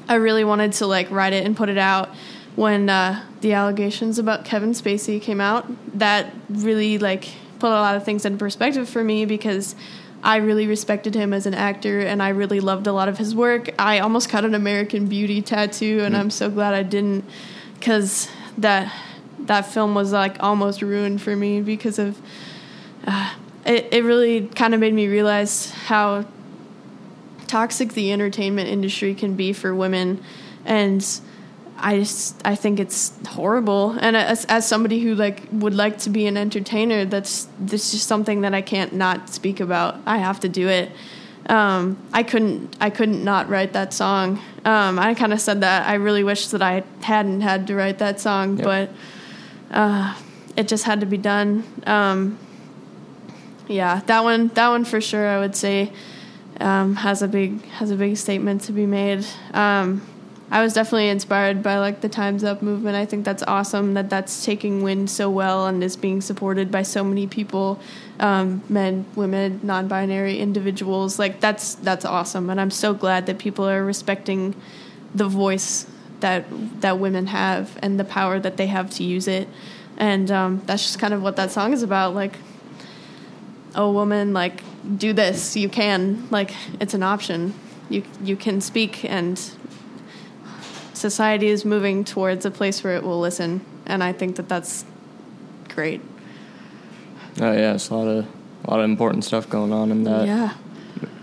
I 0.08 0.14
really 0.16 0.44
wanted 0.44 0.72
to 0.74 0.86
like 0.86 1.10
write 1.10 1.32
it 1.32 1.44
and 1.46 1.56
put 1.56 1.68
it 1.68 1.78
out 1.78 2.10
when 2.54 2.88
uh, 2.88 3.24
the 3.40 3.52
allegations 3.52 4.18
about 4.18 4.44
Kevin 4.44 4.70
Spacey 4.72 5.20
came 5.20 5.40
out. 5.40 5.66
That 5.98 6.32
really 6.48 6.98
like 6.98 7.28
put 7.58 7.68
a 7.68 7.70
lot 7.70 7.96
of 7.96 8.04
things 8.04 8.24
in 8.24 8.36
perspective 8.38 8.88
for 8.88 9.02
me 9.02 9.24
because 9.24 9.74
I 10.26 10.38
really 10.38 10.66
respected 10.66 11.14
him 11.14 11.32
as 11.32 11.46
an 11.46 11.54
actor 11.54 12.00
and 12.00 12.20
I 12.20 12.30
really 12.30 12.58
loved 12.58 12.88
a 12.88 12.92
lot 12.92 13.08
of 13.08 13.16
his 13.16 13.32
work. 13.32 13.70
I 13.78 14.00
almost 14.00 14.28
got 14.28 14.44
an 14.44 14.56
American 14.56 15.06
Beauty 15.06 15.40
tattoo, 15.40 16.00
and 16.02 16.16
I'm 16.16 16.30
so 16.30 16.50
glad 16.50 16.74
I 16.74 16.82
didn't 16.82 17.24
because 17.78 18.28
that 18.58 18.92
that 19.38 19.66
film 19.66 19.94
was 19.94 20.10
like 20.10 20.42
almost 20.42 20.82
ruined 20.82 21.22
for 21.22 21.36
me 21.36 21.60
because 21.60 22.00
of 22.00 22.20
uh, 23.06 23.34
it. 23.64 23.86
It 23.92 24.02
really 24.02 24.48
kind 24.48 24.74
of 24.74 24.80
made 24.80 24.94
me 24.94 25.06
realize 25.06 25.70
how 25.70 26.24
toxic 27.46 27.92
the 27.92 28.12
entertainment 28.12 28.68
industry 28.68 29.14
can 29.14 29.36
be 29.36 29.52
for 29.52 29.72
women 29.72 30.20
and 30.64 31.20
I 31.78 31.98
just 31.98 32.40
I 32.44 32.54
think 32.54 32.80
it's 32.80 33.12
horrible. 33.26 33.96
And 34.00 34.16
as 34.16 34.44
as 34.46 34.66
somebody 34.66 35.00
who 35.00 35.14
like 35.14 35.42
would 35.52 35.74
like 35.74 35.98
to 35.98 36.10
be 36.10 36.26
an 36.26 36.36
entertainer 36.36 37.04
that's 37.04 37.48
this 37.58 37.92
just 37.92 38.06
something 38.06 38.40
that 38.42 38.54
I 38.54 38.62
can't 38.62 38.92
not 38.92 39.28
speak 39.30 39.60
about. 39.60 39.96
I 40.06 40.18
have 40.18 40.40
to 40.40 40.48
do 40.48 40.68
it. 40.68 40.90
Um, 41.48 41.96
I 42.12 42.22
couldn't 42.22 42.76
I 42.80 42.90
couldn't 42.90 43.22
not 43.22 43.48
write 43.48 43.72
that 43.74 43.92
song. 43.92 44.40
Um, 44.64 44.98
I 44.98 45.14
kind 45.14 45.32
of 45.32 45.40
said 45.40 45.60
that 45.60 45.86
I 45.86 45.94
really 45.94 46.24
wish 46.24 46.48
that 46.48 46.62
I 46.62 46.82
hadn't 47.02 47.42
had 47.42 47.66
to 47.68 47.76
write 47.76 47.98
that 47.98 48.20
song 48.20 48.56
Yep. 48.58 48.64
but 48.64 48.90
uh, 49.70 50.16
it 50.56 50.68
just 50.68 50.84
had 50.84 51.00
to 51.00 51.06
be 51.06 51.18
done. 51.18 51.62
Um, 51.86 52.38
yeah 53.68 54.00
that 54.06 54.22
one 54.22 54.48
that 54.54 54.68
one 54.68 54.84
for 54.84 55.00
sure 55.00 55.26
I 55.26 55.38
would 55.40 55.56
say 55.56 55.92
um, 56.60 56.96
has 56.96 57.22
a 57.22 57.28
big 57.28 57.64
has 57.66 57.90
a 57.90 57.96
big 57.96 58.16
statement 58.16 58.62
to 58.62 58.72
be 58.72 58.86
made. 58.86 59.26
I 60.50 60.62
was 60.62 60.74
definitely 60.74 61.08
inspired 61.08 61.62
by 61.62 61.78
like 61.78 62.02
the 62.02 62.08
Times 62.08 62.44
Up 62.44 62.62
movement. 62.62 62.96
I 62.96 63.04
think 63.04 63.24
that's 63.24 63.42
awesome 63.42 63.94
that 63.94 64.10
that's 64.10 64.44
taking 64.44 64.82
wind 64.82 65.10
so 65.10 65.28
well 65.28 65.66
and 65.66 65.82
is 65.82 65.96
being 65.96 66.20
supported 66.20 66.70
by 66.70 66.82
so 66.82 67.02
many 67.02 67.26
people, 67.26 67.80
um, 68.20 68.62
men, 68.68 69.06
women, 69.16 69.58
non-binary 69.64 70.38
individuals. 70.38 71.18
Like 71.18 71.40
that's 71.40 71.74
that's 71.76 72.04
awesome, 72.04 72.48
and 72.48 72.60
I'm 72.60 72.70
so 72.70 72.94
glad 72.94 73.26
that 73.26 73.38
people 73.38 73.68
are 73.68 73.84
respecting 73.84 74.54
the 75.14 75.26
voice 75.26 75.86
that 76.20 76.44
that 76.80 77.00
women 77.00 77.26
have 77.26 77.76
and 77.82 77.98
the 77.98 78.04
power 78.04 78.38
that 78.38 78.56
they 78.56 78.68
have 78.68 78.90
to 78.90 79.04
use 79.04 79.26
it. 79.26 79.48
And 79.96 80.30
um, 80.30 80.62
that's 80.66 80.82
just 80.82 80.98
kind 80.98 81.12
of 81.12 81.22
what 81.22 81.36
that 81.36 81.50
song 81.50 81.72
is 81.72 81.82
about. 81.82 82.14
Like 82.14 82.38
oh 83.76 83.92
woman 83.92 84.32
like 84.32 84.62
do 84.96 85.12
this 85.12 85.56
you 85.56 85.68
can 85.68 86.26
like 86.30 86.52
it's 86.80 86.94
an 86.94 87.02
option 87.02 87.54
you 87.88 88.02
you 88.22 88.34
can 88.34 88.60
speak 88.60 89.04
and 89.04 89.50
society 90.96 91.48
is 91.48 91.64
moving 91.64 92.04
towards 92.04 92.44
a 92.44 92.50
place 92.50 92.82
where 92.82 92.96
it 92.96 93.02
will 93.02 93.20
listen 93.20 93.64
and 93.86 94.02
i 94.02 94.12
think 94.12 94.36
that 94.36 94.48
that's 94.48 94.84
great. 95.76 96.00
Oh 97.38 97.52
yeah, 97.52 97.74
it's 97.74 97.90
a 97.90 97.94
lot 97.94 98.08
of 98.08 98.26
a 98.64 98.70
lot 98.70 98.80
of 98.80 98.86
important 98.86 99.24
stuff 99.24 99.48
going 99.48 99.72
on 99.72 99.92
in 99.92 100.04
that 100.04 100.26
yeah. 100.26 100.54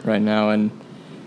right 0.05 0.21
now, 0.21 0.51
and 0.51 0.71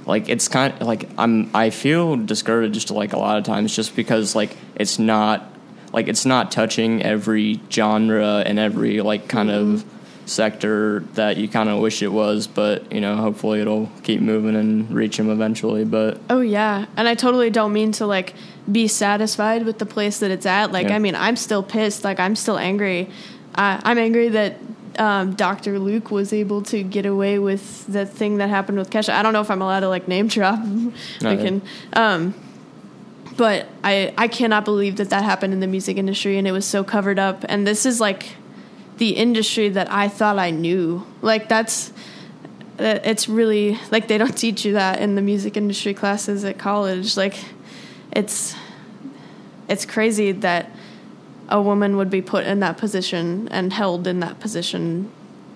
like 0.07 0.29
it's 0.29 0.49
kind 0.49 0.73
of 0.73 0.87
like 0.87 1.09
I'm 1.19 1.55
I 1.55 1.71
feel 1.71 2.17
discouraged 2.17 2.91
like 2.91 3.13
a 3.13 3.19
lot 3.19 3.37
of 3.37 3.45
times 3.45 3.75
just 3.75 3.97
because 3.97 4.37
like 4.37 4.57
it's 4.77 4.99
not 4.99 5.53
like 5.93 6.07
it's 6.07 6.25
not 6.25 6.53
touching 6.53 7.03
every 7.03 7.61
genre 7.69 8.45
and 8.47 8.59
every 8.61 9.01
like 9.01 9.29
kind 9.29 9.51
of 9.51 9.67
mm-hmm. 9.67 9.96
Sector 10.27 11.01
that 11.15 11.37
you 11.37 11.49
kind 11.49 11.69
of 11.69 11.81
wish 11.81 12.03
it 12.03 12.09
was, 12.09 12.47
but 12.47 12.93
you 12.93 13.01
know 13.01 13.17
hopefully 13.17 13.61
it'll 13.61 13.89
keep 14.03 14.21
moving 14.21 14.55
and 14.55 14.91
reach 14.91 15.17
them 15.17 15.31
eventually. 15.31 15.85
But 15.85 16.21
Oh 16.29 16.41
yeah, 16.41 16.87
and 16.97 17.09
I 17.09 17.15
totally 17.15 17.49
don't 17.49 17.73
mean 17.73 17.93
to 17.93 18.07
like 18.07 18.35
be 18.71 18.89
satisfied 18.89 19.65
with 19.65 19.79
the 19.79 19.87
place 19.87 20.19
that 20.19 20.31
it's 20.31 20.47
at. 20.47 20.73
Like, 20.73 20.89
Yeah. 20.89 20.97
I 20.97 20.99
mean, 20.99 21.15
I'm 21.15 21.37
still 21.37 21.62
pissed. 21.62 22.03
Like, 22.05 22.19
I'm 22.19 22.35
still 22.35 22.59
angry. 22.59 23.09
Uh, 23.55 23.81
I'm 23.83 23.97
angry 23.97 24.29
that 24.31 24.57
um, 24.99 25.35
Dr. 25.35 25.79
Luke 25.79 26.11
was 26.11 26.33
able 26.33 26.62
to 26.62 26.83
get 26.83 27.07
away 27.07 27.39
with 27.39 27.87
the 27.87 28.05
thing 28.05 28.39
that 28.39 28.51
happened 28.51 28.79
with 28.79 28.91
Kesha. 28.91 29.11
I 29.11 29.23
don't 29.23 29.33
know 29.33 29.41
if 29.41 29.51
I'm 29.51 29.62
allowed 29.62 29.81
to 29.81 29.89
like 29.89 30.09
name 30.09 30.27
drop. 30.29 30.59
we 30.65 30.93
can. 31.21 31.62
Um, 31.93 32.35
but 33.37 33.69
I 33.85 34.15
I 34.17 34.29
cannot 34.29 34.65
believe 34.65 34.97
that 34.97 35.11
that 35.11 35.23
happened 35.23 35.53
in 35.53 35.61
the 35.61 35.67
music 35.67 35.99
industry 35.99 36.39
and 36.39 36.49
it 36.49 36.53
was 36.53 36.65
so 36.65 36.83
covered 36.83 37.19
up. 37.19 37.45
And 37.49 37.67
this 37.67 37.85
is 37.85 38.01
like 38.01 38.35
the 38.99 39.11
industry 39.11 39.69
that 39.69 39.91
I 39.91 40.09
thought 40.09 40.39
I 40.39 40.51
knew. 40.51 41.07
Like 41.23 41.49
that's 41.49 41.93
it's 42.79 43.29
really 43.29 43.79
like 43.91 44.09
they 44.09 44.19
don't 44.19 44.37
teach 44.47 44.65
you 44.65 44.75
that 44.75 45.01
in 45.01 45.15
the 45.15 45.23
music 45.23 45.57
industry 45.57 45.95
classes 45.95 46.45
at 46.45 46.59
college. 46.59 47.17
Like 47.17 47.37
it's 48.13 48.55
it's 49.69 49.85
crazy 49.85 50.33
that 50.33 50.71
a 51.49 51.61
woman 51.61 51.97
would 51.97 52.11
be 52.11 52.23
put 52.23 52.45
in 52.45 52.61
that 52.61 52.77
position 52.77 53.49
and 53.51 53.73
held 53.73 54.07
in 54.07 54.21
that 54.21 54.41
position 54.41 55.11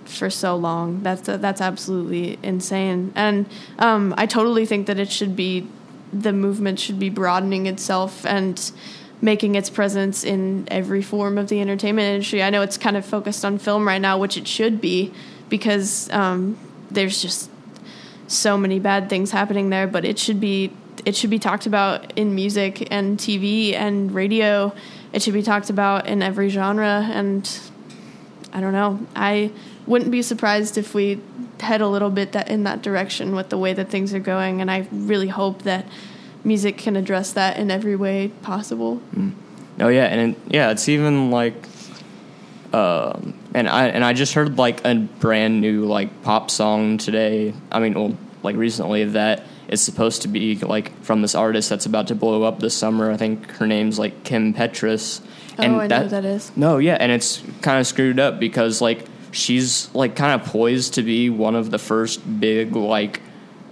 for 0.04 0.30
so 0.30 0.56
long. 0.56 1.02
That's 1.02 1.22
that's 1.22 1.60
absolutely 1.60 2.38
insane. 2.42 3.12
And 3.14 3.46
um, 3.78 4.14
I 4.16 4.26
totally 4.26 4.66
think 4.66 4.86
that 4.86 4.98
it 4.98 5.10
should 5.10 5.36
be 5.36 5.66
the 6.12 6.32
movement 6.32 6.80
should 6.80 6.98
be 6.98 7.08
broadening 7.08 7.66
itself 7.66 8.26
and 8.26 8.72
making 9.22 9.54
its 9.54 9.68
presence 9.68 10.24
in 10.24 10.66
every 10.70 11.02
form 11.02 11.36
of 11.36 11.48
the 11.48 11.60
entertainment 11.60 12.06
industry. 12.06 12.42
I 12.42 12.50
know 12.50 12.62
it's 12.62 12.78
kind 12.78 12.96
of 12.96 13.04
focused 13.04 13.44
on 13.44 13.58
film 13.58 13.86
right 13.86 14.00
now, 14.00 14.18
which 14.18 14.36
it 14.36 14.48
should 14.48 14.80
be 14.80 15.12
because 15.48 16.10
um, 16.10 16.58
there's 16.90 17.20
just 17.20 17.50
so 18.26 18.56
many 18.56 18.78
bad 18.78 19.10
things 19.10 19.30
happening 19.30 19.70
there. 19.70 19.86
But 19.86 20.04
it 20.04 20.18
should 20.18 20.40
be 20.40 20.72
it 21.04 21.16
should 21.16 21.30
be 21.30 21.38
talked 21.38 21.66
about 21.66 22.16
in 22.18 22.34
music 22.34 22.88
and 22.90 23.18
TV 23.18 23.74
and 23.74 24.12
radio. 24.12 24.72
It 25.12 25.22
should 25.22 25.34
be 25.34 25.42
talked 25.42 25.70
about 25.70 26.06
in 26.06 26.22
every 26.22 26.48
genre. 26.48 27.08
And 27.10 27.48
I 28.52 28.60
don't 28.60 28.72
know. 28.72 29.06
I 29.14 29.50
wouldn't 29.86 30.10
be 30.10 30.22
surprised 30.22 30.78
if 30.78 30.94
we 30.94 31.20
head 31.58 31.80
a 31.80 31.88
little 31.88 32.10
bit 32.10 32.32
that 32.32 32.48
in 32.48 32.64
that 32.64 32.82
direction 32.82 33.34
with 33.34 33.48
the 33.48 33.58
way 33.58 33.72
that 33.72 33.88
things 33.88 34.14
are 34.14 34.20
going. 34.20 34.60
And 34.60 34.70
I 34.70 34.86
really 34.92 35.28
hope 35.28 35.62
that 35.62 35.86
music 36.44 36.78
can 36.78 36.96
address 36.96 37.32
that 37.32 37.56
in 37.56 37.70
every 37.70 37.96
way 37.96 38.28
possible. 38.42 39.00
Oh 39.78 39.88
yeah, 39.88 40.04
and 40.04 40.34
it, 40.34 40.42
yeah, 40.48 40.70
it's 40.70 40.88
even 40.88 41.30
like, 41.30 41.54
um, 42.72 43.34
and 43.54 43.68
I 43.68 43.88
and 43.88 44.04
I 44.04 44.12
just 44.12 44.34
heard 44.34 44.58
like 44.58 44.84
a 44.84 44.94
brand 44.94 45.60
new 45.60 45.84
like 45.86 46.22
pop 46.22 46.50
song 46.50 46.98
today. 46.98 47.54
I 47.72 47.80
mean, 47.80 47.94
well, 47.94 48.16
like 48.42 48.56
recently 48.56 49.04
that 49.04 49.44
is 49.68 49.80
supposed 49.80 50.22
to 50.22 50.28
be 50.28 50.56
like 50.56 50.92
from 51.02 51.22
this 51.22 51.34
artist 51.34 51.70
that's 51.70 51.86
about 51.86 52.08
to 52.08 52.14
blow 52.14 52.42
up 52.42 52.60
this 52.60 52.76
summer. 52.76 53.10
I 53.10 53.16
think 53.16 53.50
her 53.52 53.66
name's 53.66 53.98
like 53.98 54.24
Kim 54.24 54.52
Petras. 54.52 55.20
Oh, 55.58 55.62
I 55.62 55.86
know 55.86 56.02
who 56.02 56.08
that 56.08 56.24
is. 56.24 56.54
No, 56.56 56.78
yeah, 56.78 56.96
and 56.98 57.12
it's 57.12 57.42
kind 57.62 57.78
of 57.78 57.86
screwed 57.86 58.18
up 58.18 58.40
because 58.40 58.80
like 58.80 59.06
she's 59.32 59.92
like 59.94 60.16
kind 60.16 60.40
of 60.40 60.46
poised 60.46 60.94
to 60.94 61.02
be 61.02 61.30
one 61.30 61.54
of 61.54 61.70
the 61.70 61.78
first 61.78 62.40
big 62.40 62.74
like 62.74 63.20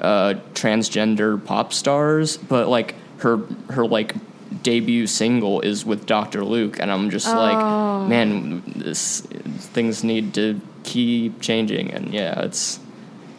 uh, 0.01 0.35
transgender 0.55 1.43
pop 1.45 1.73
stars, 1.73 2.37
but 2.37 2.69
like 2.69 2.95
her 3.19 3.39
her 3.71 3.87
like 3.87 4.15
debut 4.63 5.07
single 5.07 5.61
is 5.61 5.85
with 5.85 6.07
Dr. 6.07 6.45
Luke, 6.45 6.79
and 6.81 6.91
I'm 6.91 7.11
just 7.11 7.29
Oh. 7.29 7.37
like, 7.37 8.09
man, 8.09 8.63
this 8.77 9.21
things 9.21 10.03
need 10.05 10.35
to 10.35 10.61
keep 10.85 11.41
changing, 11.41 11.91
and 11.93 12.13
yeah, 12.13 12.41
it's 12.43 12.81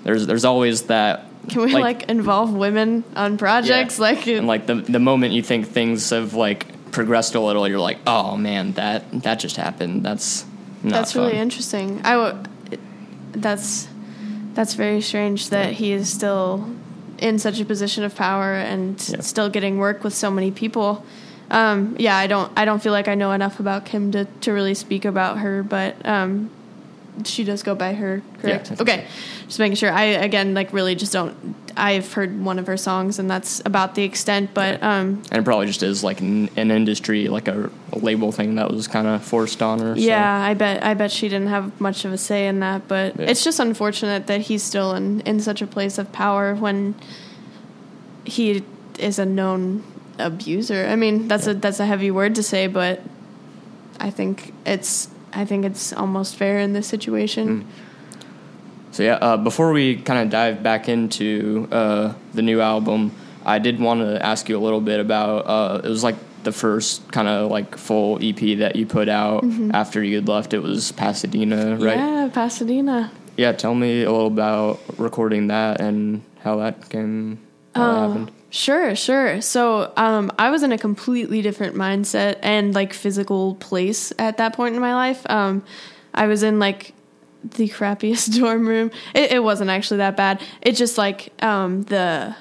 there's 0.03 0.27
there's 0.27 0.45
always 0.45 0.83
that. 0.83 1.25
Can 1.49 1.61
we 1.63 1.73
like, 1.73 2.03
involve 2.09 2.53
women 2.53 3.03
on 3.15 3.37
projects? 3.37 3.97
Yeah. 3.97 4.01
Like, 4.03 4.27
and 4.27 4.45
like 4.47 4.67
the 4.67 4.75
the 4.75 4.99
moment 4.99 5.33
you 5.33 5.41
think 5.41 5.67
things 5.67 6.09
have 6.11 6.33
like 6.35 6.91
progressed 6.91 7.33
a 7.35 7.39
little, 7.39 7.67
you're 7.67 7.79
like, 7.79 7.97
oh 8.05 8.37
man, 8.37 8.73
that 8.73 9.09
that 9.23 9.39
just 9.39 9.55
happened. 9.57 10.03
That's 10.05 10.45
not 10.83 10.93
that's 10.93 11.13
fun. 11.13 11.25
really 11.27 11.37
interesting. 11.39 12.01
I 12.03 12.13
w- 12.13 12.43
that's 13.31 13.87
that's 14.59 14.73
very 14.73 14.99
strange 14.99 15.51
that 15.51 15.71
he 15.71 15.93
is 15.93 16.09
still 16.09 16.69
in 17.17 17.39
such 17.39 17.61
a 17.61 17.65
position 17.65 18.03
of 18.03 18.13
power 18.13 18.55
and 18.55 19.01
Yeah. 19.07 19.21
still 19.21 19.49
getting 19.49 19.77
work 19.77 20.03
with 20.03 20.13
so 20.13 20.29
many 20.29 20.51
people. 20.51 21.05
Um, 21.49 21.95
yeah, 21.97 22.17
I 22.17 22.27
don't 22.27 22.51
I 22.57 22.65
don't 22.65 22.83
feel 22.83 22.91
like 22.91 23.07
I 23.07 23.15
know 23.15 23.31
enough 23.31 23.61
about 23.61 23.85
Kim 23.85 24.11
to, 24.11 24.25
to 24.41 24.51
really 24.51 24.73
speak 24.73 25.05
about 25.05 25.37
her, 25.37 25.63
but 25.63 25.95
um, 26.05 26.49
she 27.23 27.45
does 27.45 27.63
go 27.63 27.73
by 27.73 27.93
her, 27.93 28.21
correct? 28.41 28.67
Think 28.67 28.81
okay, 28.81 29.05
just 29.47 29.59
making 29.59 29.77
sure. 29.77 29.93
I 29.93 30.03
again 30.27 30.53
like 30.53 30.73
really 30.73 30.93
just 30.93 31.13
don't. 31.13 31.55
I've 31.77 32.11
heard 32.13 32.43
one 32.43 32.59
of 32.59 32.67
her 32.67 32.77
songs, 32.77 33.19
and 33.19 33.29
that's 33.29 33.61
about 33.65 33.95
the 33.95 34.03
extent. 34.03 34.53
But 34.53 34.81
um, 34.83 35.21
and 35.31 35.39
it 35.41 35.43
probably 35.45 35.67
just 35.67 35.83
is 35.83 36.03
like 36.03 36.21
an, 36.21 36.49
an 36.57 36.71
industry, 36.71 37.27
like 37.27 37.47
a, 37.47 37.69
a 37.93 37.99
label 37.99 38.31
thing 38.31 38.55
that 38.55 38.69
was 38.71 38.87
kind 38.87 39.07
of 39.07 39.23
forced 39.23 39.61
on 39.61 39.79
her. 39.79 39.95
so- 39.95 40.01
Yeah, 40.01 40.41
I 40.41 40.53
bet 40.53 40.83
I 40.83 40.93
bet 40.93 41.11
she 41.11 41.29
didn't 41.29 41.47
have 41.49 41.79
much 41.79 42.05
of 42.05 42.13
a 42.13 42.17
say 42.17 42.47
in 42.47 42.59
that, 42.61 42.87
but 42.87 43.19
Yeah. 43.19 43.27
it's 43.27 43.43
just 43.43 43.59
unfortunate 43.59 44.27
that 44.27 44.41
he's 44.41 44.63
still 44.63 44.93
in, 44.95 45.21
in 45.21 45.39
such 45.39 45.61
a 45.61 45.67
place 45.67 45.97
of 45.97 46.11
power 46.11 46.55
when 46.55 46.95
he 48.25 48.63
is 48.97 49.19
a 49.19 49.25
known 49.25 49.83
abuser. 50.17 50.85
I 50.87 50.95
mean, 50.95 51.27
that's 51.27 51.47
a 51.47 51.53
that's 51.53 51.79
a 51.79 51.85
heavy 51.85 52.11
word 52.11 52.35
to 52.35 52.43
say, 52.43 52.67
but 52.67 53.01
I 53.99 54.09
think 54.09 54.53
it's 54.65 55.09
I 55.33 55.45
think 55.45 55.65
it's 55.65 55.93
almost 55.93 56.35
fair 56.35 56.59
in 56.59 56.73
this 56.73 56.87
situation. 56.87 57.65
So 58.91 59.03
yeah, 59.03 59.13
uh, 59.15 59.37
before 59.37 59.71
we 59.71 59.97
kind 59.97 60.19
of 60.23 60.29
dive 60.29 60.63
back 60.63 60.89
into 60.89 61.67
uh, 61.71 62.13
the 62.33 62.41
new 62.41 62.59
album, 62.61 63.11
I 63.45 63.59
did 63.59 63.79
want 63.79 64.01
to 64.01 64.23
ask 64.25 64.49
you 64.49 64.57
a 64.57 64.59
little 64.63 64.81
bit 64.81 64.99
about. 64.99 65.39
Uh, 65.47 65.81
it 65.83 65.87
was 65.89 66.03
like 66.03 66.15
the 66.43 66.51
first 66.51 67.11
kind 67.11 67.27
of 67.27 67.51
like 67.51 67.77
full 67.77 68.17
EP 68.21 68.57
that 68.59 68.75
you 68.75 68.85
put 68.85 69.09
out 69.09 69.43
after 69.73 70.03
you 70.03 70.15
had 70.15 70.27
left. 70.27 70.53
It 70.53 70.59
was 70.59 70.91
Pasadena, 70.93 71.75
right? 71.77 71.97
Yeah, 71.97 72.29
Pasadena. 72.33 73.11
Yeah, 73.37 73.51
tell 73.53 73.75
me 73.75 74.03
a 74.03 74.11
little 74.11 74.27
about 74.27 74.79
recording 74.97 75.47
that 75.47 75.79
and 75.81 76.23
how 76.41 76.57
that 76.57 76.89
came. 76.89 77.39
How 77.75 77.85
that 77.93 77.97
Oh, 78.03 78.07
happened. 78.07 78.31
Sure, 78.51 78.95
sure. 78.95 79.41
So 79.41 79.93
um, 79.95 80.31
I 80.39 80.49
was 80.49 80.63
in 80.63 80.71
a 80.71 80.77
completely 80.77 81.41
different 81.43 81.75
mindset 81.75 82.39
and 82.41 82.73
like 82.73 82.93
physical 82.93 83.55
place 83.55 84.11
at 84.17 84.37
that 84.37 84.55
point 84.55 84.73
in 84.75 84.81
my 84.81 84.95
life. 84.95 85.21
Um, 85.29 85.63
I 86.13 86.25
was 86.25 86.41
in 86.41 86.57
like 86.57 86.93
the 87.43 87.69
crappiest 87.69 88.35
dorm 88.39 88.67
room. 88.67 88.91
It, 89.13 89.31
it 89.33 89.43
wasn't 89.43 89.69
actually 89.69 89.97
that 89.97 90.17
bad. 90.17 90.41
It 90.61 90.73
just 90.73 90.97
like 90.97 91.31
um, 91.43 91.83
the 91.83 92.35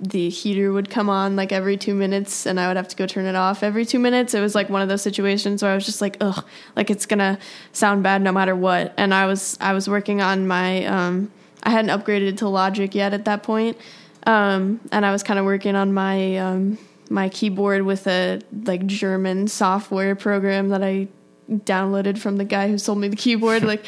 the 0.00 0.28
heater 0.28 0.72
would 0.72 0.90
come 0.90 1.08
on 1.08 1.36
like 1.36 1.52
every 1.52 1.76
two 1.76 1.94
minutes 1.94 2.46
and 2.46 2.60
I 2.60 2.68
would 2.68 2.76
have 2.76 2.88
to 2.88 2.96
go 2.96 3.06
turn 3.06 3.24
it 3.24 3.34
off 3.34 3.62
every 3.62 3.86
two 3.86 3.98
minutes. 3.98 4.34
It 4.34 4.40
was 4.40 4.54
like 4.54 4.68
one 4.68 4.82
of 4.82 4.88
those 4.88 5.00
situations 5.02 5.62
where 5.62 5.72
I 5.72 5.74
was 5.74 5.86
just 5.86 6.02
like, 6.02 6.18
ugh, 6.20 6.44
like 6.74 6.90
it's 6.90 7.06
gonna 7.06 7.38
sound 7.72 8.02
bad 8.02 8.20
no 8.20 8.30
matter 8.30 8.54
what. 8.54 8.92
And 8.96 9.14
I 9.14 9.26
was 9.26 9.56
I 9.60 9.72
was 9.72 9.88
working 9.88 10.20
on 10.20 10.46
my 10.46 10.84
um 10.84 11.30
I 11.62 11.70
hadn't 11.70 11.98
upgraded 11.98 12.36
to 12.38 12.48
Logic 12.48 12.94
yet 12.94 13.14
at 13.14 13.24
that 13.24 13.42
point. 13.42 13.78
Um 14.26 14.80
and 14.92 15.06
I 15.06 15.12
was 15.12 15.22
kind 15.22 15.38
of 15.38 15.44
working 15.46 15.76
on 15.76 15.94
my 15.94 16.36
um 16.36 16.78
my 17.08 17.28
keyboard 17.28 17.82
with 17.82 18.06
a 18.06 18.40
like 18.64 18.86
German 18.86 19.48
software 19.48 20.14
program 20.14 20.68
that 20.70 20.82
I 20.82 21.08
downloaded 21.50 22.18
from 22.18 22.36
the 22.36 22.44
guy 22.44 22.68
who 22.68 22.76
sold 22.76 22.98
me 22.98 23.08
the 23.08 23.16
keyboard 23.16 23.62
like 23.64 23.84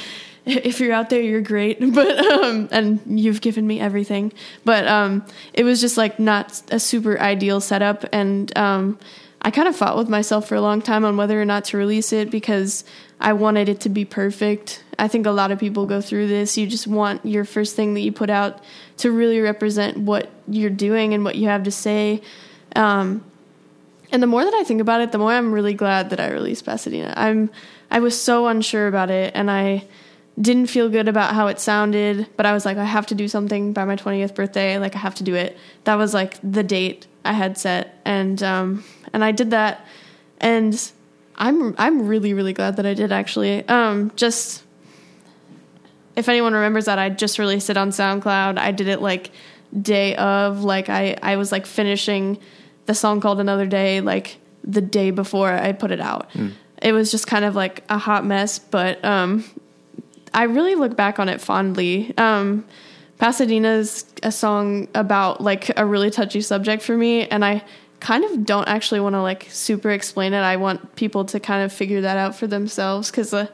if 0.65 0.81
you're 0.81 0.93
out 0.93 1.11
there 1.11 1.21
you're 1.21 1.41
great 1.41 1.79
but 1.95 2.19
um 2.19 2.69
and 2.71 3.01
you've 3.07 3.41
given 3.41 3.67
me 3.67 3.81
everything 3.81 4.33
but 4.65 4.87
um 4.87 5.25
it 5.53 5.65
was 5.65 5.81
just 5.81 5.97
like 5.97 6.19
not 6.19 6.63
a 6.71 6.81
super 6.81 7.21
ideal 7.21 7.61
setup 7.61 8.05
and 8.13 8.57
um 8.57 8.99
I 9.41 9.51
kind 9.53 9.69
of 9.69 9.77
fought 9.77 9.97
with 9.97 10.09
myself 10.09 10.49
for 10.49 10.57
a 10.57 10.61
long 10.61 10.83
time 10.83 11.05
on 11.05 11.17
whether 11.17 11.41
or 11.41 11.45
not 11.45 11.65
to 11.67 11.77
release 11.77 12.13
it 12.13 12.31
because 12.31 12.83
I 13.21 13.33
wanted 13.33 13.69
it 13.69 13.81
to 13.83 13.89
be 13.89 14.05
perfect. 14.05 14.83
I 14.99 15.07
think 15.07 15.27
a 15.27 15.31
lot 15.31 15.53
of 15.53 15.61
people 15.61 15.87
go 15.87 16.01
through 16.01 16.27
this. 16.27 16.59
You 16.59 16.67
just 16.67 16.89
want 16.89 17.25
your 17.25 17.45
first 17.45 17.77
thing 17.77 17.95
that 17.95 18.01
you 18.01 18.11
put 18.11 18.31
out 18.31 18.61
to 18.99 19.13
really 19.13 19.41
represent 19.41 19.97
what 19.97 20.29
you're 20.49 20.71
doing 20.71 21.15
and 21.15 21.25
what 21.25 21.37
you 21.37 21.47
have 21.49 21.63
to 21.65 21.71
say. 21.71 22.21
Um, 22.75 23.25
and 24.11 24.23
the 24.23 24.27
more 24.27 24.45
that 24.45 24.55
I 24.55 24.65
think 24.65 24.81
about 24.81 25.03
it, 25.03 25.13
the 25.13 25.19
more 25.19 25.33
I'm 25.33 25.53
really 25.53 25.75
glad 25.75 26.11
that 26.11 26.21
I 26.21 26.31
released 26.31 26.65
Pasadena. 26.65 27.15
I'm 27.17 27.51
I 27.91 28.01
was 28.01 28.21
so 28.21 28.49
unsure 28.49 28.89
about 28.89 29.11
it 29.11 29.33
and 29.35 29.51
I 29.51 29.87
didn't 30.41 30.67
feel 30.67 30.89
good 30.89 31.09
about 31.09 31.35
how 31.35 31.49
it 31.49 31.59
sounded, 31.59 32.29
but 32.37 32.47
I 32.47 32.53
was 32.53 32.65
like 32.65 32.77
I 32.77 32.85
have 32.85 33.07
to 33.07 33.15
do 33.15 33.29
something 33.29 33.73
by 33.73 33.85
my 33.85 33.97
20th 33.97 34.35
birthday, 34.35 34.79
like 34.79 34.95
I 34.95 34.99
have 34.99 35.15
to 35.17 35.25
do 35.25 35.35
it. 35.35 35.57
That 35.85 35.97
was 35.97 36.15
like 36.15 36.39
the 36.43 36.63
date 36.63 37.07
I 37.25 37.33
had 37.33 37.59
set 37.59 38.01
and 38.05 38.43
um 38.43 38.85
and 39.13 39.25
I 39.25 39.33
did 39.33 39.51
that 39.51 39.85
and 40.39 40.93
I'm 41.37 41.75
I'm 41.79 42.07
really 42.07 42.35
really 42.35 42.53
glad 42.53 42.77
that 42.77 42.87
I 42.87 42.95
did 42.95 43.11
actually. 43.13 43.67
Um 43.69 44.13
just 44.17 44.65
if 46.15 46.29
anyone 46.29 46.53
remembers 46.53 46.87
that 46.87 46.99
I 46.99 47.11
just 47.11 47.39
released 47.39 47.71
it 47.71 47.77
on 47.77 47.91
SoundCloud. 47.91 48.59
I 48.59 48.73
did 48.73 48.89
it 48.89 49.01
like 49.01 49.31
day 49.81 50.15
of 50.17 50.63
like 50.65 50.89
I 50.89 51.17
I 51.23 51.37
was 51.37 51.51
like 51.53 51.67
finishing 51.67 52.39
the 52.87 52.95
song 52.95 53.21
called 53.21 53.41
Another 53.41 53.67
Day 53.67 54.01
like 54.01 54.39
the 54.65 54.81
day 54.81 55.11
before 55.11 55.51
I 55.51 55.73
put 55.73 55.91
it 55.91 56.01
out. 56.01 56.31
It 56.81 56.93
was 56.93 57.11
just 57.11 57.27
kind 57.27 57.45
of 57.45 57.57
like 57.57 57.83
a 57.89 57.99
hot 57.99 58.25
mess, 58.25 58.59
but 58.59 59.05
um 59.05 59.45
I 60.33 60.45
really 60.45 60.75
look 60.75 60.97
back 60.97 61.19
on 61.19 61.29
it 61.29 61.41
fondly. 61.41 62.15
Um 62.19 62.65
Pasadena's 63.19 64.05
a 64.23 64.31
song 64.31 64.87
about 64.95 65.41
like 65.41 65.77
a 65.77 65.85
really 65.85 66.11
touchy 66.11 66.41
subject 66.41 66.83
for 66.85 66.97
me 66.97 67.27
and 67.27 67.45
I 67.45 67.65
kind 67.99 68.25
of 68.25 68.47
don't 68.47 68.69
actually 68.69 69.01
want 69.01 69.15
to 69.15 69.23
like 69.23 69.49
super 69.51 69.91
explain 69.91 70.33
it. 70.33 70.41
I 70.41 70.57
want 70.57 70.95
people 70.95 71.25
to 71.25 71.41
kind 71.41 71.65
of 71.65 71.73
figure 71.73 72.01
that 72.03 72.17
out 72.17 72.37
for 72.37 72.47
themselves 72.47 73.11
cuz 73.11 73.35
uh, 73.35 73.49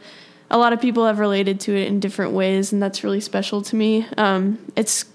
a 0.50 0.58
lot 0.58 0.74
of 0.74 0.82
people 0.82 1.06
have 1.06 1.18
related 1.18 1.60
to 1.60 1.74
it 1.74 1.88
in 1.88 1.98
different 1.98 2.32
ways 2.32 2.72
and 2.72 2.82
that's 2.82 3.02
really 3.02 3.20
special 3.20 3.62
to 3.62 3.76
me. 3.76 4.06
Um 4.18 4.58
it's 4.76 5.06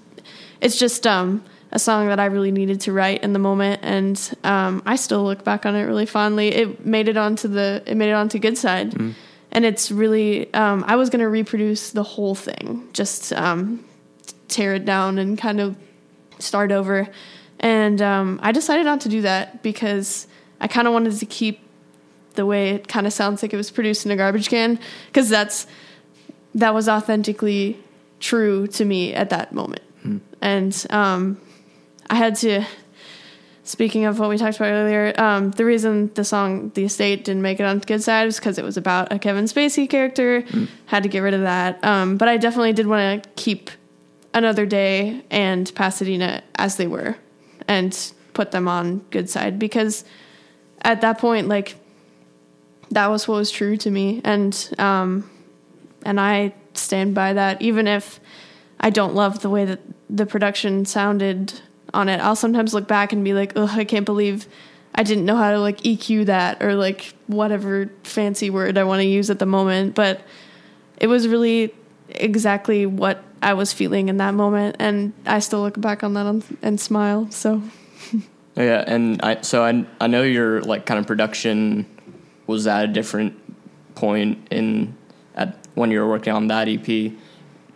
it's 0.62 0.78
just 0.78 1.06
um 1.06 1.44
a 1.72 1.78
song 1.78 2.08
that 2.08 2.20
I 2.20 2.26
really 2.26 2.52
needed 2.52 2.82
to 2.82 2.92
write 2.92 3.24
in 3.24 3.34
the 3.34 3.40
moment 3.40 3.82
and 3.84 4.18
um 4.44 4.82
I 4.88 4.96
still 4.96 5.24
look 5.24 5.44
back 5.44 5.68
on 5.68 5.76
it 5.76 5.84
really 5.84 6.08
fondly. 6.08 6.48
It 6.48 6.84
made 6.84 7.08
it 7.08 7.18
onto 7.18 7.48
the 7.48 7.84
it 7.86 7.96
made 7.96 8.10
it 8.10 8.14
onto 8.14 8.40
Good 8.40 8.58
Side. 8.58 8.96
And 9.52 9.66
it's 9.66 9.92
really 9.92 10.54
um 10.54 10.84
I 10.88 10.96
was 10.96 11.10
going 11.10 11.22
to 11.22 11.30
reproduce 11.30 11.92
the 11.92 12.04
whole 12.04 12.36
thing. 12.36 12.88
Just 12.94 13.34
um 13.34 13.84
tear 14.48 14.76
it 14.76 14.86
down 14.86 15.18
and 15.18 15.38
kind 15.38 15.60
of 15.60 15.78
start 16.40 16.72
over. 16.72 17.08
And 17.60 18.02
um, 18.02 18.40
I 18.42 18.52
decided 18.52 18.86
not 18.86 19.02
to 19.02 19.10
do 19.10 19.22
that 19.22 19.62
because 19.64 20.28
I 20.62 20.68
kind 20.68 20.88
of 20.88 20.94
wanted 20.94 21.18
to 21.18 21.26
keep 21.26 21.60
the 22.36 22.46
way 22.46 22.70
it 22.70 22.88
kind 22.88 23.06
of 23.06 23.14
sounds 23.14 23.42
like 23.42 23.54
it 23.54 23.58
was 23.58 23.70
produced 23.70 24.06
in 24.06 24.12
a 24.12 24.16
garbage 24.16 24.50
can 24.50 24.80
because 25.08 25.30
that's 25.30 25.68
that 26.56 26.74
was 26.74 26.88
authentically 26.88 27.78
true 28.20 28.66
to 28.68 28.86
me 28.86 29.14
at 29.14 29.30
that 29.30 29.54
moment. 29.54 29.82
And 30.42 30.86
um, 30.90 31.40
I 32.10 32.16
had 32.16 32.36
to. 32.38 32.66
Speaking 33.70 34.06
of 34.06 34.18
what 34.18 34.30
we 34.30 34.38
talked 34.40 34.56
about 34.56 34.72
earlier, 34.72 35.14
um, 35.20 35.52
the 35.52 35.64
reason 35.64 36.12
the 36.16 36.24
song 36.24 36.72
"The 36.74 36.86
Estate" 36.86 37.24
didn't 37.24 37.44
make 37.44 37.60
it 37.60 37.66
on 37.66 37.78
Good 37.78 38.02
Side 38.02 38.26
was 38.26 38.40
because 38.40 38.58
it 38.58 38.64
was 38.66 38.78
about 38.78 39.14
a 39.14 39.20
Kevin 39.20 39.46
Spacey 39.46 39.88
character. 39.88 40.44
Had 40.88 41.04
to 41.04 41.10
get 41.10 41.20
rid 41.20 41.36
of 41.36 41.42
that, 41.42 41.84
um, 41.86 42.18
but 42.18 42.28
I 42.28 42.38
definitely 42.38 42.74
did 42.74 42.88
want 42.88 43.24
to 43.24 43.30
keep 43.36 43.70
another 44.34 44.66
day 44.66 45.22
and 45.30 45.72
Pasadena 45.76 46.42
as 46.56 46.78
they 46.78 46.88
were 46.88 47.16
and 47.68 48.12
put 48.34 48.50
them 48.50 48.68
on 48.68 49.06
good 49.12 49.30
side 49.30 49.60
because 49.60 50.04
at 50.82 51.02
that 51.02 51.20
point 51.20 51.48
like 51.48 51.76
that 52.90 53.06
was 53.08 53.28
what 53.28 53.36
was 53.36 53.52
true 53.52 53.78
to 53.78 53.92
me 53.92 54.20
and 54.24 54.74
um 54.80 55.30
and 56.04 56.20
I 56.20 56.56
stand 56.74 57.14
by 57.14 57.34
that 57.34 57.62
even 57.62 57.88
if 57.88 58.20
I 58.80 58.90
don't 58.90 59.14
love 59.14 59.42
the 59.42 59.50
way 59.50 59.66
that 59.66 59.82
the 60.10 60.26
production 60.26 60.86
sounded 60.86 61.62
on 61.94 62.10
it. 62.10 62.20
I'll 62.20 62.36
sometimes 62.36 62.74
look 62.74 62.88
back 62.88 63.14
and 63.14 63.24
be 63.24 63.34
like, 63.34 63.54
oh, 63.56 63.70
I 63.72 63.84
can't 63.86 64.06
believe 64.06 64.48
I 64.96 65.04
didn't 65.04 65.26
know 65.26 65.36
how 65.36 65.52
to 65.52 65.60
like 65.60 65.82
EQ 65.82 66.26
that 66.26 66.62
or 66.62 66.76
like 66.76 67.14
whatever 67.28 67.90
fancy 68.04 68.50
word 68.50 68.78
I 68.78 68.84
want 68.84 69.02
to 69.02 69.08
use 69.08 69.30
at 69.30 69.40
the 69.40 69.46
moment." 69.46 69.96
But 69.96 70.22
it 70.98 71.08
was 71.08 71.28
really 71.28 71.74
exactly 72.10 72.86
what 72.86 73.24
I 73.42 73.54
was 73.54 73.72
feeling 73.72 74.10
in 74.10 74.18
that 74.18 74.34
moment, 74.34 74.76
and 74.80 75.14
I 75.26 75.40
still 75.40 75.62
look 75.62 75.80
back 75.80 76.04
on 76.04 76.14
that 76.14 76.44
and, 76.62 76.80
smile. 76.80 77.30
So 77.32 77.62
Yeah, 78.56 78.84
and 78.86 79.22
I 79.22 79.42
so 79.42 79.64
I 79.64 79.86
I 80.02 80.08
know 80.08 80.24
your 80.24 80.62
like 80.62 80.86
kind 80.86 81.00
of 81.00 81.08
production 81.08 81.86
was 82.48 82.68
at 82.68 82.86
a 82.86 82.88
different 82.88 83.40
point 83.96 84.48
in 84.52 84.96
at 85.36 85.56
when 85.76 85.92
you 85.92 86.00
were 86.00 86.10
working 86.10 86.34
on 86.34 86.48
that 86.48 86.68
EP 86.68 87.14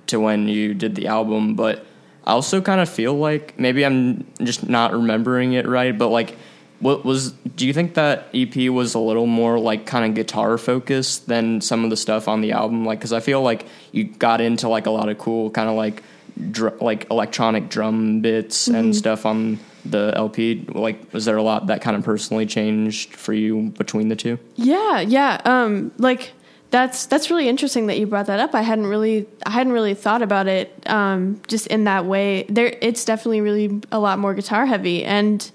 to 0.08 0.20
when 0.20 0.48
you 0.48 0.74
did 0.74 0.96
the 0.96 1.08
album, 1.08 1.56
but 1.56 1.86
I 2.26 2.32
also 2.32 2.62
kind 2.62 2.80
of 2.82 2.90
feel 2.90 3.14
like 3.16 3.58
maybe 3.60 3.86
I'm 3.86 4.26
just 4.42 4.68
not 4.70 4.94
remembering 4.94 5.54
it 5.54 5.68
right, 5.68 5.98
but 5.98 6.10
like 6.10 6.36
what 6.80 7.06
was 7.06 7.32
do 7.56 7.66
you 7.66 7.72
think 7.72 7.94
that 7.94 8.28
ep 8.34 8.56
was 8.70 8.94
a 8.94 9.00
little 9.00 9.26
more 9.28 9.58
like 9.58 9.86
kind 9.86 10.04
of 10.04 10.16
guitar 10.16 10.58
focused 10.58 11.28
than 11.28 11.62
some 11.62 11.84
of 11.86 11.90
the 11.90 11.96
stuff 11.96 12.28
on 12.28 12.42
the 12.42 12.52
album 12.52 12.84
like 12.86 13.00
because 13.00 13.14
i 13.14 13.22
feel 13.22 13.42
like 13.42 13.66
you 13.94 14.04
got 14.04 14.42
into 14.42 14.68
like 14.68 14.86
a 14.86 14.90
lot 14.90 15.08
of 15.08 15.18
cool 15.18 15.50
kind 15.52 15.70
of 15.70 15.76
like 15.76 16.04
dr- 16.52 16.82
like 16.82 17.10
electronic 17.10 17.70
drum 17.70 18.20
bits 18.20 18.68
Mm-hmm. 18.68 18.76
and 18.78 18.96
stuff 18.96 19.26
on 19.26 19.60
the 19.86 20.12
lp 20.16 20.66
like 20.74 21.14
was 21.14 21.24
there 21.24 21.38
a 21.38 21.44
lot 21.44 21.68
that 21.68 21.82
kind 21.82 21.96
of 21.96 22.04
personally 22.04 22.46
changed 22.46 23.16
for 23.16 23.32
you 23.34 23.72
between 23.78 24.10
the 24.10 24.16
two 24.18 24.38
Yeah, 24.58 25.00
yeah. 25.00 25.40
Um, 25.46 25.92
like 26.00 26.34
that's 26.74 27.06
that's 27.06 27.30
really 27.30 27.48
interesting 27.48 27.86
that 27.86 28.00
you 28.00 28.08
brought 28.08 28.26
that 28.26 28.40
up. 28.40 28.56
I 28.56 28.64
hadn't 28.64 28.88
really 28.88 29.28
I 29.46 29.52
hadn't 29.52 29.74
really 29.74 29.94
thought 29.94 30.24
about 30.24 30.48
it 30.48 30.74
um, 30.90 31.40
just 31.48 31.68
in 31.68 31.84
that 31.84 32.06
way. 32.06 32.48
There, 32.50 32.76
it's 32.82 33.06
definitely 33.06 33.42
really 33.42 33.80
a 33.92 34.00
lot 34.00 34.18
more 34.18 34.34
guitar 34.34 34.66
heavy, 34.66 35.06
and 35.06 35.52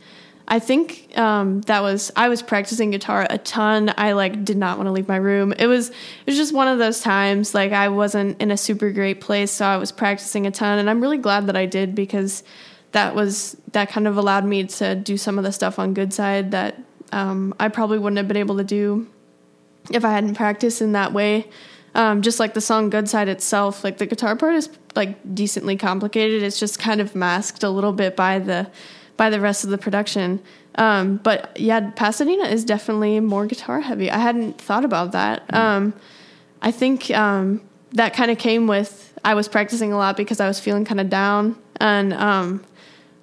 I 0.46 0.60
think 0.60 1.18
um, 1.18 1.62
that 1.62 1.82
was 1.82 2.12
I 2.14 2.28
was 2.28 2.40
practicing 2.40 2.92
guitar 2.92 3.26
a 3.28 3.36
ton. 3.36 3.92
I 3.98 4.12
like 4.12 4.44
did 4.44 4.56
not 4.56 4.78
want 4.78 4.86
to 4.86 4.92
leave 4.92 5.08
my 5.08 5.16
room. 5.16 5.52
It 5.58 5.66
was 5.66 5.88
it 5.88 5.94
was 6.26 6.36
just 6.36 6.54
one 6.54 6.68
of 6.68 6.78
those 6.78 7.00
times 7.00 7.52
like 7.52 7.72
I 7.72 7.88
wasn't 7.88 8.40
in 8.40 8.52
a 8.52 8.56
super 8.56 8.92
great 8.92 9.20
place, 9.20 9.50
so 9.50 9.66
I 9.66 9.76
was 9.76 9.90
practicing 9.90 10.46
a 10.46 10.52
ton, 10.52 10.78
and 10.78 10.88
I'm 10.88 11.00
really 11.00 11.18
glad 11.18 11.48
that 11.48 11.56
I 11.56 11.66
did 11.66 11.96
because 11.96 12.44
that 12.92 13.16
was 13.16 13.56
that 13.72 13.90
kind 13.90 14.06
of 14.06 14.18
allowed 14.18 14.44
me 14.44 14.68
to 14.68 14.94
do 14.94 15.16
some 15.16 15.36
of 15.36 15.42
the 15.42 15.50
stuff 15.50 15.80
on 15.80 15.94
good 15.94 16.14
side 16.14 16.52
that 16.52 16.80
um, 17.10 17.56
I 17.58 17.70
probably 17.70 17.98
wouldn't 17.98 18.18
have 18.18 18.28
been 18.28 18.36
able 18.36 18.58
to 18.58 18.64
do 18.64 19.08
if 19.90 20.04
I 20.04 20.12
hadn't 20.12 20.34
practiced 20.34 20.80
in 20.80 20.92
that 20.92 21.12
way. 21.12 21.48
Um, 21.94 22.22
just 22.22 22.38
like 22.38 22.54
the 22.54 22.60
song 22.60 22.90
"Good 22.90 23.08
Side" 23.08 23.28
itself, 23.28 23.82
like 23.82 23.98
the 23.98 24.06
guitar 24.06 24.36
part 24.36 24.54
is 24.54 24.68
like 24.94 25.34
decently 25.34 25.76
complicated. 25.76 26.42
It's 26.42 26.60
just 26.60 26.78
kind 26.78 27.00
of 27.00 27.14
masked 27.14 27.62
a 27.62 27.70
little 27.70 27.92
bit 27.92 28.14
by 28.14 28.38
the 28.38 28.70
by 29.16 29.30
the 29.30 29.40
rest 29.40 29.64
of 29.64 29.70
the 29.70 29.78
production. 29.78 30.40
Um, 30.76 31.16
but 31.16 31.58
yeah, 31.58 31.90
Pasadena 31.90 32.44
is 32.44 32.64
definitely 32.64 33.18
more 33.20 33.46
guitar 33.46 33.80
heavy. 33.80 34.10
I 34.10 34.18
hadn't 34.18 34.60
thought 34.60 34.84
about 34.84 35.12
that. 35.12 35.52
Um, 35.52 35.92
I 36.62 36.70
think 36.70 37.10
um, 37.10 37.60
that 37.92 38.14
kind 38.14 38.30
of 38.30 38.38
came 38.38 38.66
with 38.66 39.18
I 39.24 39.34
was 39.34 39.48
practicing 39.48 39.92
a 39.92 39.96
lot 39.96 40.16
because 40.16 40.40
I 40.40 40.46
was 40.46 40.60
feeling 40.60 40.84
kind 40.84 41.00
of 41.00 41.10
down, 41.10 41.56
and 41.80 42.12
um, 42.14 42.64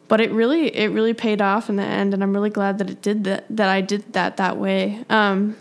but 0.07 0.22
it 0.22 0.32
really 0.32 0.76
it 0.76 0.91
really 0.91 1.13
paid 1.13 1.41
off 1.41 1.70
in 1.70 1.78
the 1.78 1.84
end, 1.84 2.13
and 2.13 2.22
I'm 2.22 2.34
really 2.34 2.49
glad 2.49 2.78
that 2.80 2.89
it 2.89 3.01
did 3.01 3.24
that 3.24 3.45
that 3.49 3.70
I 3.70 3.82
did 3.82 4.13
that 4.13 4.38
that 4.38 4.57
way. 4.57 5.03
Um, 5.09 5.55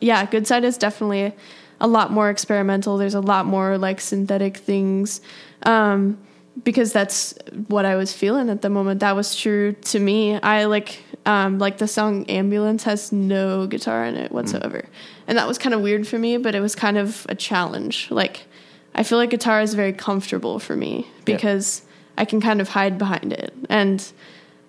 yeah, 0.00 0.24
Good 0.26 0.46
Side 0.46 0.64
is 0.64 0.78
definitely 0.78 1.34
a 1.80 1.86
lot 1.86 2.12
more 2.12 2.30
experimental. 2.30 2.98
There's 2.98 3.14
a 3.14 3.20
lot 3.20 3.46
more 3.46 3.78
like 3.78 4.00
synthetic 4.00 4.56
things. 4.56 5.20
Um, 5.62 6.18
because 6.64 6.92
that's 6.92 7.34
what 7.68 7.84
I 7.84 7.96
was 7.96 8.12
feeling 8.12 8.50
at 8.50 8.62
the 8.62 8.70
moment. 8.70 9.00
That 9.00 9.16
was 9.16 9.36
true 9.36 9.72
to 9.72 9.98
me. 9.98 10.38
I 10.40 10.64
like 10.64 11.02
um 11.26 11.58
like 11.58 11.78
the 11.78 11.88
song 11.88 12.24
Ambulance 12.26 12.84
has 12.84 13.12
no 13.12 13.66
guitar 13.66 14.04
in 14.04 14.16
it 14.16 14.32
whatsoever. 14.32 14.84
And 15.26 15.38
that 15.38 15.46
was 15.46 15.58
kind 15.58 15.74
of 15.74 15.80
weird 15.80 16.06
for 16.06 16.18
me, 16.18 16.36
but 16.36 16.54
it 16.54 16.60
was 16.60 16.74
kind 16.74 16.98
of 16.98 17.26
a 17.28 17.34
challenge. 17.34 18.10
Like 18.10 18.46
I 18.94 19.02
feel 19.02 19.18
like 19.18 19.30
guitar 19.30 19.60
is 19.60 19.74
very 19.74 19.92
comfortable 19.92 20.58
for 20.58 20.76
me 20.76 21.06
because 21.24 21.82
I 22.18 22.24
can 22.24 22.40
kind 22.40 22.60
of 22.60 22.70
hide 22.70 22.98
behind 22.98 23.32
it. 23.32 23.54
And 23.68 24.04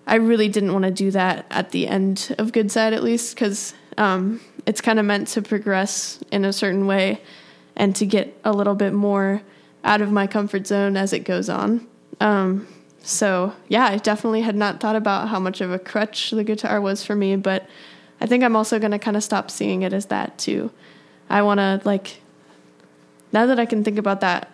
I 0.07 0.15
really 0.15 0.47
didn't 0.47 0.73
want 0.73 0.85
to 0.85 0.91
do 0.91 1.11
that 1.11 1.45
at 1.49 1.71
the 1.71 1.87
end 1.87 2.35
of 2.37 2.51
Good 2.51 2.71
Side 2.71 2.93
at 2.93 3.03
least 3.03 3.35
cuz 3.35 3.73
um 3.97 4.39
it's 4.65 4.81
kind 4.81 4.99
of 4.99 5.05
meant 5.05 5.27
to 5.29 5.41
progress 5.41 6.19
in 6.31 6.45
a 6.45 6.53
certain 6.53 6.85
way 6.87 7.21
and 7.75 7.95
to 7.95 8.05
get 8.05 8.37
a 8.43 8.51
little 8.51 8.75
bit 8.75 8.93
more 8.93 9.41
out 9.83 10.01
of 10.01 10.11
my 10.11 10.27
comfort 10.27 10.67
zone 10.67 10.95
as 10.95 11.13
it 11.13 11.19
goes 11.19 11.49
on. 11.49 11.87
Um, 12.19 12.67
so 13.01 13.53
yeah, 13.67 13.85
I 13.85 13.97
definitely 13.97 14.41
had 14.41 14.55
not 14.55 14.79
thought 14.79 14.95
about 14.95 15.29
how 15.29 15.39
much 15.39 15.61
of 15.61 15.71
a 15.71 15.79
crutch 15.79 16.31
the 16.31 16.43
guitar 16.43 16.79
was 16.79 17.03
for 17.03 17.15
me, 17.15 17.35
but 17.35 17.67
I 18.19 18.27
think 18.27 18.43
I'm 18.43 18.55
also 18.55 18.77
going 18.77 18.91
to 18.91 18.99
kind 18.99 19.17
of 19.17 19.23
stop 19.23 19.49
seeing 19.49 19.81
it 19.81 19.93
as 19.93 20.07
that 20.07 20.37
too. 20.37 20.71
I 21.29 21.41
want 21.41 21.59
to 21.59 21.81
like 21.83 22.21
now 23.31 23.45
that 23.45 23.59
I 23.59 23.65
can 23.65 23.83
think 23.83 23.97
about 23.97 24.21
that, 24.21 24.51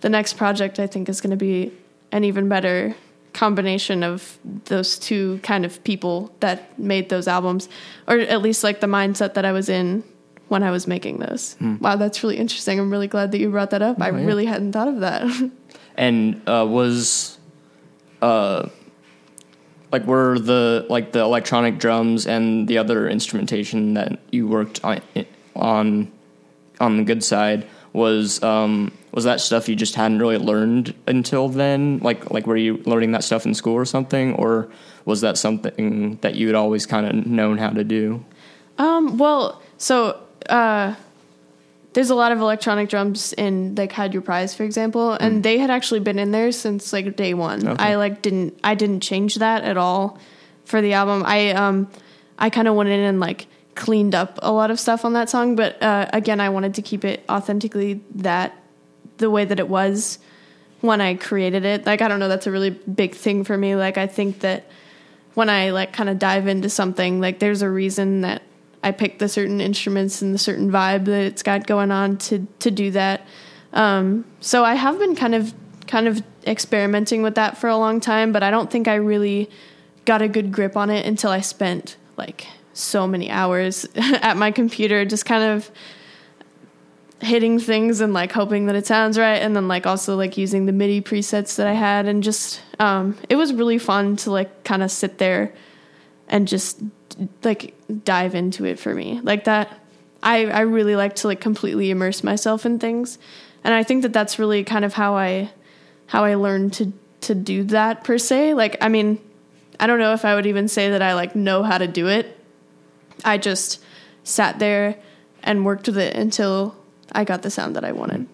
the 0.00 0.08
next 0.08 0.36
project 0.36 0.78
I 0.78 0.86
think 0.86 1.08
is 1.08 1.20
going 1.20 1.30
to 1.30 1.36
be 1.36 1.72
an 2.12 2.22
even 2.24 2.48
better 2.48 2.94
combination 3.38 4.02
of 4.02 4.38
those 4.64 4.98
two 4.98 5.38
kind 5.44 5.64
of 5.64 5.82
people 5.84 6.32
that 6.40 6.76
made 6.78 7.08
those 7.08 7.28
albums, 7.28 7.68
or 8.08 8.18
at 8.18 8.42
least 8.42 8.64
like 8.64 8.80
the 8.80 8.86
mindset 8.88 9.34
that 9.34 9.44
I 9.44 9.52
was 9.52 9.68
in 9.68 10.02
when 10.48 10.62
I 10.64 10.70
was 10.72 10.86
making 10.88 11.18
those. 11.18 11.56
Wow, 11.60 11.94
that's 11.96 12.22
really 12.24 12.36
interesting. 12.36 12.80
I'm 12.80 12.90
really 12.90 13.06
glad 13.06 13.30
that 13.32 13.38
you 13.38 13.50
brought 13.50 13.70
that 13.70 13.82
up. 13.82 14.00
I 14.02 14.10
Oh, 14.10 14.16
yeah. 14.16 14.26
really 14.26 14.46
hadn't 14.46 14.72
thought 14.72 14.88
of 14.88 15.00
that. 15.00 15.22
and 15.96 16.40
uh, 16.48 16.66
was 16.68 17.38
uh 18.22 18.68
like 19.92 20.04
were 20.04 20.38
the 20.38 20.84
like 20.90 21.12
the 21.12 21.20
electronic 21.20 21.78
drums 21.78 22.26
and 22.26 22.66
the 22.66 22.78
other 22.78 23.08
instrumentation 23.08 23.94
that 23.94 24.18
you 24.32 24.48
worked 24.48 24.84
on 24.84 25.00
on 25.54 26.10
on 26.80 26.96
the 26.96 27.04
good 27.04 27.22
side 27.22 27.66
was 27.98 28.42
um 28.42 28.92
was 29.12 29.24
that 29.24 29.40
stuff 29.40 29.68
you 29.68 29.76
just 29.76 29.94
hadn't 29.94 30.18
really 30.18 30.38
learned 30.38 30.94
until 31.06 31.48
then 31.48 31.98
like 31.98 32.30
like 32.30 32.46
were 32.46 32.56
you 32.56 32.78
learning 32.86 33.12
that 33.12 33.24
stuff 33.24 33.44
in 33.44 33.52
school 33.54 33.74
or 33.74 33.84
something 33.84 34.34
or 34.34 34.68
was 35.04 35.20
that 35.20 35.36
something 35.36 36.16
that 36.20 36.34
you 36.34 36.46
had 36.46 36.54
always 36.56 36.86
kind 36.86 37.04
of 37.06 37.26
known 37.26 37.58
how 37.58 37.70
to 37.70 37.84
do 37.84 38.24
Um, 38.78 39.18
well, 39.18 39.60
so 39.76 40.20
uh, 40.48 40.94
there's 41.94 42.10
a 42.10 42.14
lot 42.14 42.30
of 42.30 42.38
electronic 42.38 42.88
drums 42.88 43.32
in 43.32 43.74
like 43.74 43.90
Had 43.90 44.12
Your 44.14 44.22
Prize, 44.22 44.54
for 44.54 44.62
example, 44.62 45.14
and 45.18 45.42
they 45.42 45.58
had 45.58 45.70
actually 45.70 45.98
been 46.00 46.18
in 46.18 46.30
there 46.30 46.52
since 46.52 46.92
like 46.92 47.16
day 47.16 47.34
one. 47.34 47.66
Okay. 47.66 47.82
I 47.82 47.96
like 47.96 48.22
didn't 48.22 48.54
I 48.62 48.74
didn't 48.76 49.00
change 49.00 49.36
that 49.36 49.64
at 49.64 49.76
all 49.76 50.18
for 50.64 50.80
the 50.80 50.92
album. 50.92 51.24
I 51.26 51.50
um 51.58 51.88
I 52.38 52.50
kind 52.50 52.68
of 52.68 52.76
went 52.76 52.90
in 52.90 53.00
and 53.00 53.18
like 53.18 53.48
cleaned 53.78 54.14
up 54.14 54.40
a 54.42 54.52
lot 54.52 54.72
of 54.72 54.80
stuff 54.80 55.04
on 55.04 55.12
that 55.12 55.30
song, 55.30 55.54
but 55.54 55.80
uh, 55.80 56.10
again, 56.12 56.40
I 56.40 56.48
wanted 56.48 56.74
to 56.74 56.82
keep 56.82 57.04
it 57.04 57.24
authentically 57.30 58.00
that 58.16 58.52
the 59.18 59.30
way 59.30 59.44
that 59.44 59.60
it 59.60 59.68
was 59.68 60.18
when 60.80 61.00
I 61.00 61.14
created 61.14 61.64
it. 61.64 61.86
Like 61.86 62.02
I 62.02 62.08
don't 62.08 62.18
know, 62.18 62.28
that's 62.28 62.48
a 62.48 62.50
really 62.50 62.70
big 62.70 63.14
thing 63.14 63.44
for 63.44 63.56
me. 63.56 63.76
Like 63.76 63.96
I 63.96 64.08
think 64.08 64.40
that 64.40 64.66
when 65.34 65.48
I 65.48 65.70
like 65.70 65.92
kind 65.92 66.10
of 66.10 66.18
dive 66.18 66.48
into 66.48 66.68
something, 66.68 67.20
like 67.20 67.38
there's 67.38 67.62
a 67.62 67.70
reason 67.70 68.22
that 68.22 68.42
I 68.82 68.90
picked 68.90 69.20
the 69.20 69.28
certain 69.28 69.60
instruments 69.60 70.22
and 70.22 70.34
the 70.34 70.38
certain 70.38 70.70
vibe 70.70 71.04
that 71.04 71.24
it's 71.24 71.44
got 71.44 71.66
going 71.66 71.92
on 71.92 72.16
to 72.18 72.46
to 72.58 72.70
do 72.72 72.90
that. 72.90 73.26
Um, 73.72 74.24
so 74.40 74.64
I 74.64 74.74
have 74.74 74.98
been 74.98 75.14
kind 75.14 75.36
of 75.36 75.54
kind 75.86 76.08
of 76.08 76.20
experimenting 76.46 77.22
with 77.22 77.36
that 77.36 77.56
for 77.56 77.68
a 77.68 77.76
long 77.76 78.00
time, 78.00 78.32
but 78.32 78.42
I 78.42 78.50
don't 78.50 78.70
think 78.70 78.88
I 78.88 78.96
really 78.96 79.48
got 80.04 80.20
a 80.20 80.28
good 80.28 80.50
grip 80.50 80.76
on 80.76 80.90
it 80.90 81.06
until 81.06 81.30
I 81.30 81.40
spent 81.42 81.96
like 82.16 82.48
so 82.78 83.06
many 83.06 83.30
hours 83.30 83.86
at 83.96 84.36
my 84.36 84.50
computer 84.50 85.04
just 85.04 85.24
kind 85.24 85.44
of 85.44 85.70
hitting 87.20 87.58
things 87.58 88.00
and 88.00 88.12
like 88.12 88.30
hoping 88.30 88.66
that 88.66 88.76
it 88.76 88.86
sounds 88.86 89.18
right 89.18 89.42
and 89.42 89.56
then 89.56 89.66
like 89.66 89.86
also 89.86 90.16
like 90.16 90.36
using 90.36 90.66
the 90.66 90.72
MIDI 90.72 91.00
presets 91.00 91.56
that 91.56 91.66
I 91.66 91.72
had 91.72 92.06
and 92.06 92.22
just 92.22 92.60
um 92.78 93.16
it 93.28 93.34
was 93.34 93.52
really 93.52 93.78
fun 93.78 94.14
to 94.16 94.30
like 94.30 94.62
kind 94.62 94.82
of 94.84 94.90
sit 94.90 95.18
there 95.18 95.52
and 96.28 96.46
just 96.46 96.80
like 97.42 97.74
dive 98.04 98.34
into 98.34 98.64
it 98.64 98.78
for 98.78 98.94
me. 98.94 99.20
Like 99.22 99.44
that 99.44 99.80
I 100.22 100.46
I 100.46 100.60
really 100.60 100.96
like 100.96 101.16
to 101.16 101.28
like 101.28 101.40
completely 101.40 101.90
immerse 101.90 102.22
myself 102.22 102.66
in 102.66 102.78
things. 102.78 103.18
And 103.64 103.74
I 103.74 103.82
think 103.82 104.02
that 104.02 104.12
that's 104.12 104.38
really 104.38 104.64
kind 104.64 104.84
of 104.84 104.94
how 104.94 105.16
I 105.16 105.50
how 106.06 106.24
I 106.24 106.34
learned 106.34 106.74
to 106.74 106.92
to 107.22 107.34
do 107.34 107.64
that 107.64 108.04
per 108.04 108.18
se. 108.18 108.54
Like 108.54 108.76
I 108.80 108.88
mean, 108.88 109.18
I 109.80 109.86
don't 109.86 109.98
know 109.98 110.12
if 110.12 110.24
I 110.24 110.34
would 110.34 110.46
even 110.46 110.68
say 110.68 110.90
that 110.90 111.02
I 111.02 111.14
like 111.14 111.34
know 111.34 111.62
how 111.62 111.78
to 111.78 111.86
do 111.86 112.08
it. 112.08 112.37
I 113.24 113.38
just 113.38 113.82
sat 114.24 114.58
there 114.58 114.96
and 115.42 115.64
worked 115.64 115.86
with 115.86 115.98
it 115.98 116.14
until 116.14 116.76
I 117.12 117.24
got 117.24 117.42
the 117.42 117.50
sound 117.50 117.76
that 117.76 117.84
I 117.84 117.92
wanted. 117.92 118.26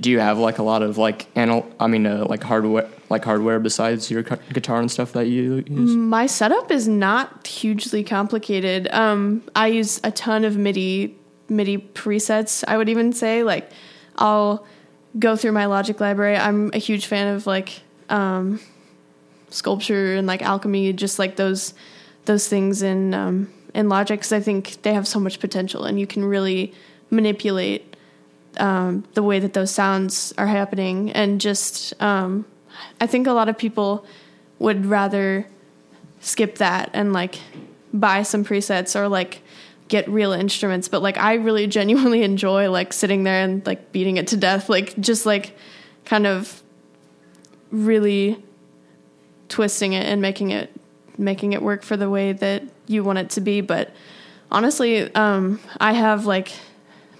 Do 0.00 0.10
you 0.10 0.20
have 0.20 0.38
like 0.38 0.58
a 0.58 0.62
lot 0.62 0.82
of 0.82 0.96
like 0.96 1.26
anal 1.34 1.68
i 1.80 1.88
mean 1.88 2.06
uh, 2.06 2.24
like 2.28 2.44
hardware 2.44 2.88
like 3.10 3.24
hardware 3.24 3.58
besides 3.58 4.12
your 4.12 4.22
gu- 4.22 4.36
guitar 4.52 4.78
and 4.78 4.88
stuff 4.88 5.12
that 5.14 5.26
you 5.26 5.64
use 5.66 5.96
My 5.96 6.26
setup 6.26 6.70
is 6.70 6.86
not 6.86 7.44
hugely 7.48 8.04
complicated. 8.04 8.86
Um, 8.92 9.42
I 9.56 9.66
use 9.66 10.00
a 10.04 10.12
ton 10.12 10.44
of 10.44 10.56
MIDI 10.56 11.16
MIDI 11.48 11.78
presets. 11.78 12.62
I 12.68 12.76
would 12.76 12.88
even 12.88 13.12
say 13.12 13.42
like 13.42 13.70
I'll 14.16 14.64
go 15.18 15.36
through 15.36 15.52
my 15.52 15.66
Logic 15.66 15.98
library. 16.00 16.36
I'm 16.36 16.70
a 16.72 16.78
huge 16.78 17.06
fan 17.06 17.34
of 17.34 17.46
like 17.46 17.82
um, 18.08 18.60
sculpture 19.50 20.14
and 20.14 20.26
like 20.26 20.42
alchemy, 20.42 20.92
just 20.92 21.18
like 21.18 21.36
those 21.36 21.74
those 22.24 22.48
things 22.48 22.82
in 22.82 23.14
um, 23.14 23.52
in 23.74 23.88
Logic 23.88 24.18
because 24.18 24.32
I 24.32 24.40
think 24.40 24.82
they 24.82 24.94
have 24.94 25.06
so 25.06 25.18
much 25.18 25.40
potential 25.40 25.84
and 25.84 25.98
you 25.98 26.06
can 26.06 26.24
really 26.24 26.72
manipulate 27.10 27.96
um, 28.58 29.04
the 29.14 29.22
way 29.22 29.38
that 29.38 29.52
those 29.52 29.70
sounds 29.70 30.32
are 30.38 30.46
happening. 30.46 31.10
And 31.10 31.40
just 31.40 32.00
um, 32.02 32.44
I 33.00 33.06
think 33.06 33.26
a 33.26 33.32
lot 33.32 33.48
of 33.48 33.56
people 33.56 34.04
would 34.58 34.86
rather 34.86 35.46
skip 36.20 36.56
that 36.56 36.90
and 36.92 37.12
like 37.12 37.38
buy 37.92 38.22
some 38.22 38.44
presets 38.44 38.98
or 38.98 39.08
like 39.08 39.42
get 39.88 40.08
real 40.08 40.32
instruments. 40.32 40.88
But 40.88 41.02
like 41.02 41.18
I 41.18 41.34
really 41.34 41.66
genuinely 41.78 42.22
enjoy 42.22 42.70
like 42.70 42.92
sitting 42.92 43.24
there 43.24 43.42
and 43.42 43.64
like 43.66 43.92
beating 43.92 44.16
it 44.16 44.28
to 44.28 44.36
death. 44.36 44.68
Like 44.68 44.98
just 45.00 45.26
like 45.26 45.56
kind 46.04 46.26
of 46.26 46.62
really 47.70 48.42
twisting 49.48 49.92
it 49.92 50.06
and 50.06 50.20
making 50.20 50.50
it 50.50 50.70
making 51.18 51.52
it 51.52 51.62
work 51.62 51.82
for 51.82 51.96
the 51.96 52.08
way 52.08 52.32
that 52.32 52.62
you 52.86 53.04
want 53.04 53.18
it 53.18 53.30
to 53.30 53.40
be. 53.40 53.60
But 53.60 53.94
honestly, 54.50 55.12
um, 55.14 55.60
I 55.80 55.92
have 55.92 56.26
like 56.26 56.52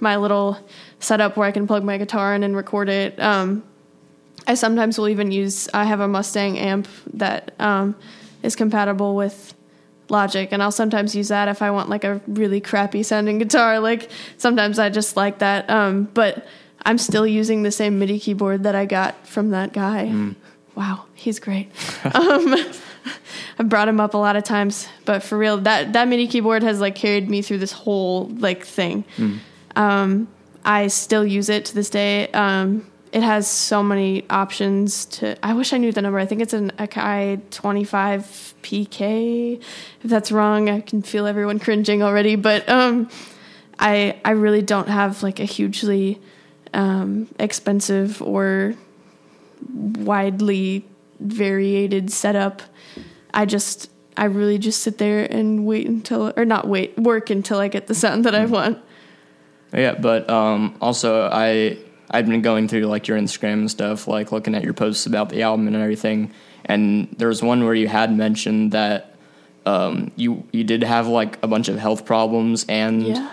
my 0.00 0.16
little 0.16 0.58
setup 0.98 1.36
where 1.36 1.46
I 1.46 1.52
can 1.52 1.66
plug 1.66 1.84
my 1.84 1.98
guitar 1.98 2.34
in 2.34 2.42
and 2.42 2.56
record 2.56 2.88
it. 2.88 3.18
Um, 3.20 3.62
I 4.46 4.54
sometimes 4.54 4.98
will 4.98 5.08
even 5.08 5.30
use. 5.30 5.68
I 5.72 5.84
have 5.84 6.00
a 6.00 6.08
Mustang 6.08 6.58
amp 6.58 6.88
that 7.14 7.52
um, 7.60 7.94
is 8.42 8.56
compatible 8.56 9.14
with 9.14 9.54
Logic, 10.08 10.48
and 10.50 10.62
I'll 10.62 10.72
sometimes 10.72 11.14
use 11.14 11.28
that 11.28 11.48
if 11.48 11.62
I 11.62 11.70
want 11.70 11.88
like 11.88 12.04
a 12.04 12.20
really 12.26 12.60
crappy 12.60 13.02
sounding 13.02 13.38
guitar. 13.38 13.80
Like 13.80 14.10
sometimes 14.36 14.78
I 14.78 14.90
just 14.90 15.16
like 15.16 15.38
that. 15.38 15.70
Um, 15.70 16.04
but 16.12 16.46
I'm 16.84 16.98
still 16.98 17.26
using 17.26 17.62
the 17.62 17.70
same 17.70 17.98
MIDI 17.98 18.18
keyboard 18.18 18.64
that 18.64 18.74
I 18.74 18.86
got 18.86 19.26
from 19.26 19.50
that 19.50 19.72
guy. 19.72 20.06
Mm. 20.06 20.34
Wow, 20.74 21.04
he's 21.14 21.38
great. 21.38 21.70
I've 23.58 23.68
brought 23.68 23.88
him 23.88 24.00
up 24.00 24.14
a 24.14 24.18
lot 24.18 24.36
of 24.36 24.44
times, 24.44 24.88
but 25.04 25.22
for 25.22 25.36
real, 25.38 25.58
that 25.58 25.92
that 25.92 26.08
MIDI 26.08 26.26
keyboard 26.26 26.62
has 26.62 26.80
like 26.80 26.94
carried 26.94 27.28
me 27.28 27.42
through 27.42 27.58
this 27.58 27.72
whole 27.72 28.26
like 28.26 28.64
thing. 28.64 29.04
Mm. 29.16 29.38
Um, 29.76 30.28
I 30.64 30.88
still 30.88 31.26
use 31.26 31.48
it 31.48 31.64
to 31.66 31.74
this 31.74 31.90
day. 31.90 32.28
Um, 32.28 32.86
it 33.12 33.22
has 33.22 33.46
so 33.46 33.82
many 33.82 34.28
options 34.30 35.04
to. 35.06 35.36
I 35.44 35.52
wish 35.54 35.72
I 35.72 35.78
knew 35.78 35.92
the 35.92 36.00
number. 36.00 36.18
I 36.18 36.26
think 36.26 36.40
it's 36.40 36.54
an 36.54 36.72
Akai 36.78 37.40
25 37.50 38.54
PK. 38.62 39.60
If 39.60 40.10
that's 40.10 40.32
wrong, 40.32 40.70
I 40.70 40.80
can 40.80 41.02
feel 41.02 41.26
everyone 41.26 41.58
cringing 41.58 42.02
already. 42.02 42.36
But 42.36 42.66
um, 42.68 43.10
I 43.78 44.18
I 44.24 44.30
really 44.30 44.62
don't 44.62 44.88
have 44.88 45.22
like 45.22 45.40
a 45.40 45.44
hugely 45.44 46.20
um, 46.72 47.28
expensive 47.38 48.22
or 48.22 48.74
widely 49.70 50.86
variated 51.20 52.10
setup. 52.10 52.62
I 53.34 53.46
just 53.46 53.90
I 54.16 54.24
really 54.24 54.58
just 54.58 54.82
sit 54.82 54.98
there 54.98 55.24
and 55.24 55.66
wait 55.66 55.86
until 55.86 56.32
or 56.36 56.44
not 56.44 56.68
wait 56.68 56.96
work 56.98 57.30
until 57.30 57.58
I 57.58 57.68
get 57.68 57.86
the 57.86 57.94
sound 57.94 58.24
that 58.24 58.34
I 58.34 58.44
mm-hmm. 58.44 58.52
want. 58.52 58.78
Yeah, 59.72 59.94
but 59.94 60.28
um, 60.28 60.76
also 60.80 61.28
I 61.32 61.78
I've 62.10 62.26
been 62.26 62.42
going 62.42 62.68
through 62.68 62.82
like 62.82 63.08
your 63.08 63.18
Instagram 63.18 63.54
and 63.54 63.70
stuff, 63.70 64.06
like 64.06 64.32
looking 64.32 64.54
at 64.54 64.62
your 64.62 64.74
posts 64.74 65.06
about 65.06 65.30
the 65.30 65.42
album 65.42 65.66
and 65.66 65.76
everything. 65.76 66.32
And 66.64 67.08
there 67.16 67.28
was 67.28 67.42
one 67.42 67.64
where 67.64 67.74
you 67.74 67.88
had 67.88 68.14
mentioned 68.14 68.72
that 68.72 69.16
um, 69.64 70.10
you 70.16 70.46
you 70.52 70.64
did 70.64 70.82
have 70.82 71.06
like 71.06 71.42
a 71.42 71.46
bunch 71.46 71.68
of 71.68 71.78
health 71.78 72.04
problems 72.04 72.66
and 72.68 73.06
yeah. 73.06 73.30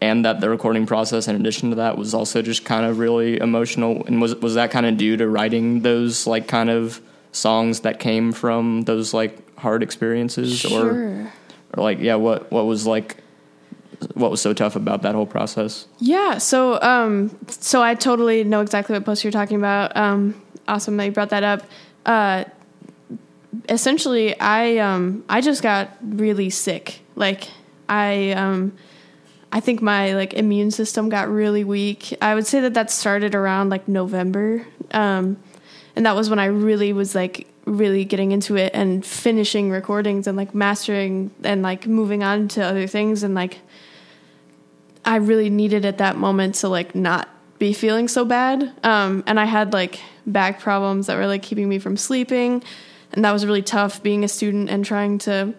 and 0.00 0.24
that 0.24 0.40
the 0.40 0.48
recording 0.48 0.86
process 0.86 1.28
in 1.28 1.36
addition 1.36 1.70
to 1.70 1.76
that 1.76 1.96
was 1.96 2.14
also 2.14 2.42
just 2.42 2.64
kind 2.64 2.84
of 2.86 2.98
really 2.98 3.40
emotional 3.40 4.04
and 4.06 4.20
was 4.20 4.34
was 4.36 4.54
that 4.54 4.70
kind 4.70 4.86
of 4.86 4.96
due 4.96 5.16
to 5.16 5.26
writing 5.26 5.80
those 5.80 6.26
like 6.26 6.46
kind 6.46 6.70
of 6.70 7.00
songs 7.32 7.80
that 7.80 7.98
came 7.98 8.32
from 8.32 8.82
those 8.82 9.12
like 9.12 9.58
hard 9.58 9.82
experiences 9.82 10.58
sure. 10.58 10.94
or 10.94 11.32
or 11.74 11.82
like 11.82 11.98
yeah 11.98 12.14
what 12.14 12.50
what 12.52 12.66
was 12.66 12.86
like 12.86 13.16
what 14.14 14.30
was 14.30 14.40
so 14.40 14.52
tough 14.52 14.76
about 14.76 15.02
that 15.02 15.14
whole 15.14 15.26
process? 15.26 15.86
Yeah, 15.98 16.38
so 16.38 16.80
um, 16.82 17.36
so 17.48 17.82
I 17.82 17.94
totally 17.94 18.44
know 18.44 18.60
exactly 18.60 18.94
what 18.94 19.04
post 19.04 19.24
you're 19.24 19.30
talking 19.30 19.56
about. 19.56 19.96
Um, 19.96 20.40
awesome 20.68 20.96
that 20.96 21.04
you 21.06 21.12
brought 21.12 21.30
that 21.30 21.44
up. 21.44 21.62
Uh, 22.04 22.44
essentially, 23.68 24.38
I 24.40 24.78
um, 24.78 25.24
I 25.28 25.40
just 25.40 25.62
got 25.62 25.90
really 26.02 26.50
sick. 26.50 27.00
Like 27.14 27.48
I 27.88 28.32
um, 28.32 28.72
I 29.52 29.60
think 29.60 29.82
my 29.82 30.14
like 30.14 30.34
immune 30.34 30.70
system 30.70 31.08
got 31.08 31.28
really 31.28 31.64
weak. 31.64 32.16
I 32.20 32.34
would 32.34 32.46
say 32.46 32.60
that 32.60 32.74
that 32.74 32.90
started 32.90 33.34
around 33.34 33.68
like 33.68 33.88
November, 33.88 34.66
um, 34.92 35.36
and 35.96 36.06
that 36.06 36.16
was 36.16 36.30
when 36.30 36.38
I 36.38 36.46
really 36.46 36.92
was 36.92 37.14
like 37.14 37.46
really 37.64 38.04
getting 38.04 38.32
into 38.32 38.56
it 38.56 38.72
and 38.74 39.04
finishing 39.04 39.70
recordings 39.70 40.26
and 40.26 40.36
like 40.36 40.54
mastering 40.54 41.30
and 41.44 41.62
like 41.62 41.86
moving 41.86 42.22
on 42.22 42.48
to 42.48 42.62
other 42.62 42.86
things 42.86 43.22
and 43.22 43.34
like 43.34 43.58
I 45.04 45.16
really 45.16 45.50
needed 45.50 45.84
at 45.84 45.98
that 45.98 46.16
moment 46.16 46.56
to 46.56 46.68
like 46.68 46.94
not 46.94 47.28
be 47.58 47.72
feeling 47.72 48.08
so 48.08 48.24
bad. 48.24 48.72
Um, 48.82 49.22
and 49.26 49.38
I 49.38 49.44
had 49.44 49.72
like 49.72 50.00
back 50.26 50.60
problems 50.60 51.06
that 51.06 51.16
were 51.16 51.26
like 51.26 51.42
keeping 51.42 51.68
me 51.68 51.78
from 51.78 51.96
sleeping, 51.96 52.62
and 53.12 53.24
that 53.24 53.32
was 53.32 53.44
really 53.46 53.62
tough 53.62 54.02
being 54.02 54.24
a 54.24 54.28
student 54.28 54.70
and 54.70 54.84
trying 54.84 55.18
to 55.18 55.54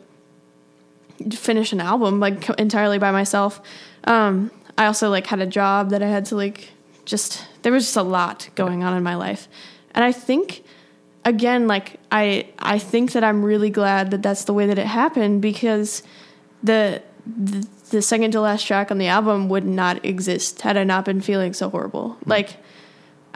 finish 1.32 1.72
an 1.72 1.80
album 1.80 2.20
like 2.20 2.50
entirely 2.60 3.00
by 3.00 3.12
myself. 3.12 3.62
Um, 4.06 4.52
I 4.78 4.86
also 4.86 5.10
like 5.10 5.28
had 5.28 5.40
a 5.40 5.46
job 5.46 5.92
that 5.92 6.02
I 6.02 6.08
had 6.08 6.26
to 6.26 6.36
like 6.36 6.72
just 7.06 7.46
there 7.62 7.72
was 7.72 7.86
just 7.86 7.98
a 7.98 8.04
lot 8.04 8.50
going 8.56 8.84
on 8.84 8.96
in 8.98 9.04
my 9.04 9.16
life, 9.16 9.48
and 9.94 10.04
I 10.04 10.12
think 10.12 10.64
again 11.26 11.68
like 11.68 12.00
I 12.12 12.48
I 12.60 12.80
think 12.80 13.14
that 13.14 13.24
I'm 13.24 13.44
really 13.44 13.70
glad 13.70 14.12
that 14.12 14.22
that's 14.22 14.46
the 14.46 14.54
way 14.54 14.68
that 14.68 14.78
it 14.78 14.86
happened 14.86 15.42
because 15.42 16.04
the 16.62 17.02
the, 17.26 17.68
the 17.90 18.02
second 18.02 18.32
to 18.32 18.42
last 18.42 18.66
track 18.66 18.92
on 18.92 18.98
the 18.98 19.08
album 19.08 19.50
would 19.50 19.66
not 19.66 20.04
exist 20.06 20.62
had 20.62 20.78
I 20.78 20.84
not 20.84 21.06
been 21.06 21.22
feeling 21.22 21.54
so 21.54 21.70
horrible. 21.70 22.10
Mm-hmm. 22.10 22.30
Like 22.30 22.58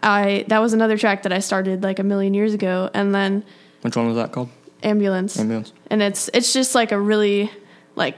I 0.03 0.45
that 0.47 0.60
was 0.60 0.74
another 0.74 0.97
track 0.97 1.24
that 1.24 1.34
I 1.34 1.39
started 1.39 1.84
like 1.84 1.99
a 1.99 2.03
million 2.03 2.34
years 2.34 2.53
ago 2.53 2.89
and 2.93 3.14
then 3.14 3.43
Which 3.82 3.95
one 3.95 4.08
was 4.08 4.16
that 4.16 4.32
called? 4.32 4.49
Ambulance. 4.84 5.39
Ambulance. 5.39 5.74
And 5.89 6.01
it's 6.01 6.30
it's 6.34 6.53
just 6.53 6.76
like 6.76 6.91
a 6.91 6.99
really 6.99 7.51
like 7.95 8.18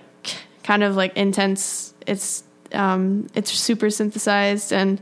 kind 0.63 0.83
of 0.83 0.95
like 0.95 1.15
intense 1.15 1.93
it's 2.05 2.43
um 2.73 3.27
it's 3.33 3.51
super 3.51 3.89
synthesized 3.89 4.73
and 4.73 5.01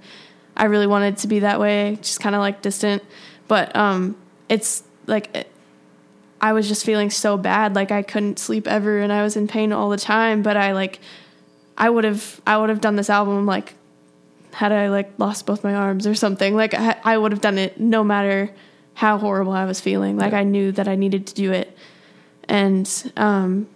I 0.58 0.66
really 0.66 0.88
wanted 0.88 1.18
to 1.20 1.28
be 1.28 1.40
that 1.40 1.60
way, 1.60 1.98
just 2.02 2.20
kind 2.20 2.36
of 2.36 2.42
like 2.42 2.62
distant. 2.62 3.04
But 3.48 3.76
um 3.76 4.18
it's 4.50 4.84
like 5.06 5.48
I 6.40 6.54
was 6.54 6.68
just 6.68 6.86
feeling 6.86 7.10
so 7.10 7.38
bad, 7.38 7.76
like 7.76 7.92
I 7.92 8.02
couldn't 8.02 8.40
sleep 8.40 8.68
ever, 8.68 9.00
and 9.00 9.12
I 9.12 9.24
was 9.24 9.36
in 9.36 9.48
pain 9.48 9.72
all 9.74 9.90
the 9.90 9.98
time. 9.98 10.44
But 10.44 10.58
I 10.58 10.74
like, 10.74 11.00
I 11.78 11.90
would 11.90 12.04
have, 12.04 12.42
I 12.46 12.58
would 12.58 12.70
have 12.70 12.82
done 12.82 12.96
this 12.96 13.10
album 13.10 13.46
like, 13.46 13.74
had 14.54 14.72
I 14.72 14.90
like 14.90 15.12
lost 15.18 15.46
both 15.46 15.64
my 15.64 15.74
arms 15.74 16.06
or 16.06 16.16
something. 16.16 16.56
Like 16.56 16.74
I, 16.74 16.98
I 17.04 17.18
would 17.18 17.32
have 17.32 17.42
done 17.42 17.58
it 17.58 17.80
no 17.80 18.04
matter 18.04 18.52
how 18.94 19.18
horrible 19.18 19.52
I 19.52 19.66
was 19.66 19.80
feeling. 19.80 20.18
Like 20.18 20.32
yeah. 20.32 20.40
I 20.40 20.44
knew 20.44 20.72
that 20.74 20.88
I 20.88 20.96
needed 20.96 21.28
to 21.28 21.34
do 21.34 21.52
it, 21.52 21.76
and 22.48 23.12
um, 23.16 23.68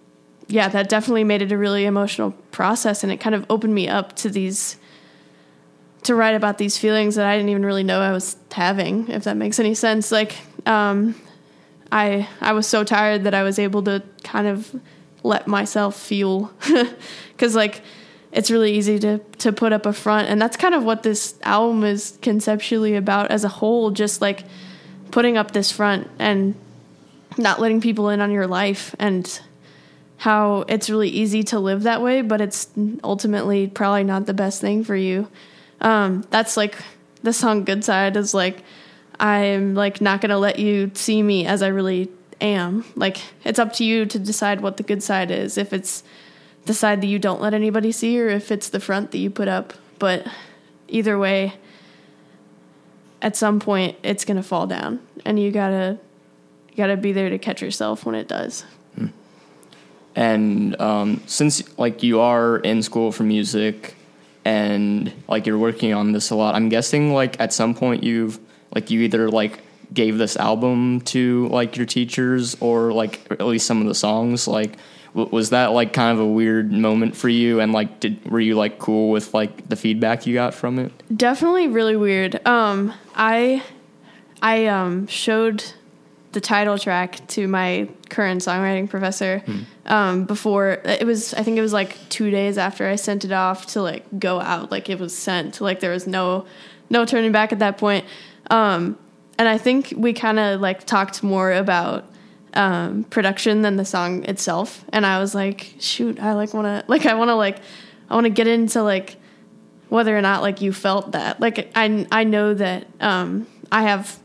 yeah, 0.48 0.68
that 0.70 0.90
definitely 0.90 1.24
made 1.24 1.42
it 1.42 1.52
a 1.52 1.58
really 1.58 1.86
emotional 1.86 2.32
process, 2.52 3.04
and 3.04 3.12
it 3.12 3.18
kind 3.18 3.36
of 3.36 3.46
opened 3.50 3.74
me 3.74 3.88
up 3.88 4.16
to 4.18 4.30
these 4.30 4.78
to 6.04 6.16
write 6.16 6.36
about 6.36 6.58
these 6.58 6.78
feelings 6.78 7.16
that 7.16 7.26
I 7.26 7.38
didn't 7.38 7.50
even 7.50 7.66
really 7.66 7.84
know 7.84 8.00
I 8.00 8.12
was 8.12 8.36
having, 8.52 9.10
if 9.10 9.26
that 9.26 9.38
makes 9.38 9.60
any 9.60 9.74
sense. 9.74 10.12
Like, 10.12 10.36
um, 10.66 11.16
I 11.92 12.28
I 12.40 12.54
was 12.54 12.68
so 12.68 12.84
tired 12.84 13.26
that 13.26 13.34
I 13.34 13.44
was 13.44 13.60
able 13.60 13.84
to 13.84 14.02
kind 14.24 14.48
of 14.48 14.74
let 15.24 15.48
myself 15.48 15.96
feel. 15.96 16.52
Because 17.32 17.56
like 17.56 17.82
it's 18.32 18.52
really 18.52 18.72
easy 18.74 19.00
to 19.00 19.18
to 19.40 19.52
put 19.52 19.74
up 19.74 19.88
a 19.88 19.94
front. 19.94 20.30
And 20.30 20.40
that's 20.40 20.56
kind 20.56 20.76
of 20.76 20.84
what 20.84 21.02
this 21.02 21.34
album 21.42 21.84
is 21.84 22.20
conceptually 22.22 22.96
about 22.96 23.32
as 23.32 23.44
a 23.44 23.48
whole 23.48 23.90
just 23.90 24.22
like 24.22 24.44
putting 25.10 25.38
up 25.38 25.50
this 25.52 25.72
front 25.72 26.08
and 26.20 26.54
not 27.38 27.60
letting 27.60 27.82
people 27.82 28.10
in 28.10 28.22
on 28.22 28.30
your 28.30 28.46
life 28.48 28.96
and 29.00 29.42
how 30.18 30.66
it's 30.68 30.88
really 30.88 31.10
easy 31.10 31.42
to 31.42 31.60
live 31.60 31.84
that 31.84 32.02
way 32.02 32.22
but 32.22 32.42
it's 32.42 32.68
ultimately 33.04 33.68
probably 33.68 34.04
not 34.04 34.26
the 34.26 34.34
best 34.34 34.62
thing 34.62 34.84
for 34.84 34.96
you 34.96 35.28
um, 35.82 36.24
that's 36.30 36.56
like 36.56 36.78
the 37.24 37.34
song 37.34 37.64
good 37.64 37.84
side 37.84 38.16
is 38.16 38.34
like 38.34 38.64
I'm 39.20 39.76
like 39.76 40.02
not 40.02 40.22
to 40.30 40.38
let 40.38 40.60
you 40.60 40.92
see 40.94 41.22
me 41.22 41.46
as 41.46 41.62
I 41.62 41.68
really 41.68 42.10
am. 42.40 42.86
Like 42.96 43.18
it's 43.44 43.60
up 43.60 43.74
to 43.74 43.84
you 43.84 44.06
to 44.06 44.20
decide 44.20 44.62
what 44.62 44.78
the 44.78 44.84
good 44.84 45.04
side 45.04 45.32
is. 45.32 45.58
If 45.58 45.74
it's 45.74 46.04
the 46.66 46.74
side 46.74 47.02
that 47.02 47.08
you 47.08 47.20
don't 47.20 47.42
let 47.42 47.54
anybody 47.54 47.92
see 47.92 48.20
or 48.20 48.30
if 48.30 48.52
it's 48.52 48.70
the 48.70 48.80
front 48.80 49.12
that 49.12 49.18
you 49.18 49.30
put 49.30 49.48
up. 49.48 49.74
But 50.00 50.28
either 50.88 51.18
way, 51.18 51.54
at 53.22 53.36
some 53.36 53.60
point 53.60 53.98
it's 54.04 54.26
to 54.26 54.44
fall 54.44 54.68
down 54.68 55.00
and 55.26 55.40
you 55.40 55.52
got 55.52 55.70
to 55.70 56.00
you 56.70 56.78
got 56.78 56.88
to 56.88 56.98
be 56.98 57.12
there 57.12 57.30
to 57.30 57.38
catch 57.38 57.62
yourself 57.62 58.06
when 58.06 58.16
it 58.16 58.28
does. 58.28 58.66
Hmm. 58.96 59.08
And 60.16 60.80
um, 60.82 61.22
since 61.28 61.78
like 61.78 62.02
you 62.02 62.20
are 62.20 62.58
in 62.58 62.82
school 62.82 63.12
for 63.12 63.24
music 63.24 63.96
and 64.46 65.12
like 65.28 65.46
you're 65.46 65.58
working 65.58 65.94
on 65.94 66.12
this 66.12 66.30
a 66.30 66.36
lot, 66.36 66.56
I'm 66.56 66.70
guessing 66.70 67.14
like 67.14 67.40
at 67.40 67.54
some 67.54 67.74
point 67.76 68.04
you've 68.04 68.40
like 68.74 68.90
you 68.90 69.02
either 69.02 69.30
like 69.30 69.60
gave 69.94 70.18
this 70.18 70.38
album 70.38 71.02
to 71.02 71.48
like 71.50 71.76
your 71.76 71.86
teachers 71.86 72.56
or 72.62 72.94
like 72.94 73.20
at 73.32 73.42
least 73.46 73.68
some 73.68 73.82
of 73.82 73.88
the 73.88 73.96
songs. 73.96 74.48
Like 74.48 74.78
w- 75.14 75.30
was 75.32 75.50
that 75.50 75.74
like 75.74 75.94
kind 75.94 76.18
of 76.18 76.24
a 76.24 76.28
weird 76.28 76.72
moment 76.72 77.16
for 77.16 77.30
you? 77.30 77.60
And 77.60 77.74
like 77.74 78.00
did 78.00 78.30
were 78.30 78.40
you 78.40 78.56
like 78.56 78.80
cool 78.80 79.12
with 79.12 79.34
like 79.34 79.68
the 79.70 79.76
feedback 79.76 80.26
you 80.26 80.34
got 80.34 80.54
from 80.54 80.80
it? 80.80 80.92
Definitely 81.16 81.68
really 81.68 81.96
weird. 81.96 82.46
Um 82.48 82.94
i 83.16 83.62
i 84.42 84.66
um 84.68 85.08
showed 85.08 85.64
the 86.32 86.42
title 86.42 86.78
track 86.78 87.26
to 87.28 87.48
my 87.48 87.90
current 88.10 88.42
songwriting 88.42 88.90
professor 88.90 89.40
hmm. 89.40 89.60
um, 89.86 90.26
before 90.26 90.82
it 90.86 91.06
was 91.06 91.34
i 91.34 91.44
think 91.44 91.58
it 91.58 91.62
was 91.62 91.74
like 91.74 91.98
two 92.10 92.32
days 92.32 92.58
after 92.58 92.88
i 92.88 92.96
sent 92.96 93.26
it 93.26 93.32
off 93.32 93.66
to 93.66 93.82
like 93.82 94.06
go 94.20 94.40
out 94.40 94.72
like 94.72 94.90
it 94.90 95.00
was 95.00 95.16
sent 95.16 95.60
like 95.60 95.80
there 95.80 95.92
was 95.92 96.08
no 96.08 96.46
no 96.90 97.06
turning 97.06 97.32
back 97.32 97.52
at 97.52 97.60
that 97.60 97.78
point 97.78 98.06
um, 98.52 98.98
and 99.40 99.48
I 99.48 99.58
think 99.58 99.94
we 99.96 100.14
kind 100.14 100.38
of 100.38 100.62
like 100.62 100.86
talked 100.86 101.24
more 101.24 101.52
about 101.52 102.06
um, 102.54 103.06
production 103.06 103.62
than 103.62 103.78
the 103.78 103.86
song 103.86 104.24
itself. 104.26 104.84
And 104.90 105.06
I 105.06 105.20
was 105.20 105.34
like, 105.34 105.74
shoot, 105.80 106.20
I 106.20 106.34
like 106.34 106.54
want 106.54 106.68
to 106.68 106.84
like 106.92 107.06
I 107.06 107.16
want 107.16 107.30
to 107.30 107.36
like 107.36 107.58
I 108.10 108.14
want 108.14 108.26
to 108.26 108.30
get 108.30 108.48
into 108.48 108.84
like 108.84 109.16
whether 109.90 110.16
or 110.16 110.22
not 110.22 110.42
like 110.42 110.62
you 110.62 110.74
felt 110.74 111.14
that. 111.14 111.40
Like 111.40 111.72
I 111.76 112.06
I 112.12 112.24
know 112.24 112.54
that 112.54 112.88
um, 113.00 113.48
I 113.72 113.84
have 113.84 114.20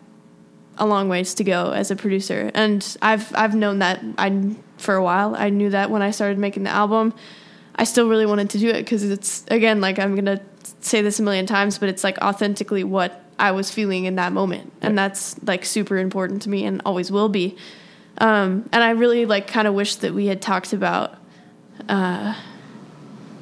a 0.79 0.87
long 0.87 1.09
ways 1.09 1.35
to 1.35 1.45
go 1.45 1.71
as 1.71 1.91
a 1.91 1.97
producer, 1.97 2.51
and 2.55 2.97
I've 3.03 3.35
I've 3.35 3.55
known 3.55 3.79
that 3.81 4.03
I 4.19 4.55
for 4.79 4.95
a 4.95 5.03
while. 5.03 5.35
I 5.37 5.51
knew 5.51 5.71
that 5.71 5.91
when 5.91 6.03
I 6.03 6.11
started 6.11 6.39
making 6.39 6.65
the 6.65 6.71
album. 6.71 7.15
I 7.79 7.85
still 7.85 8.09
really 8.09 8.27
wanted 8.27 8.51
to 8.51 8.59
do 8.59 8.69
it 8.71 8.79
because 8.79 9.05
it's 9.05 9.45
again 9.49 9.81
like 9.81 9.99
I'm 9.99 10.15
gonna 10.15 10.41
say 10.81 11.03
this 11.03 11.19
a 11.19 11.23
million 11.23 11.47
times, 11.47 11.79
but 11.79 11.89
it's 11.89 12.05
like 12.05 12.19
authentically 12.19 12.85
what 12.85 13.23
I 13.39 13.53
was 13.53 13.71
feeling 13.71 14.05
in 14.05 14.17
that 14.17 14.33
moment, 14.33 14.73
and 14.81 14.97
that's 14.99 15.43
like 15.43 15.65
super 15.65 15.99
important 15.99 16.43
to 16.43 16.51
me 16.51 16.65
and 16.65 16.81
always 16.85 17.11
will 17.11 17.29
be. 17.29 17.57
Um, 18.19 18.69
and 18.73 18.83
I 18.83 18.91
really 18.91 19.27
like 19.27 19.47
kind 19.47 19.69
of 19.69 19.75
wish 19.75 19.97
that 19.97 20.15
we 20.15 20.27
had 20.27 20.41
talked 20.41 20.73
about 20.73 21.17
uh, 21.89 22.35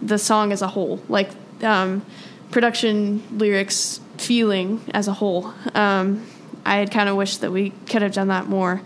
the 0.02 0.18
song 0.18 0.52
as 0.52 0.62
a 0.62 0.68
whole, 0.68 1.00
like 1.08 1.30
um, 1.62 2.04
production, 2.50 3.22
lyrics, 3.38 4.00
feeling 4.18 4.80
as 4.92 5.06
a 5.06 5.12
whole. 5.12 5.54
Um, 5.74 6.26
I 6.64 6.76
had 6.76 6.90
kind 6.90 7.08
of 7.08 7.16
wished 7.16 7.40
that 7.42 7.52
we 7.52 7.70
could 7.86 8.02
have 8.02 8.12
done 8.12 8.28
that 8.28 8.46
more. 8.46 8.80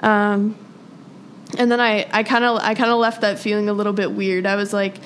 Um, 0.00 0.56
and 1.58 1.70
then 1.70 1.80
I, 1.80 2.08
I 2.12 2.22
kind 2.22 2.44
of 2.44 2.58
I 2.58 2.74
kind 2.74 2.90
of 2.90 2.98
left 2.98 3.20
that 3.20 3.38
feeling 3.38 3.68
a 3.68 3.72
little 3.72 3.92
bit 3.92 4.12
weird. 4.12 4.46
I 4.46 4.56
was 4.56 4.72
like, 4.72 4.96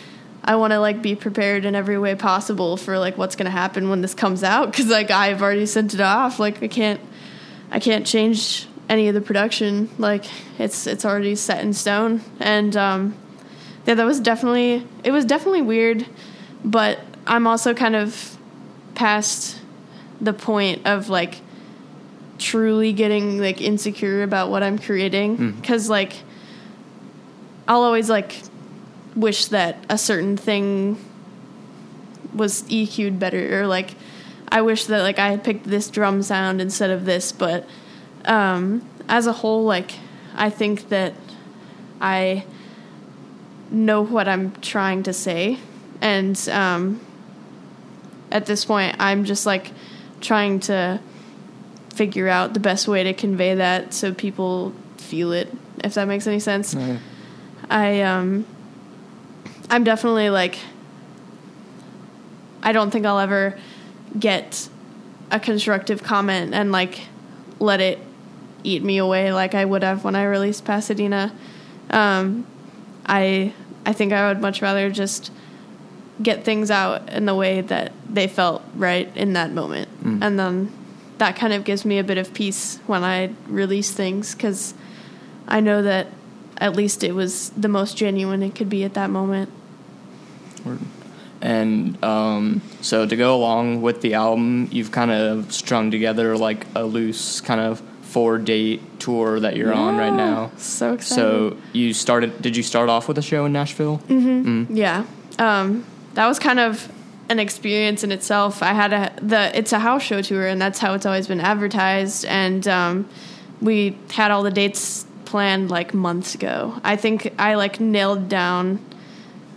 I 0.44 0.56
want 0.56 0.72
to 0.72 0.78
like 0.78 1.02
be 1.02 1.16
prepared 1.16 1.64
in 1.64 1.74
every 1.74 1.98
way 1.98 2.14
possible 2.14 2.76
for 2.76 2.98
like 2.98 3.18
what's 3.18 3.34
gonna 3.36 3.50
happen 3.50 3.90
when 3.90 4.00
this 4.00 4.14
comes 4.14 4.44
out 4.44 4.70
because 4.70 4.86
like 4.86 5.10
I've 5.10 5.42
already 5.42 5.66
sent 5.66 5.94
it 5.94 6.00
off. 6.00 6.38
Like 6.38 6.62
I 6.62 6.68
can't 6.68 7.00
I 7.70 7.80
can't 7.80 8.06
change 8.06 8.68
any 8.88 9.08
of 9.08 9.14
the 9.14 9.20
production. 9.20 9.90
Like 9.98 10.24
it's 10.58 10.86
it's 10.86 11.04
already 11.04 11.34
set 11.34 11.64
in 11.64 11.72
stone. 11.72 12.22
And 12.38 12.76
um, 12.76 13.16
yeah, 13.86 13.94
that 13.94 14.04
was 14.04 14.20
definitely 14.20 14.86
it 15.02 15.10
was 15.10 15.24
definitely 15.24 15.62
weird, 15.62 16.06
but 16.64 17.00
I'm 17.26 17.46
also 17.46 17.74
kind 17.74 17.96
of 17.96 18.38
past 18.94 19.60
the 20.20 20.32
point 20.32 20.86
of 20.86 21.08
like 21.08 21.40
truly 22.38 22.92
getting 22.92 23.38
like 23.38 23.60
insecure 23.60 24.22
about 24.22 24.50
what 24.50 24.62
I'm 24.62 24.78
creating. 24.78 25.52
Because 25.52 25.88
like 25.88 26.12
I'll 27.68 27.82
always 27.82 28.08
like 28.10 28.42
wish 29.14 29.46
that 29.46 29.84
a 29.88 29.98
certain 29.98 30.36
thing 30.36 31.02
was 32.34 32.62
EQ'd 32.64 33.18
better 33.18 33.60
or 33.62 33.66
like 33.66 33.94
I 34.48 34.60
wish 34.62 34.84
that 34.86 35.00
like 35.02 35.18
I 35.18 35.30
had 35.30 35.42
picked 35.42 35.64
this 35.64 35.88
drum 35.88 36.22
sound 36.22 36.60
instead 36.60 36.90
of 36.90 37.04
this 37.06 37.32
but 37.32 37.66
um 38.26 38.86
as 39.08 39.26
a 39.26 39.32
whole 39.32 39.64
like 39.64 39.92
I 40.34 40.50
think 40.50 40.90
that 40.90 41.14
I 42.00 42.44
know 43.70 44.02
what 44.02 44.28
I'm 44.28 44.52
trying 44.60 45.02
to 45.04 45.12
say. 45.12 45.58
And 46.00 46.38
um 46.50 47.00
at 48.30 48.46
this 48.46 48.64
point 48.64 48.96
I'm 48.98 49.24
just 49.24 49.46
like 49.46 49.72
trying 50.20 50.60
to 50.60 51.00
figure 51.96 52.28
out 52.28 52.54
the 52.54 52.60
best 52.60 52.86
way 52.86 53.02
to 53.02 53.14
convey 53.14 53.54
that 53.54 53.94
so 53.94 54.12
people 54.12 54.72
feel 54.98 55.32
it 55.32 55.52
if 55.82 55.94
that 55.94 56.06
makes 56.06 56.26
any 56.26 56.40
sense. 56.40 56.74
Yeah. 56.74 56.98
I 57.70 58.02
um 58.02 58.46
I'm 59.70 59.84
definitely 59.84 60.30
like 60.30 60.58
I 62.62 62.72
don't 62.72 62.90
think 62.90 63.06
I'll 63.06 63.18
ever 63.18 63.58
get 64.18 64.68
a 65.30 65.40
constructive 65.40 66.02
comment 66.02 66.54
and 66.54 66.70
like 66.70 67.06
let 67.58 67.80
it 67.80 67.98
eat 68.62 68.82
me 68.82 68.98
away 68.98 69.32
like 69.32 69.54
I 69.54 69.64
would 69.64 69.82
have 69.82 70.04
when 70.04 70.14
I 70.14 70.24
released 70.24 70.64
Pasadena. 70.64 71.32
Um 71.90 72.46
I 73.06 73.52
I 73.84 73.92
think 73.92 74.12
I 74.12 74.28
would 74.28 74.40
much 74.40 74.62
rather 74.62 74.90
just 74.90 75.30
get 76.22 76.44
things 76.44 76.70
out 76.70 77.08
in 77.10 77.26
the 77.26 77.34
way 77.34 77.60
that 77.60 77.92
they 78.08 78.26
felt 78.26 78.62
right 78.74 79.14
in 79.16 79.34
that 79.34 79.52
moment. 79.52 79.88
And 80.22 80.38
then 80.38 80.72
that 81.18 81.36
kind 81.36 81.52
of 81.52 81.64
gives 81.64 81.84
me 81.84 81.98
a 81.98 82.04
bit 82.04 82.18
of 82.18 82.34
peace 82.34 82.78
when 82.86 83.02
I 83.02 83.30
release 83.46 83.90
things 83.90 84.34
cuz 84.34 84.74
I 85.48 85.60
know 85.60 85.82
that 85.82 86.08
at 86.58 86.74
least 86.74 87.04
it 87.04 87.14
was 87.14 87.50
the 87.50 87.68
most 87.68 87.96
genuine 87.96 88.42
it 88.42 88.54
could 88.54 88.68
be 88.68 88.84
at 88.84 88.94
that 88.94 89.10
moment. 89.10 89.50
And 91.40 92.02
um, 92.02 92.62
so 92.80 93.06
to 93.06 93.16
go 93.16 93.36
along 93.36 93.82
with 93.82 94.00
the 94.00 94.14
album, 94.14 94.68
you've 94.72 94.90
kind 94.90 95.10
of 95.10 95.52
strung 95.52 95.90
together 95.90 96.36
like 96.36 96.66
a 96.74 96.84
loose 96.84 97.40
kind 97.40 97.60
of 97.60 97.80
four 98.02 98.38
date 98.38 98.80
tour 98.98 99.38
that 99.40 99.56
you're 99.56 99.72
on 99.72 99.96
right 99.96 100.12
now. 100.12 100.50
So 100.56 100.94
excited. 100.94 101.14
So 101.14 101.56
you 101.72 101.92
started? 101.92 102.40
Did 102.40 102.56
you 102.56 102.62
start 102.62 102.88
off 102.88 103.08
with 103.08 103.18
a 103.18 103.22
show 103.22 103.44
in 103.44 103.52
Nashville? 103.52 104.00
Yeah. 104.70 105.04
Um, 105.38 105.84
that 106.14 106.26
was 106.26 106.38
kind 106.38 106.58
of 106.58 106.90
an 107.28 107.38
experience 107.38 108.04
in 108.04 108.12
itself. 108.12 108.62
I 108.62 108.72
had 108.72 108.92
a 108.92 109.12
the 109.20 109.56
it's 109.56 109.72
a 109.72 109.78
house 109.78 110.02
show 110.02 110.22
tour 110.22 110.46
and 110.46 110.60
that's 110.60 110.78
how 110.78 110.94
it's 110.94 111.06
always 111.06 111.26
been 111.26 111.40
advertised 111.40 112.24
and 112.24 112.66
um, 112.68 113.08
we 113.60 113.98
had 114.10 114.30
all 114.30 114.42
the 114.42 114.50
dates 114.50 115.06
planned 115.24 115.70
like 115.70 115.92
months 115.94 116.34
ago. 116.34 116.80
I 116.84 116.96
think 116.96 117.34
I 117.38 117.54
like 117.54 117.80
nailed 117.80 118.28
down 118.28 118.84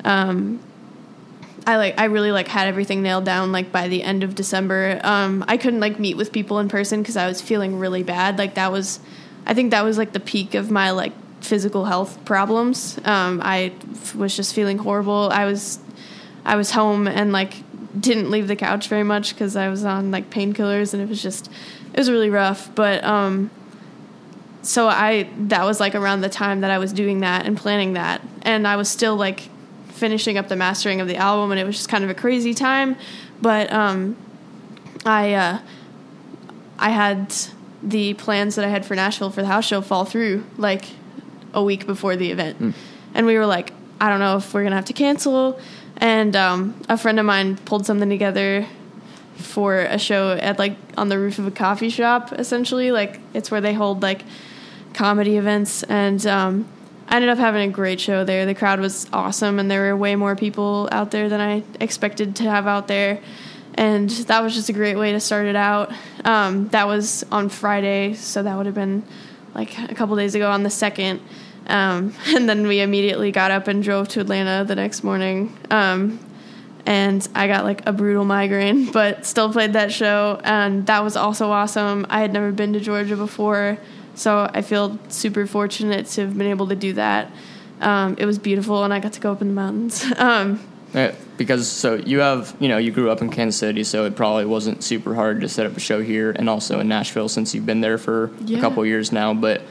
um, 0.04 0.60
I 1.70 1.78
like 1.78 2.00
I 2.00 2.06
really 2.06 2.32
like 2.32 2.48
had 2.48 2.68
everything 2.68 3.04
nailed 3.04 3.26
down 3.26 3.52
like 3.52 3.72
by 3.72 3.88
the 3.88 4.02
end 4.02 4.24
of 4.24 4.34
December. 4.34 5.00
Um, 5.04 5.46
I 5.48 5.58
couldn't 5.58 5.80
like 5.80 6.00
meet 6.00 6.18
with 6.18 6.32
people 6.32 6.60
in 6.60 6.68
person 6.68 7.02
because 7.02 7.16
I 7.18 7.28
was 7.28 7.42
feeling 7.42 7.78
really 7.78 8.02
bad. 8.02 8.38
Like 8.40 8.56
that 8.56 8.72
was, 8.72 9.00
I 9.46 9.54
think 9.54 9.72
that 9.72 9.84
was 9.84 9.98
like 9.98 10.14
the 10.14 10.20
peak 10.20 10.56
of 10.56 10.72
my 10.72 10.92
like 10.92 11.14
physical 11.42 11.86
health 11.86 12.26
problems. 12.26 13.00
Um, 13.06 13.40
I 13.44 13.74
was 14.16 14.36
just 14.36 14.56
feeling 14.56 14.80
horrible. 14.80 15.30
I 15.32 15.46
was, 15.46 15.80
I 16.50 16.56
was 16.56 16.72
home 16.72 17.08
and 17.08 17.32
like 17.32 17.54
didn't 18.00 18.32
leave 18.32 18.48
the 18.48 18.56
couch 18.56 18.88
very 18.88 19.04
much 19.04 19.36
because 19.36 19.56
I 19.56 19.70
was 19.70 19.86
on 19.86 20.10
like 20.10 20.32
painkillers 20.32 20.94
and 20.96 21.04
it 21.04 21.08
was 21.08 21.22
just, 21.22 21.48
it 21.94 21.98
was 21.98 22.10
really 22.10 22.32
rough. 22.32 22.74
But 22.74 23.04
um, 23.04 23.52
so 24.64 24.88
I 24.88 25.30
that 25.38 25.64
was 25.64 25.80
like 25.80 25.94
around 25.94 26.22
the 26.22 26.30
time 26.30 26.62
that 26.62 26.72
I 26.72 26.80
was 26.80 26.92
doing 26.92 27.20
that 27.20 27.46
and 27.46 27.56
planning 27.56 27.94
that, 27.94 28.22
and 28.42 28.68
I 28.68 28.78
was 28.78 28.90
still 28.90 29.16
like 29.16 29.50
finishing 29.90 30.40
up 30.40 30.48
the 30.48 30.56
mastering 30.56 31.02
of 31.02 31.08
the 31.08 31.18
album, 31.18 31.52
and 31.52 31.60
it 31.60 31.66
was 31.66 31.76
just 31.76 31.88
kind 31.88 32.04
of 32.04 32.10
a 32.10 32.16
crazy 32.16 32.56
time. 32.56 32.96
But 33.42 33.72
um, 33.72 34.18
I 35.06 35.34
uh, 35.34 35.60
I 36.80 36.90
had 36.90 37.36
the 37.84 38.16
plans 38.16 38.56
that 38.56 38.66
I 38.66 38.70
had 38.70 38.88
for 38.88 38.96
Nashville 38.96 39.30
for 39.30 39.42
the 39.42 39.48
house 39.48 39.66
show 39.66 39.82
fall 39.82 40.04
through 40.04 40.44
like 40.58 40.86
a 41.54 41.64
week 41.64 41.86
before 41.86 42.16
the 42.16 42.32
event, 42.32 42.76
and 43.14 43.26
we 43.28 43.38
were 43.38 43.46
like, 43.46 43.72
I 44.02 44.10
don't 44.10 44.20
know 44.20 44.38
if 44.38 44.52
we're 44.52 44.64
gonna 44.64 44.76
have 44.76 44.86
to 44.86 44.94
cancel. 44.94 45.60
And 45.98 46.36
um, 46.36 46.82
a 46.88 46.98
friend 46.98 47.20
of 47.20 47.26
mine 47.26 47.58
pulled 47.58 47.86
something 47.86 48.10
together 48.10 48.66
for 49.36 49.80
a 49.80 49.98
show 49.98 50.32
at 50.32 50.60
like 50.60 50.76
on 50.98 51.10
the 51.10 51.18
roof 51.18 51.40
of 51.40 51.48
a 51.48 51.52
coffee 51.52 51.90
shop 51.90 52.34
essentially. 52.34 52.92
Like 52.92 53.20
it's 53.34 53.50
where 53.50 53.62
they 53.62 53.74
hold 53.74 54.02
like 54.02 54.24
comedy 54.94 55.38
events. 55.38 55.84
And 55.84 56.26
um, 56.28 56.68
i 57.08 57.16
ended 57.16 57.30
up 57.30 57.38
having 57.38 57.70
a 57.70 57.72
great 57.72 58.00
show 58.00 58.24
there. 58.24 58.46
The 58.46 58.56
crowd 58.56 58.80
was 58.80 59.08
awesome 59.12 59.60
and 59.60 59.70
there 59.70 59.82
were 59.82 59.98
way 59.98 60.16
more 60.16 60.36
people 60.36 60.90
out 60.92 61.12
there 61.12 61.30
than 61.30 61.42
i 61.42 61.64
expected 61.80 62.36
to 62.38 62.44
have 62.44 62.68
out 62.68 62.88
there. 62.88 63.22
And 63.76 64.10
that 64.10 64.44
was 64.44 64.54
just 64.54 64.70
a 64.70 64.74
great 64.74 64.98
way 64.98 65.14
to 65.14 65.20
start 65.20 65.46
it 65.46 65.56
out. 65.56 65.94
Um, 66.26 66.68
that 66.70 66.88
was 66.88 67.26
on 67.32 67.50
friday 67.50 68.14
so 68.14 68.44
that 68.44 68.56
would 68.58 68.66
have 68.66 68.76
been 68.76 69.04
like 69.56 69.78
a 69.90 69.96
couple 69.96 70.16
days 70.16 70.36
ago 70.36 70.52
on 70.52 70.64
the 70.64 70.70
second 70.70 71.22
um, 71.70 72.14
and 72.28 72.50
then 72.50 72.68
we 72.68 72.82
immediately 72.82 73.32
got 73.32 73.52
up 73.52 73.68
and 73.68 73.82
drove 73.84 74.08
to 74.10 74.20
atlanta 74.20 74.66
the 74.66 74.76
next 74.76 75.04
morning 75.04 75.56
um, 75.72 76.20
and 76.86 77.28
I 77.36 77.48
got 77.48 77.66
like 77.66 77.86
a 77.88 77.94
brutal 77.94 78.26
migraine, 78.26 78.92
but 79.00 79.26
still 79.26 79.52
played 79.52 79.74
that 79.74 79.92
show, 79.92 80.40
and 80.44 80.86
that 80.88 81.04
was 81.04 81.16
also 81.16 81.52
awesome. 81.52 82.08
I 82.10 82.22
had 82.22 82.34
never 82.34 82.52
been 82.52 82.74
to 82.74 82.80
Georgia 82.80 83.16
before, 83.16 83.78
so 84.16 84.50
I 84.52 84.62
feel 84.64 84.98
super 85.10 85.46
fortunate 85.46 86.08
to 86.08 86.22
have 86.22 86.36
been 86.38 86.48
able 86.48 86.68
to 86.70 86.76
do 86.76 86.94
that. 86.94 87.32
Um, 87.82 88.16
it 88.18 88.26
was 88.26 88.40
beautiful, 88.40 88.84
and 88.84 88.94
I 88.94 89.00
got 89.00 89.14
to 89.14 89.20
go 89.20 89.32
up 89.32 89.42
in 89.42 89.50
the 89.50 89.54
mountains. 89.54 90.04
Um, 90.18 90.60
Yeah, 90.94 91.14
because 91.38 91.68
so 91.70 91.94
you 91.96 92.20
have 92.20 92.56
you 92.60 92.68
know 92.70 92.78
you 92.80 92.92
grew 92.92 93.12
up 93.12 93.22
in 93.22 93.30
Kansas 93.30 93.60
City, 93.60 93.84
so 93.84 94.06
it 94.06 94.16
probably 94.16 94.46
wasn't 94.46 94.82
super 94.84 95.14
hard 95.14 95.42
to 95.42 95.50
set 95.50 95.68
up 95.68 95.78
a 95.78 95.80
show 95.80 96.02
here, 96.02 96.32
and 96.32 96.50
also 96.50 96.80
in 96.80 96.88
Nashville 96.88 97.30
since 97.30 97.54
you've 97.54 97.68
been 97.68 97.82
there 97.82 98.00
for 98.00 98.32
Yeah. 98.46 98.58
a 98.58 98.62
couple 98.62 98.84
years 98.86 99.12
now. 99.12 99.34
But 99.36 99.62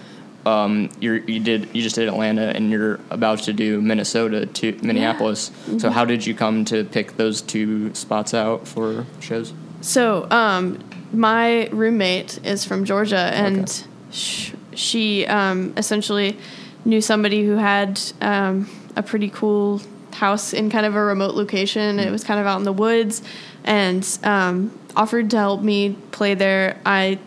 um, 0.46 0.90
you're 1.00 1.18
you 1.18 1.40
did 1.40 1.68
you 1.74 1.82
just 1.82 1.96
did 1.96 2.08
Atlanta, 2.08 2.52
and 2.54 2.70
you're 2.70 3.00
about 3.10 3.40
to 3.40 3.52
do 3.52 3.80
Minnesota 3.80 4.46
to 4.46 4.78
Minneapolis. 4.82 5.50
Mm-hmm. 5.50 5.78
So 5.78 5.90
how 5.90 6.04
did 6.04 6.26
you 6.26 6.34
come 6.34 6.64
to 6.66 6.84
pick 6.84 7.16
those 7.16 7.42
two 7.42 7.94
spots 7.94 8.34
out 8.34 8.66
for 8.66 9.04
shows? 9.20 9.52
So, 9.80 10.26
um, 10.30 10.78
my 11.12 11.68
roommate 11.68 12.44
is 12.44 12.64
from 12.64 12.84
Georgia, 12.84 13.30
and 13.32 13.68
Okay. 13.68 13.82
sh- 14.10 14.52
she 14.74 15.26
um, 15.26 15.72
essentially 15.76 16.36
knew 16.84 17.00
somebody 17.00 17.44
who 17.44 17.56
had 17.56 18.00
um, 18.20 18.68
a 18.96 19.02
pretty 19.02 19.28
cool 19.28 19.80
house 20.14 20.52
in 20.52 20.68
kind 20.70 20.84
of 20.86 20.96
a 20.96 21.02
remote 21.02 21.34
location. 21.34 21.98
It 22.00 22.10
was 22.10 22.24
kind 22.24 22.40
of 22.40 22.46
out 22.46 22.58
in 22.58 22.64
the 22.64 22.72
woods, 22.72 23.22
and 23.64 24.06
um, 24.24 24.76
offered 24.96 25.30
to 25.30 25.36
help 25.36 25.62
me 25.62 25.96
play 26.10 26.34
there. 26.34 26.80
I 26.84 27.18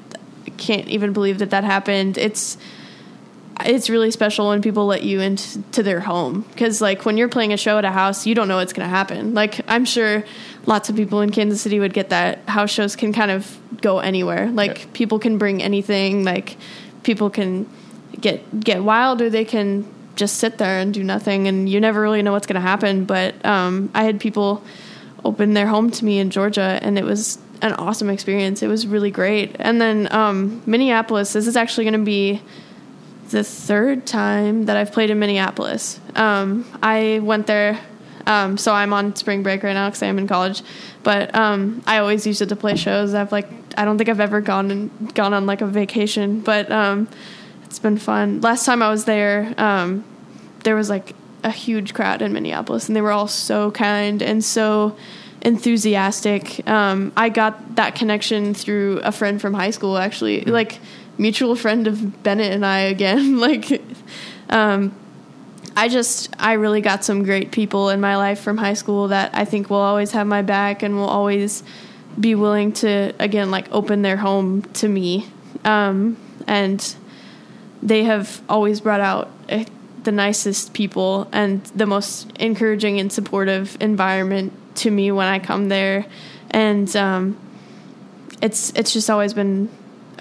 can't 0.58 0.88
even 0.88 1.14
believe 1.14 1.40
that 1.40 1.52
that 1.52 1.64
happened. 1.64 2.18
It's 2.18 2.58
it's 3.60 3.90
really 3.90 4.10
special 4.12 4.48
when 4.50 4.62
people 4.62 4.86
let 4.88 5.04
you 5.04 5.22
into 5.22 5.84
their 5.84 6.00
home. 6.00 6.42
Because 6.42 6.82
like 6.82 7.06
when 7.06 7.18
you're 7.18 7.30
playing 7.30 7.54
a 7.54 7.58
show 7.58 7.78
at 7.78 7.86
a 7.86 7.92
house 7.92 8.26
you 8.26 8.34
don't 8.34 8.48
know 8.48 8.58
what's 8.58 8.74
going 8.74 8.86
to 8.88 8.90
happen. 8.90 9.34
Like 9.34 9.62
i'm 9.68 9.86
sure 9.86 10.24
lots 10.66 10.90
of 10.90 10.96
people 10.96 11.22
in 11.22 11.32
kansas 11.32 11.62
city 11.62 11.80
would 11.80 11.94
get 11.94 12.10
that. 12.10 12.40
House 12.50 12.72
shows 12.72 12.96
can 12.96 13.14
kind 13.14 13.32
of 13.32 13.60
go 13.82 14.00
anywhere. 14.00 14.50
Like 14.52 14.78
Yeah. 14.80 14.86
people 14.94 15.20
can 15.20 15.38
bring 15.38 15.62
anything. 15.62 16.24
Like 16.24 16.58
people 17.04 17.30
can 17.30 17.70
get 18.20 18.60
get 18.60 18.84
wild 18.84 19.22
or 19.22 19.30
they 19.30 19.46
can 19.46 19.86
just 20.16 20.38
sit 20.38 20.58
there 20.58 20.80
and 20.80 20.94
do 20.94 21.04
nothing 21.04 21.48
and 21.48 21.70
you 21.70 21.80
never 21.80 22.02
really 22.02 22.22
know 22.22 22.32
what's 22.32 22.48
going 22.48 22.56
to 22.56 22.62
happen. 22.62 23.06
But 23.06 23.44
um, 23.46 23.92
i 23.94 24.04
had 24.04 24.20
people 24.20 24.64
open 25.24 25.54
their 25.54 25.68
home 25.68 25.92
to 25.92 26.04
me 26.04 26.18
in 26.18 26.32
georgia 26.32 26.80
and 26.82 26.98
it 26.98 27.04
was 27.06 27.38
an 27.62 27.74
awesome 27.74 28.10
experience. 28.10 28.64
It 28.64 28.68
was 28.68 28.88
really 28.88 29.12
great. 29.12 29.56
And 29.60 29.80
then 29.80 30.12
um, 30.12 30.64
minneapolis 30.66 31.34
this 31.34 31.46
is 31.46 31.56
actually 31.56 31.84
going 31.84 32.00
to 32.00 32.06
be 32.06 32.42
the 33.32 33.44
third 33.44 34.06
time 34.06 34.66
that 34.66 34.78
I've 34.78 34.92
played 34.92 35.10
in 35.10 35.20
Minneapolis. 35.20 36.00
Um, 36.16 36.66
I 36.82 37.20
went 37.24 37.48
there, 37.48 37.80
um, 38.26 38.58
so 38.58 38.74
I'm 38.74 38.94
on 38.94 39.16
spring 39.16 39.44
break 39.44 39.64
right 39.64 39.74
now 39.74 39.90
because 39.90 40.04
I'm 40.04 40.20
in 40.20 40.28
college. 40.28 40.62
But 41.04 41.34
um, 41.36 41.82
I 41.88 41.98
always 41.98 42.28
used 42.28 42.42
it 42.42 42.50
to 42.50 42.56
play 42.56 42.76
shows. 42.76 43.14
I've 43.14 43.32
like 43.32 43.50
I 43.78 43.86
don't 43.86 43.98
think 43.98 44.10
I've 44.10 44.20
ever 44.20 44.42
gone 44.42 44.72
and 44.72 45.16
gone 45.16 45.34
on 45.34 45.46
like 45.46 45.62
a 45.62 45.68
vacation, 45.68 46.42
but 46.42 46.72
um, 46.72 47.08
it's 47.64 47.80
been 47.80 47.98
fun. 47.98 48.42
Last 48.42 48.66
time 48.66 48.82
I 48.82 48.90
was 48.90 49.06
there, 49.06 49.54
um, 49.58 50.04
there 50.64 50.76
was 50.76 50.90
like 50.90 51.16
a 51.44 51.52
huge 51.52 51.94
crowd 51.94 52.22
in 52.22 52.34
Minneapolis, 52.34 52.88
and 52.88 52.96
they 52.96 53.02
were 53.02 53.12
all 53.12 53.28
so 53.28 53.72
kind 53.72 54.22
and 54.22 54.44
so 54.44 54.96
enthusiastic. 55.42 56.68
Um, 56.68 57.12
I 57.18 57.30
got 57.30 57.76
that 57.76 57.96
connection 57.96 58.54
through 58.54 59.00
a 59.00 59.12
friend 59.12 59.42
from 59.42 59.54
high 59.54 59.72
school, 59.72 59.98
actually, 59.98 60.42
like 60.42 60.80
mutual 61.18 61.56
friend 61.56 61.88
of 61.88 62.24
Bennett 62.24 62.52
and 62.52 62.66
I 62.66 62.80
again. 62.80 63.40
like, 63.48 63.82
um, 64.50 64.96
I 65.76 65.88
just 65.88 66.34
I 66.38 66.54
really 66.54 66.82
got 66.82 67.04
some 67.04 67.24
great 67.24 67.52
people 67.52 67.90
in 67.90 68.02
my 68.02 68.18
life 68.18 68.42
from 68.42 68.58
high 68.58 68.74
school 68.74 69.10
that 69.10 69.32
I 69.34 69.46
think 69.46 69.70
will 69.70 69.78
always 69.78 70.12
have 70.12 70.28
my 70.28 70.42
back 70.42 70.84
and 70.84 70.96
will 70.96 71.06
always 71.10 71.64
be 72.20 72.36
willing 72.36 72.74
to 72.74 73.14
again 73.20 73.52
like 73.52 73.72
open 73.72 74.02
their 74.02 74.18
home 74.18 74.64
to 74.74 74.88
me. 74.88 75.28
Um, 75.64 76.18
and 76.48 76.96
they 77.82 78.04
have 78.04 78.42
always 78.50 78.82
brought 78.82 79.00
out 79.00 79.32
eh, 79.50 79.66
the 80.04 80.12
nicest 80.12 80.74
people 80.74 81.28
and 81.32 81.64
the 81.68 81.86
most 81.86 82.32
encouraging 82.40 83.00
and 83.00 83.12
supportive 83.12 83.78
environment 83.80 84.54
to 84.76 84.92
me 84.92 85.12
when 85.12 85.28
I 85.28 85.40
come 85.40 85.70
there, 85.70 86.06
and 86.50 86.94
um, 86.96 87.38
it's 88.42 88.72
it's 88.76 88.94
just 88.94 89.10
always 89.10 89.34
been 89.34 89.70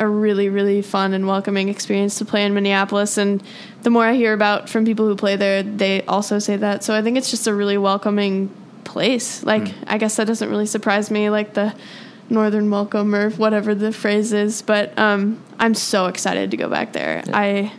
a 0.00 0.08
really 0.08 0.48
really 0.48 0.82
fun 0.82 1.12
and 1.12 1.26
welcoming 1.26 1.68
experience 1.68 2.18
to 2.18 2.24
play 2.24 2.44
in 2.44 2.54
Minneapolis. 2.54 3.18
And 3.18 3.42
the 3.82 3.90
more 3.90 4.04
I 4.04 4.14
hear 4.14 4.32
about 4.32 4.68
from 4.68 4.84
people 4.84 5.06
who 5.06 5.14
play 5.14 5.36
there, 5.36 5.62
they 5.62 6.02
also 6.06 6.38
say 6.38 6.56
that. 6.56 6.82
So 6.82 6.94
I 6.94 7.02
think 7.02 7.16
it's 7.16 7.30
just 7.30 7.46
a 7.46 7.54
really 7.54 7.78
welcoming 7.78 8.50
place. 8.84 9.44
Like 9.44 9.72
I 9.86 9.98
guess 9.98 10.16
that 10.16 10.26
doesn't 10.26 10.48
really 10.48 10.66
surprise 10.66 11.10
me, 11.10 11.30
like 11.30 11.54
the 11.54 11.74
northern 12.30 12.70
welcome 12.70 13.14
or 13.14 13.30
whatever 13.30 13.74
the 13.74 13.92
phrase 13.92 14.32
is. 14.32 14.62
But 14.62 14.98
um, 14.98 15.42
I'm 15.58 15.74
so 15.74 16.06
excited 16.06 16.50
to 16.52 16.56
go 16.56 16.68
back 16.68 16.92
there. 16.92 17.22
I 17.32 17.72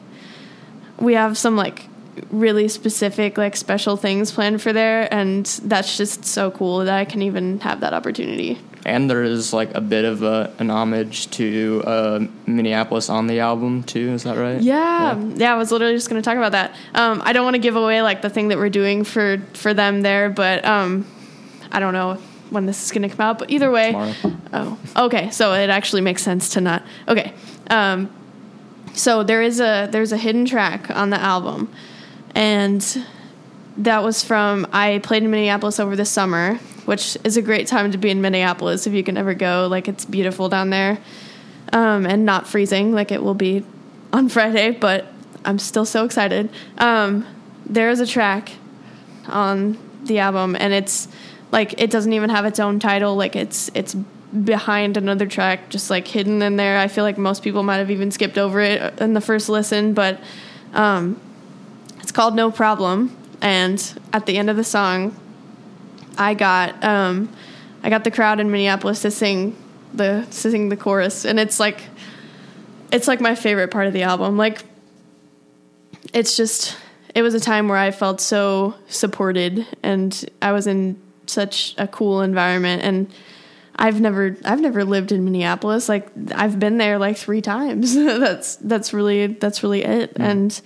we 0.99 1.15
have 1.15 1.37
some 1.37 1.55
like 1.55 1.87
really 2.29 2.67
specific 2.67 3.37
like 3.37 3.55
special 3.55 3.97
things 3.97 4.31
planned 4.31 4.61
for 4.61 4.73
there 4.73 5.11
and 5.13 5.45
that's 5.63 5.97
just 5.97 6.25
so 6.25 6.51
cool 6.51 6.79
that 6.79 6.93
I 6.93 7.05
can 7.05 7.21
even 7.21 7.59
have 7.61 7.79
that 7.79 7.93
opportunity. 7.93 8.59
And 8.85 9.09
there 9.09 9.23
is 9.23 9.53
like 9.53 9.73
a 9.75 9.81
bit 9.81 10.05
of 10.05 10.23
a, 10.23 10.51
an 10.57 10.71
homage 10.71 11.29
to 11.31 11.83
uh, 11.85 12.25
Minneapolis 12.47 13.09
on 13.09 13.27
the 13.27 13.39
album 13.39 13.83
too. 13.83 14.09
Is 14.09 14.23
that 14.23 14.37
right? 14.37 14.59
Yeah, 14.59 15.15
yeah. 15.35 15.53
I 15.53 15.57
was 15.57 15.71
literally 15.71 15.93
just 15.93 16.09
going 16.09 16.21
to 16.21 16.25
talk 16.25 16.35
about 16.37 16.53
that. 16.53 16.73
Um, 16.95 17.21
I 17.23 17.31
don't 17.33 17.43
want 17.43 17.53
to 17.55 17.59
give 17.61 17.75
away 17.75 18.01
like 18.01 18.21
the 18.23 18.29
thing 18.29 18.47
that 18.47 18.57
we're 18.57 18.69
doing 18.69 19.03
for 19.03 19.37
for 19.53 19.73
them 19.73 20.01
there, 20.01 20.29
but 20.29 20.65
um, 20.65 21.05
I 21.71 21.79
don't 21.79 21.93
know 21.93 22.15
when 22.49 22.65
this 22.65 22.83
is 22.83 22.91
going 22.91 23.03
to 23.03 23.09
come 23.09 23.21
out. 23.21 23.37
But 23.37 23.51
either 23.51 23.69
way, 23.69 23.91
Tomorrow. 23.91 24.37
oh, 24.53 24.77
okay. 25.05 25.29
So 25.29 25.53
it 25.53 25.69
actually 25.69 26.01
makes 26.01 26.23
sense 26.23 26.49
to 26.49 26.61
not. 26.61 26.83
Okay, 27.07 27.33
um, 27.69 28.09
so 28.93 29.21
there 29.23 29.43
is 29.43 29.59
a 29.59 29.89
there's 29.91 30.11
a 30.11 30.17
hidden 30.17 30.45
track 30.45 30.89
on 30.89 31.11
the 31.11 31.19
album, 31.19 31.71
and 32.33 33.05
that 33.77 34.03
was 34.03 34.23
from 34.23 34.67
I 34.73 34.99
played 35.03 35.23
in 35.23 35.31
Minneapolis 35.31 35.79
over 35.79 35.95
the 35.95 36.05
summer, 36.05 36.59
which 36.85 37.17
is 37.23 37.37
a 37.37 37.41
great 37.41 37.67
time 37.67 37.91
to 37.91 37.97
be 37.97 38.09
in 38.09 38.21
Minneapolis 38.21 38.87
if 38.87 38.93
you 38.93 39.03
can 39.03 39.17
ever 39.17 39.33
go. 39.33 39.67
Like 39.69 39.87
it's 39.87 40.05
beautiful 40.05 40.49
down 40.49 40.69
there, 40.69 40.97
um, 41.73 42.05
and 42.05 42.25
not 42.25 42.47
freezing 42.47 42.93
like 42.93 43.11
it 43.11 43.23
will 43.23 43.33
be 43.33 43.63
on 44.13 44.29
Friday. 44.35 44.71
But 44.71 45.07
I'm 45.45 45.59
still 45.59 45.85
so 45.85 46.05
excited. 46.05 46.49
Um, 46.77 47.25
there 47.65 47.89
is 47.89 47.99
a 47.99 48.07
track 48.07 48.51
on 49.27 49.77
the 50.03 50.19
album, 50.19 50.55
and 50.59 50.73
it's 50.73 51.07
like 51.51 51.79
it 51.81 51.91
doesn't 51.91 52.13
even 52.13 52.29
have 52.29 52.45
its 52.45 52.59
own 52.59 52.79
title. 52.79 53.15
Like 53.15 53.35
it's 53.35 53.69
it's 53.73 53.95
behind 54.43 54.97
another 54.97 55.27
track, 55.27 55.69
just 55.69 55.89
like 55.89 56.07
hidden 56.07 56.41
in 56.41 56.55
there. 56.55 56.77
I 56.77 56.87
feel 56.87 57.03
like 57.03 57.17
most 57.17 57.43
people 57.43 57.63
might 57.63 57.77
have 57.77 57.91
even 57.91 58.11
skipped 58.11 58.37
over 58.37 58.61
it 58.61 58.99
in 58.99 59.13
the 59.13 59.21
first 59.21 59.49
listen, 59.49 59.93
but 59.93 60.19
um, 60.73 61.19
it's 61.99 62.11
called 62.11 62.35
No 62.35 62.51
Problem. 62.51 63.15
And 63.41 63.99
at 64.13 64.25
the 64.25 64.37
end 64.37 64.49
of 64.49 64.55
the 64.55 64.63
song, 64.63 65.15
I 66.17 66.33
got 66.33 66.83
um, 66.83 67.29
I 67.83 67.89
got 67.89 68.03
the 68.03 68.11
crowd 68.11 68.39
in 68.39 68.51
Minneapolis 68.51 69.01
to 69.03 69.11
sing 69.11 69.55
the 69.93 70.25
to 70.29 70.51
sing 70.51 70.69
the 70.69 70.77
chorus, 70.77 71.25
and 71.25 71.39
it's 71.39 71.59
like 71.59 71.83
it's 72.91 73.07
like 73.07 73.21
my 73.21 73.35
favorite 73.35 73.69
part 73.69 73.87
of 73.87 73.93
the 73.93 74.03
album. 74.03 74.37
Like 74.37 74.63
it's 76.13 76.37
just 76.37 76.77
it 77.13 77.21
was 77.21 77.33
a 77.33 77.39
time 77.39 77.67
where 77.67 77.77
I 77.77 77.91
felt 77.91 78.21
so 78.21 78.75
supported, 78.87 79.65
and 79.83 80.29
I 80.41 80.51
was 80.51 80.67
in 80.67 80.99
such 81.25 81.75
a 81.77 81.87
cool 81.87 82.21
environment, 82.21 82.83
and 82.83 83.11
I've 83.75 83.99
never 83.99 84.37
I've 84.45 84.61
never 84.61 84.83
lived 84.85 85.11
in 85.11 85.23
Minneapolis. 85.23 85.89
Like 85.89 86.07
I've 86.35 86.59
been 86.59 86.77
there 86.77 86.99
like 86.99 87.17
three 87.17 87.41
times. 87.41 87.95
that's 87.95 88.57
that's 88.57 88.93
really 88.93 89.27
that's 89.27 89.63
really 89.63 89.83
it. 89.83 90.13
And 90.17 90.59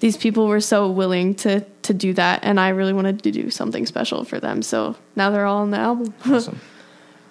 these 0.00 0.16
people 0.16 0.46
were 0.46 0.60
so 0.60 0.88
willing 0.90 1.34
to 1.36 1.60
to 1.82 1.94
do 1.94 2.12
that, 2.14 2.40
and 2.42 2.60
I 2.60 2.70
really 2.70 2.92
wanted 2.92 3.22
to 3.22 3.30
do 3.30 3.50
something 3.50 3.86
special 3.86 4.24
for 4.24 4.38
them. 4.38 4.62
So 4.62 4.96
now 5.16 5.30
they're 5.30 5.46
all 5.46 5.62
on 5.62 5.70
the 5.70 5.78
album. 5.78 6.14
Awesome. 6.26 6.60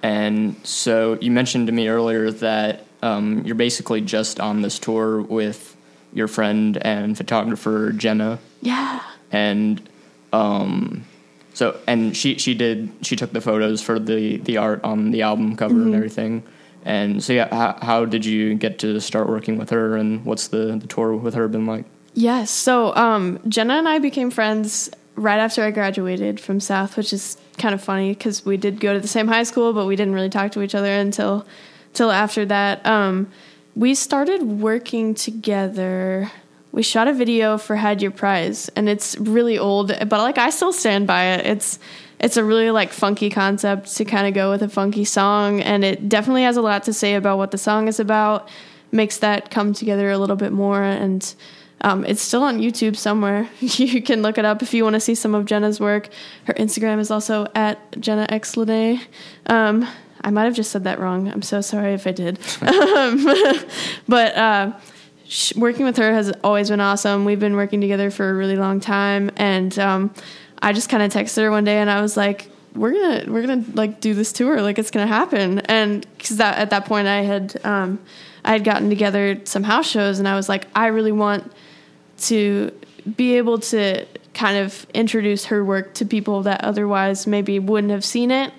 And 0.03 0.55
so 0.63 1.18
you 1.20 1.32
mentioned 1.32 1.68
to 1.68 1.74
me 1.74 1.88
earlier 1.88 2.30
that 2.30 2.86
um, 3.01 3.41
you're 3.45 3.55
basically 3.55 3.99
just 3.99 4.39
on 4.39 4.61
this 4.61 4.78
tour 4.78 5.22
with 5.22 5.76
your 6.13 6.28
friend 6.28 6.78
and 6.78 7.18
photographer 7.18 7.91
Jenna, 7.91 8.39
yeah. 8.61 9.01
and 9.32 9.82
um, 10.32 11.03
so 11.53 11.80
and 11.88 12.15
she 12.15 12.38
she 12.38 12.53
did 12.53 12.91
she 13.01 13.15
took 13.15 13.34
the 13.34 13.41
photos 13.41 13.82
for 13.82 13.97
the 13.97 14.38
the 14.38 14.57
art 14.57 14.84
on 14.84 15.11
the 15.11 15.24
album 15.24 15.55
cover 15.55 15.74
and 15.74 15.95
everything. 15.95 16.43
And 16.86 17.22
so 17.22 17.34
yeah, 17.34 17.53
how, 17.53 17.78
how 17.82 18.05
did 18.05 18.24
you 18.24 18.55
get 18.55 18.80
to 18.80 19.01
start 19.01 19.28
working 19.28 19.57
with 19.57 19.72
her, 19.72 19.97
and 19.97 20.24
what's 20.24 20.47
the, 20.47 20.78
the 20.80 20.88
tour 20.88 21.13
with 21.15 21.34
her 21.34 21.47
been 21.47 21.65
like? 21.65 21.86
Yes. 22.18 22.49
So 22.49 22.95
um, 22.95 23.39
Jenna 23.47 23.76
and 23.76 23.88
I 23.88 23.99
became 23.99 24.32
friends 24.32 24.89
right 25.15 25.38
after 25.38 25.63
I 25.63 25.70
graduated 25.70 26.39
from 26.39 26.59
South, 26.59 26.97
which 26.97 27.13
is 27.13 27.38
kind 27.59 27.76
of 27.76 27.82
funny 27.84 28.11
because 28.11 28.43
we 28.43 28.57
did 28.57 28.80
go 28.80 28.91
to 28.91 28.99
the 28.99 29.07
same 29.07 29.28
high 29.28 29.43
school, 29.43 29.72
but 29.72 29.86
we 29.86 29.95
didn't 29.95 30.15
really 30.15 30.32
talk 30.32 30.51
to 30.53 30.63
each 30.63 30.74
other 30.74 30.91
until 30.91 31.45
till 31.93 32.09
after 32.09 32.43
that. 32.47 32.84
Um, 32.88 33.32
we 33.76 33.93
started 33.93 34.41
working 34.41 35.13
together. 35.13 36.32
We 36.72 36.82
shot 36.82 37.07
a 37.07 37.13
video 37.13 37.59
for 37.59 37.76
"Had 37.76 38.01
Your 38.01 38.09
Prize," 38.09 38.68
and 38.70 38.89
it's 38.89 39.15
really 39.20 39.59
old, 39.59 39.89
but 39.89 40.09
like 40.09 40.39
I 40.39 40.49
still 40.49 40.74
stand 40.74 41.05
by 41.05 41.24
it. 41.36 41.45
It's 41.45 41.78
it's 42.20 42.36
a 42.36 42.43
really 42.43 42.72
like 42.72 42.93
funky 42.93 43.30
concept 43.30 43.95
to 43.97 44.05
kind 44.05 44.26
of 44.28 44.34
go 44.34 44.49
with 44.49 44.63
a 44.63 44.70
funky 44.70 45.05
song, 45.05 45.61
and 45.61 45.86
it 45.86 46.09
definitely 46.09 46.43
has 46.43 46.57
a 46.57 46.63
lot 46.63 46.82
to 46.86 46.93
say 46.93 47.13
about 47.13 47.38
what 47.38 47.51
the 47.51 47.59
song 47.59 47.88
is 47.88 47.99
about. 47.99 48.49
Makes 48.91 49.18
that 49.20 49.51
come 49.51 49.74
together 49.74 50.09
a 50.09 50.18
little 50.18 50.36
bit 50.36 50.51
more, 50.51 50.82
and 50.82 51.36
um, 51.82 52.05
it's 52.05 52.21
still 52.21 52.43
on 52.43 52.59
YouTube 52.59 52.95
somewhere. 52.95 53.49
you 53.59 54.01
can 54.01 54.21
look 54.21 54.38
it 54.38 54.45
up 54.45 54.61
if 54.61 54.73
you 54.73 54.84
want 54.84 54.95
to 54.95 54.99
see 54.99 55.15
some 55.15 55.36
of 55.36 55.45
Jenna's 55.45 55.80
work. 55.80 56.09
Her 56.45 56.53
Instagram 56.53 56.99
is 56.99 57.11
also 57.11 57.47
at 57.53 57.80
Jenna 57.99 58.25
X 58.30 58.57
Lene. 58.57 59.01
Um, 59.45 59.88
I 60.21 60.32
might 60.32 60.45
have 60.45 60.55
just 60.55 60.71
said 60.71 60.84
that 60.86 60.99
wrong. 60.99 61.28
I'm 61.28 61.43
so 61.43 61.61
sorry 61.61 61.93
if 61.93 62.07
I 62.07 62.11
did. 62.11 62.39
um, 62.61 63.25
but 64.07 64.36
uh, 64.36 64.73
sh- 65.28 65.55
working 65.55 65.86
with 65.86 65.97
her 65.97 66.11
has 66.11 66.32
always 66.43 66.69
been 66.69 66.82
awesome. 66.82 67.25
We've 67.25 67.39
been 67.39 67.55
working 67.55 67.80
together 67.82 68.09
for 68.09 68.30
a 68.30 68.34
really 68.34 68.57
long 68.57 68.80
time, 68.80 69.30
and 69.36 69.78
um, 69.78 70.13
I 70.61 70.73
just 70.73 70.89
kind 70.89 71.03
of 71.03 71.11
texted 71.11 71.43
her 71.43 71.51
one 71.51 71.63
day, 71.63 71.78
and 71.78 71.91
I 71.91 72.01
was 72.01 72.17
like, 72.17 72.49
"We're 72.73 72.93
gonna, 72.93 73.32
we're 73.32 73.45
gonna 73.45 73.63
like 73.75 74.01
do 74.01 74.15
this 74.15 74.34
tour. 74.34 74.61
Like 74.63 74.80
it's 74.80 74.89
gonna 74.89 75.05
happen." 75.05 75.59
And 75.59 76.07
because 76.17 76.38
that 76.38 76.57
at 76.57 76.71
that 76.71 76.86
point, 76.86 77.07
I 77.07 77.21
had, 77.21 77.63
um, 77.63 77.99
I 78.43 78.53
had 78.53 78.63
gotten 78.63 78.89
together 78.89 79.39
some 79.43 79.63
house 79.63 79.88
shows, 79.88 80.17
and 80.17 80.28
I 80.28 80.36
was 80.36 80.49
like, 80.49 80.67
I 80.73 80.88
really 80.88 81.11
want 81.11 81.51
to 82.18 82.72
be 83.15 83.38
able 83.38 83.59
to 83.59 84.05
kind 84.34 84.57
of 84.57 84.86
introduce 84.93 85.45
her 85.45 85.63
work 85.63 85.93
to 85.95 86.05
people 86.05 86.43
that 86.43 86.63
otherwise 86.63 87.26
maybe 87.26 87.59
wouldn't 87.59 87.91
have 87.91 88.05
seen 88.05 88.32
it. 88.32 88.53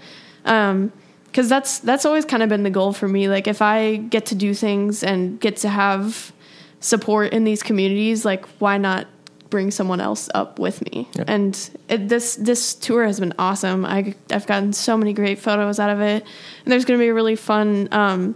Um, 0.44 0.92
because 1.26 1.48
that's 1.48 1.78
that's 1.80 2.04
always 2.04 2.24
kind 2.24 2.42
of 2.42 2.48
been 2.48 2.62
the 2.62 2.70
goal 2.70 2.92
for 2.92 3.06
me. 3.06 3.28
Like 3.28 3.46
if 3.46 3.62
I 3.62 3.96
get 3.96 4.26
to 4.26 4.34
do 4.34 4.54
things 4.54 5.04
and 5.04 5.38
get 5.38 5.58
to 5.58 5.68
have 5.68 6.32
support 6.80 7.32
in 7.32 7.44
these 7.44 7.62
communities, 7.62 8.24
like 8.24 8.46
why 8.58 8.78
not 8.78 9.06
bring 9.50 9.70
someone 9.70 10.00
else 10.00 10.28
up 10.34 10.58
with 10.58 10.82
me? 10.90 11.08
Yeah. 11.14 11.24
And 11.28 11.70
it, 11.88 12.08
this 12.08 12.36
this 12.36 12.74
tour 12.74 13.04
has 13.04 13.20
been 13.20 13.34
awesome. 13.38 13.84
I 13.84 14.14
I've 14.30 14.46
gotten 14.46 14.72
so 14.72 14.96
many 14.96 15.12
great 15.12 15.38
photos 15.38 15.78
out 15.78 15.90
of 15.90 16.00
it, 16.00 16.24
and 16.64 16.72
there's 16.72 16.84
going 16.84 16.98
to 16.98 17.02
be 17.02 17.08
a 17.08 17.14
really 17.14 17.36
fun 17.36 17.88
um, 17.92 18.34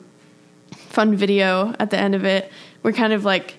fun 0.70 1.16
video 1.16 1.74
at 1.78 1.90
the 1.90 1.98
end 1.98 2.14
of 2.14 2.24
it. 2.24 2.52
We're 2.82 2.92
kind 2.92 3.12
of 3.12 3.24
like 3.24 3.56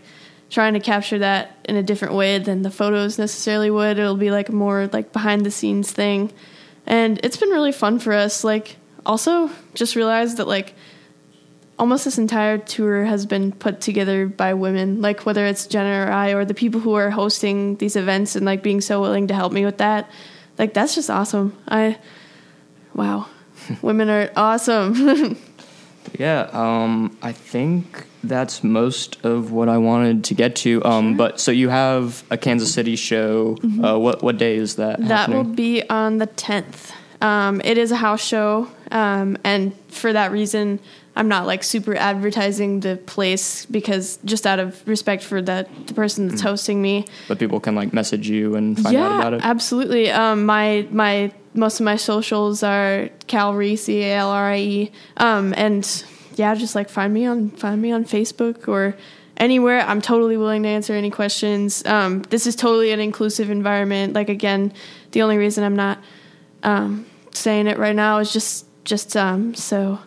trying 0.53 0.73
to 0.73 0.79
capture 0.79 1.17
that 1.19 1.57
in 1.65 1.75
a 1.75 1.83
different 1.83 2.13
way 2.13 2.37
than 2.37 2.61
the 2.61 2.69
photos 2.69 3.17
necessarily 3.17 3.71
would. 3.71 3.97
It'll 3.97 4.15
be 4.15 4.29
like 4.29 4.49
a 4.49 4.51
more 4.51 4.87
like 4.93 5.11
behind 5.11 5.45
the 5.45 5.51
scenes 5.51 5.91
thing. 5.91 6.31
And 6.85 7.19
it's 7.23 7.37
been 7.37 7.49
really 7.49 7.71
fun 7.71 7.97
for 7.97 8.13
us. 8.13 8.43
Like 8.43 8.75
also 9.03 9.49
just 9.73 9.95
realized 9.95 10.37
that 10.37 10.47
like 10.47 10.75
almost 11.79 12.05
this 12.05 12.19
entire 12.19 12.59
tour 12.59 13.03
has 13.03 13.25
been 13.25 13.51
put 13.51 13.81
together 13.81 14.27
by 14.27 14.53
women, 14.53 15.01
like 15.01 15.25
whether 15.25 15.43
it's 15.47 15.65
Jenna 15.65 16.05
or 16.07 16.11
I 16.11 16.33
or 16.33 16.45
the 16.45 16.53
people 16.53 16.79
who 16.79 16.93
are 16.93 17.09
hosting 17.09 17.77
these 17.77 17.95
events 17.95 18.35
and 18.35 18.45
like 18.45 18.61
being 18.61 18.79
so 18.79 19.01
willing 19.01 19.27
to 19.29 19.33
help 19.33 19.51
me 19.51 19.65
with 19.65 19.79
that. 19.79 20.07
Like 20.59 20.75
that's 20.75 20.93
just 20.93 21.09
awesome. 21.09 21.57
I 21.67 21.97
wow. 22.93 23.27
women 23.81 24.07
are 24.09 24.29
awesome. 24.35 25.35
Yeah, 26.19 26.49
um, 26.51 27.17
I 27.21 27.31
think 27.31 28.05
that's 28.23 28.63
most 28.63 29.23
of 29.25 29.51
what 29.51 29.69
I 29.69 29.77
wanted 29.77 30.23
to 30.25 30.33
get 30.33 30.55
to. 30.57 30.83
Um, 30.85 31.17
But 31.17 31.39
so 31.39 31.51
you 31.51 31.69
have 31.69 32.23
a 32.29 32.37
Kansas 32.37 32.73
City 32.73 32.95
show. 32.95 33.57
Uh, 33.83 33.97
what 33.97 34.23
what 34.23 34.37
day 34.37 34.55
is 34.55 34.75
that? 34.75 34.99
Mm-hmm. 34.99 35.07
That 35.09 35.29
will 35.29 35.43
be 35.43 35.87
on 35.89 36.17
the 36.19 36.27
10th. 36.27 36.91
Um, 37.21 37.61
it 37.63 37.77
is 37.77 37.91
a 37.91 37.95
house 37.95 38.23
show, 38.23 38.67
um, 38.91 39.37
and 39.45 39.73
for 39.87 40.11
that 40.11 40.31
reason, 40.31 40.79
I'm 41.15 41.29
not 41.29 41.45
like 41.47 41.63
super 41.63 41.95
advertising 41.95 42.81
the 42.81 42.97
place 42.97 43.65
because 43.65 44.19
just 44.25 44.45
out 44.45 44.59
of 44.59 44.85
respect 44.87 45.23
for 45.23 45.41
that 45.43 45.69
the 45.87 45.93
person 45.93 46.27
that's 46.27 46.41
hosting 46.41 46.81
me. 46.81 47.05
but 47.29 47.39
people 47.39 47.59
can 47.61 47.75
like 47.75 47.93
message 47.93 48.27
you 48.27 48.55
and 48.55 48.77
find 48.77 48.95
out 48.97 49.19
about 49.19 49.33
it. 49.35 49.41
absolutely. 49.43 50.11
Um, 50.11 50.45
my 50.45 50.85
my 50.91 51.31
most 51.53 51.79
of 51.79 51.83
my 51.85 51.95
socials 51.95 52.63
are 52.63 53.09
Calrie 53.27 53.77
C 53.77 54.03
A 54.03 54.15
L 54.15 54.29
R 54.29 54.51
I 54.51 54.57
E, 54.57 54.91
um, 55.17 55.53
and 55.55 56.05
yeah, 56.35 56.55
just 56.55 56.75
like 56.75 56.89
find 56.89 57.13
me 57.13 57.25
on 57.25 57.51
find 57.51 57.81
me 57.81 57.91
on 57.91 58.05
Facebook 58.05 58.67
or 58.67 58.95
anywhere. 59.37 59.81
I'm 59.81 60.01
totally 60.01 60.37
willing 60.37 60.63
to 60.63 60.69
answer 60.69 60.93
any 60.93 61.09
questions. 61.09 61.85
Um, 61.85 62.21
this 62.23 62.47
is 62.47 62.55
totally 62.55 62.91
an 62.91 62.99
inclusive 62.99 63.49
environment. 63.49 64.13
Like 64.13 64.29
again, 64.29 64.73
the 65.11 65.21
only 65.21 65.37
reason 65.37 65.63
I'm 65.63 65.75
not 65.75 65.99
um, 66.63 67.05
saying 67.31 67.67
it 67.67 67.77
right 67.77 67.95
now 67.95 68.19
is 68.19 68.31
just 68.31 68.65
just 68.83 69.15
um, 69.15 69.55
so 69.55 69.99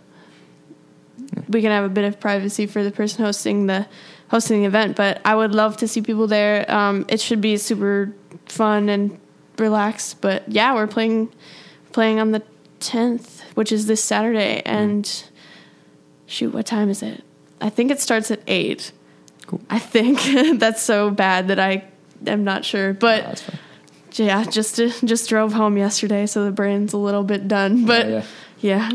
we 1.48 1.60
can 1.60 1.70
have 1.70 1.84
a 1.84 1.88
bit 1.88 2.04
of 2.04 2.20
privacy 2.20 2.66
for 2.66 2.82
the 2.82 2.90
person 2.90 3.24
hosting 3.24 3.66
the 3.66 3.86
hosting 4.30 4.60
the 4.60 4.66
event. 4.66 4.96
But 4.96 5.20
I 5.24 5.34
would 5.34 5.54
love 5.54 5.76
to 5.78 5.88
see 5.88 6.02
people 6.02 6.26
there. 6.26 6.70
Um, 6.70 7.04
it 7.08 7.20
should 7.20 7.40
be 7.40 7.56
super 7.56 8.14
fun 8.46 8.88
and 8.88 9.18
relaxed. 9.58 10.20
But 10.20 10.48
yeah, 10.48 10.74
we're 10.74 10.86
playing 10.86 11.32
playing 11.92 12.20
on 12.20 12.32
the 12.32 12.42
tenth, 12.80 13.42
which 13.54 13.72
is 13.72 13.86
this 13.86 14.02
Saturday. 14.02 14.62
And 14.64 15.24
shoot, 16.26 16.52
what 16.52 16.66
time 16.66 16.88
is 16.88 17.02
it? 17.02 17.24
I 17.60 17.70
think 17.70 17.90
it 17.90 18.00
starts 18.00 18.30
at 18.30 18.40
eight. 18.46 18.92
Cool. 19.46 19.60
I 19.70 19.78
think 19.78 20.58
that's 20.58 20.82
so 20.82 21.10
bad 21.10 21.48
that 21.48 21.58
I 21.58 21.84
am 22.26 22.44
not 22.44 22.64
sure. 22.64 22.92
But 22.92 23.24
that's 23.24 23.50
yeah, 24.18 24.44
just 24.44 24.76
just 24.76 25.28
drove 25.28 25.52
home 25.52 25.76
yesterday, 25.76 26.26
so 26.26 26.44
the 26.44 26.52
brain's 26.52 26.92
a 26.92 26.98
little 26.98 27.22
bit 27.22 27.48
done. 27.48 27.84
But 27.84 28.08
yeah. 28.08 28.22
yeah. 28.60 28.90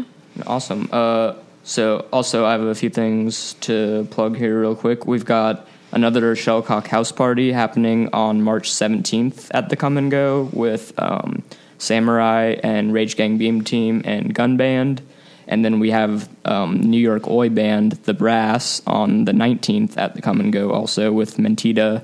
Awesome. 0.47 0.89
Uh, 0.91 1.35
so 1.63 2.07
also 2.11 2.45
I 2.45 2.53
have 2.53 2.61
a 2.61 2.75
few 2.75 2.89
things 2.89 3.53
to 3.61 4.07
plug 4.11 4.37
here 4.37 4.59
real 4.59 4.75
quick. 4.75 5.05
We've 5.05 5.25
got 5.25 5.67
another 5.91 6.35
Shuttlecock 6.35 6.87
house 6.87 7.11
party 7.11 7.51
happening 7.51 8.09
on 8.13 8.41
March 8.41 8.69
17th 8.69 9.49
at 9.53 9.69
the 9.69 9.75
Come 9.75 9.97
and 9.97 10.09
Go 10.09 10.49
with 10.53 10.93
um, 10.97 11.43
Samurai 11.77 12.55
and 12.63 12.93
Rage 12.93 13.15
Gang 13.15 13.37
Beam 13.37 13.63
Team 13.63 14.01
and 14.05 14.33
Gun 14.33 14.57
Band. 14.57 15.01
And 15.47 15.65
then 15.65 15.79
we 15.79 15.91
have 15.91 16.29
um, 16.45 16.79
New 16.79 16.99
York 16.99 17.27
Oi 17.27 17.49
Band, 17.49 17.93
The 18.03 18.13
Brass, 18.13 18.81
on 18.87 19.25
the 19.25 19.33
19th 19.33 19.97
at 19.97 20.15
the 20.15 20.21
Come 20.21 20.39
and 20.39 20.53
Go 20.53 20.71
also 20.71 21.11
with 21.11 21.37
Mentita 21.37 22.03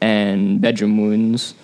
and 0.00 0.60
Bedroom 0.60 1.00
Wounds. 1.00 1.54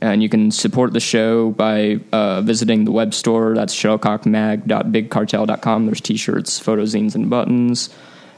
And 0.00 0.22
you 0.22 0.28
can 0.28 0.50
support 0.50 0.92
the 0.92 1.00
show 1.00 1.50
by 1.50 2.00
uh, 2.12 2.42
visiting 2.42 2.84
the 2.84 2.92
web 2.92 3.14
store. 3.14 3.54
That's 3.54 3.74
shuttlecockmag.bigcartel.com. 3.74 5.86
There's 5.86 6.02
t-shirts, 6.02 6.60
photozines, 6.60 7.14
and 7.14 7.30
buttons. 7.30 7.88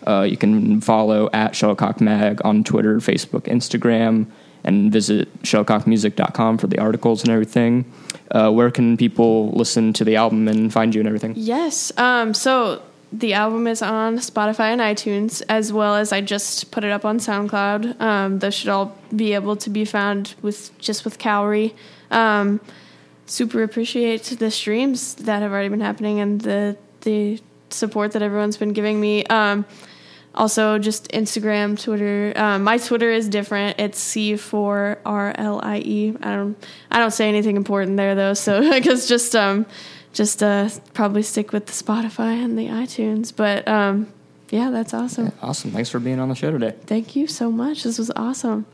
Uh, 0.06 0.22
you 0.22 0.36
can 0.36 0.80
follow 0.80 1.28
at 1.32 1.52
shuttlecockmag 1.52 2.40
on 2.44 2.64
Twitter, 2.64 2.98
Facebook, 2.98 3.42
Instagram, 3.42 4.26
and 4.64 4.92
visit 4.92 5.42
shuttlecockmusic.com 5.42 6.58
for 6.58 6.66
the 6.66 6.78
articles 6.78 7.22
and 7.22 7.30
everything. 7.30 7.90
Uh, 8.30 8.50
where 8.50 8.70
can 8.70 8.96
people 8.96 9.50
listen 9.50 9.92
to 9.94 10.04
the 10.04 10.16
album 10.16 10.48
and 10.48 10.72
find 10.72 10.94
you 10.94 11.00
and 11.00 11.08
everything? 11.08 11.32
Yes. 11.36 11.96
Um, 11.98 12.34
so 12.34 12.82
the 13.12 13.32
album 13.32 13.66
is 13.66 13.80
on 13.80 14.18
Spotify 14.18 14.72
and 14.72 14.80
iTunes, 14.80 15.42
as 15.48 15.72
well 15.72 15.94
as 15.94 16.12
I 16.12 16.20
just 16.20 16.70
put 16.70 16.84
it 16.84 16.90
up 16.90 17.04
on 17.04 17.18
SoundCloud. 17.18 18.00
Um, 18.00 18.38
those 18.38 18.54
should 18.54 18.68
all 18.68 18.96
be 19.14 19.32
able 19.32 19.56
to 19.56 19.70
be 19.70 19.84
found 19.84 20.34
with 20.42 20.76
just 20.78 21.04
with 21.04 21.18
Calrie. 21.18 21.72
Um, 22.10 22.60
super 23.26 23.62
appreciate 23.62 24.24
the 24.24 24.50
streams 24.50 25.14
that 25.14 25.42
have 25.42 25.52
already 25.52 25.68
been 25.68 25.80
happening 25.80 26.20
and 26.20 26.40
the 26.40 26.76
the 27.02 27.40
support 27.70 28.12
that 28.12 28.22
everyone's 28.22 28.56
been 28.56 28.72
giving 28.72 29.00
me. 29.00 29.24
Um, 29.26 29.64
also, 30.38 30.78
just 30.78 31.10
Instagram, 31.10 31.78
Twitter. 31.82 32.32
Um, 32.36 32.62
my 32.62 32.78
Twitter 32.78 33.10
is 33.10 33.28
different. 33.28 33.80
It's 33.80 33.98
C 33.98 34.36
four 34.36 34.98
R 35.04 35.34
L 35.36 35.60
I 35.62 35.78
E. 35.78 36.14
I 36.22 36.36
don't. 36.36 36.66
I 36.92 37.00
don't 37.00 37.10
say 37.10 37.28
anything 37.28 37.56
important 37.56 37.96
there 37.96 38.14
though. 38.14 38.34
So 38.34 38.62
I 38.72 38.78
guess 38.78 39.08
just 39.08 39.34
um, 39.34 39.66
just 40.12 40.42
uh, 40.42 40.70
probably 40.94 41.22
stick 41.22 41.52
with 41.52 41.66
the 41.66 41.72
Spotify 41.72 42.42
and 42.42 42.56
the 42.56 42.68
iTunes. 42.68 43.34
But 43.34 43.66
um, 43.66 44.12
yeah, 44.50 44.70
that's 44.70 44.94
awesome. 44.94 45.32
Awesome. 45.42 45.72
Thanks 45.72 45.90
for 45.90 45.98
being 45.98 46.20
on 46.20 46.28
the 46.28 46.36
show 46.36 46.52
today. 46.52 46.74
Thank 46.86 47.16
you 47.16 47.26
so 47.26 47.50
much. 47.50 47.82
This 47.82 47.98
was 47.98 48.12
awesome. 48.14 48.64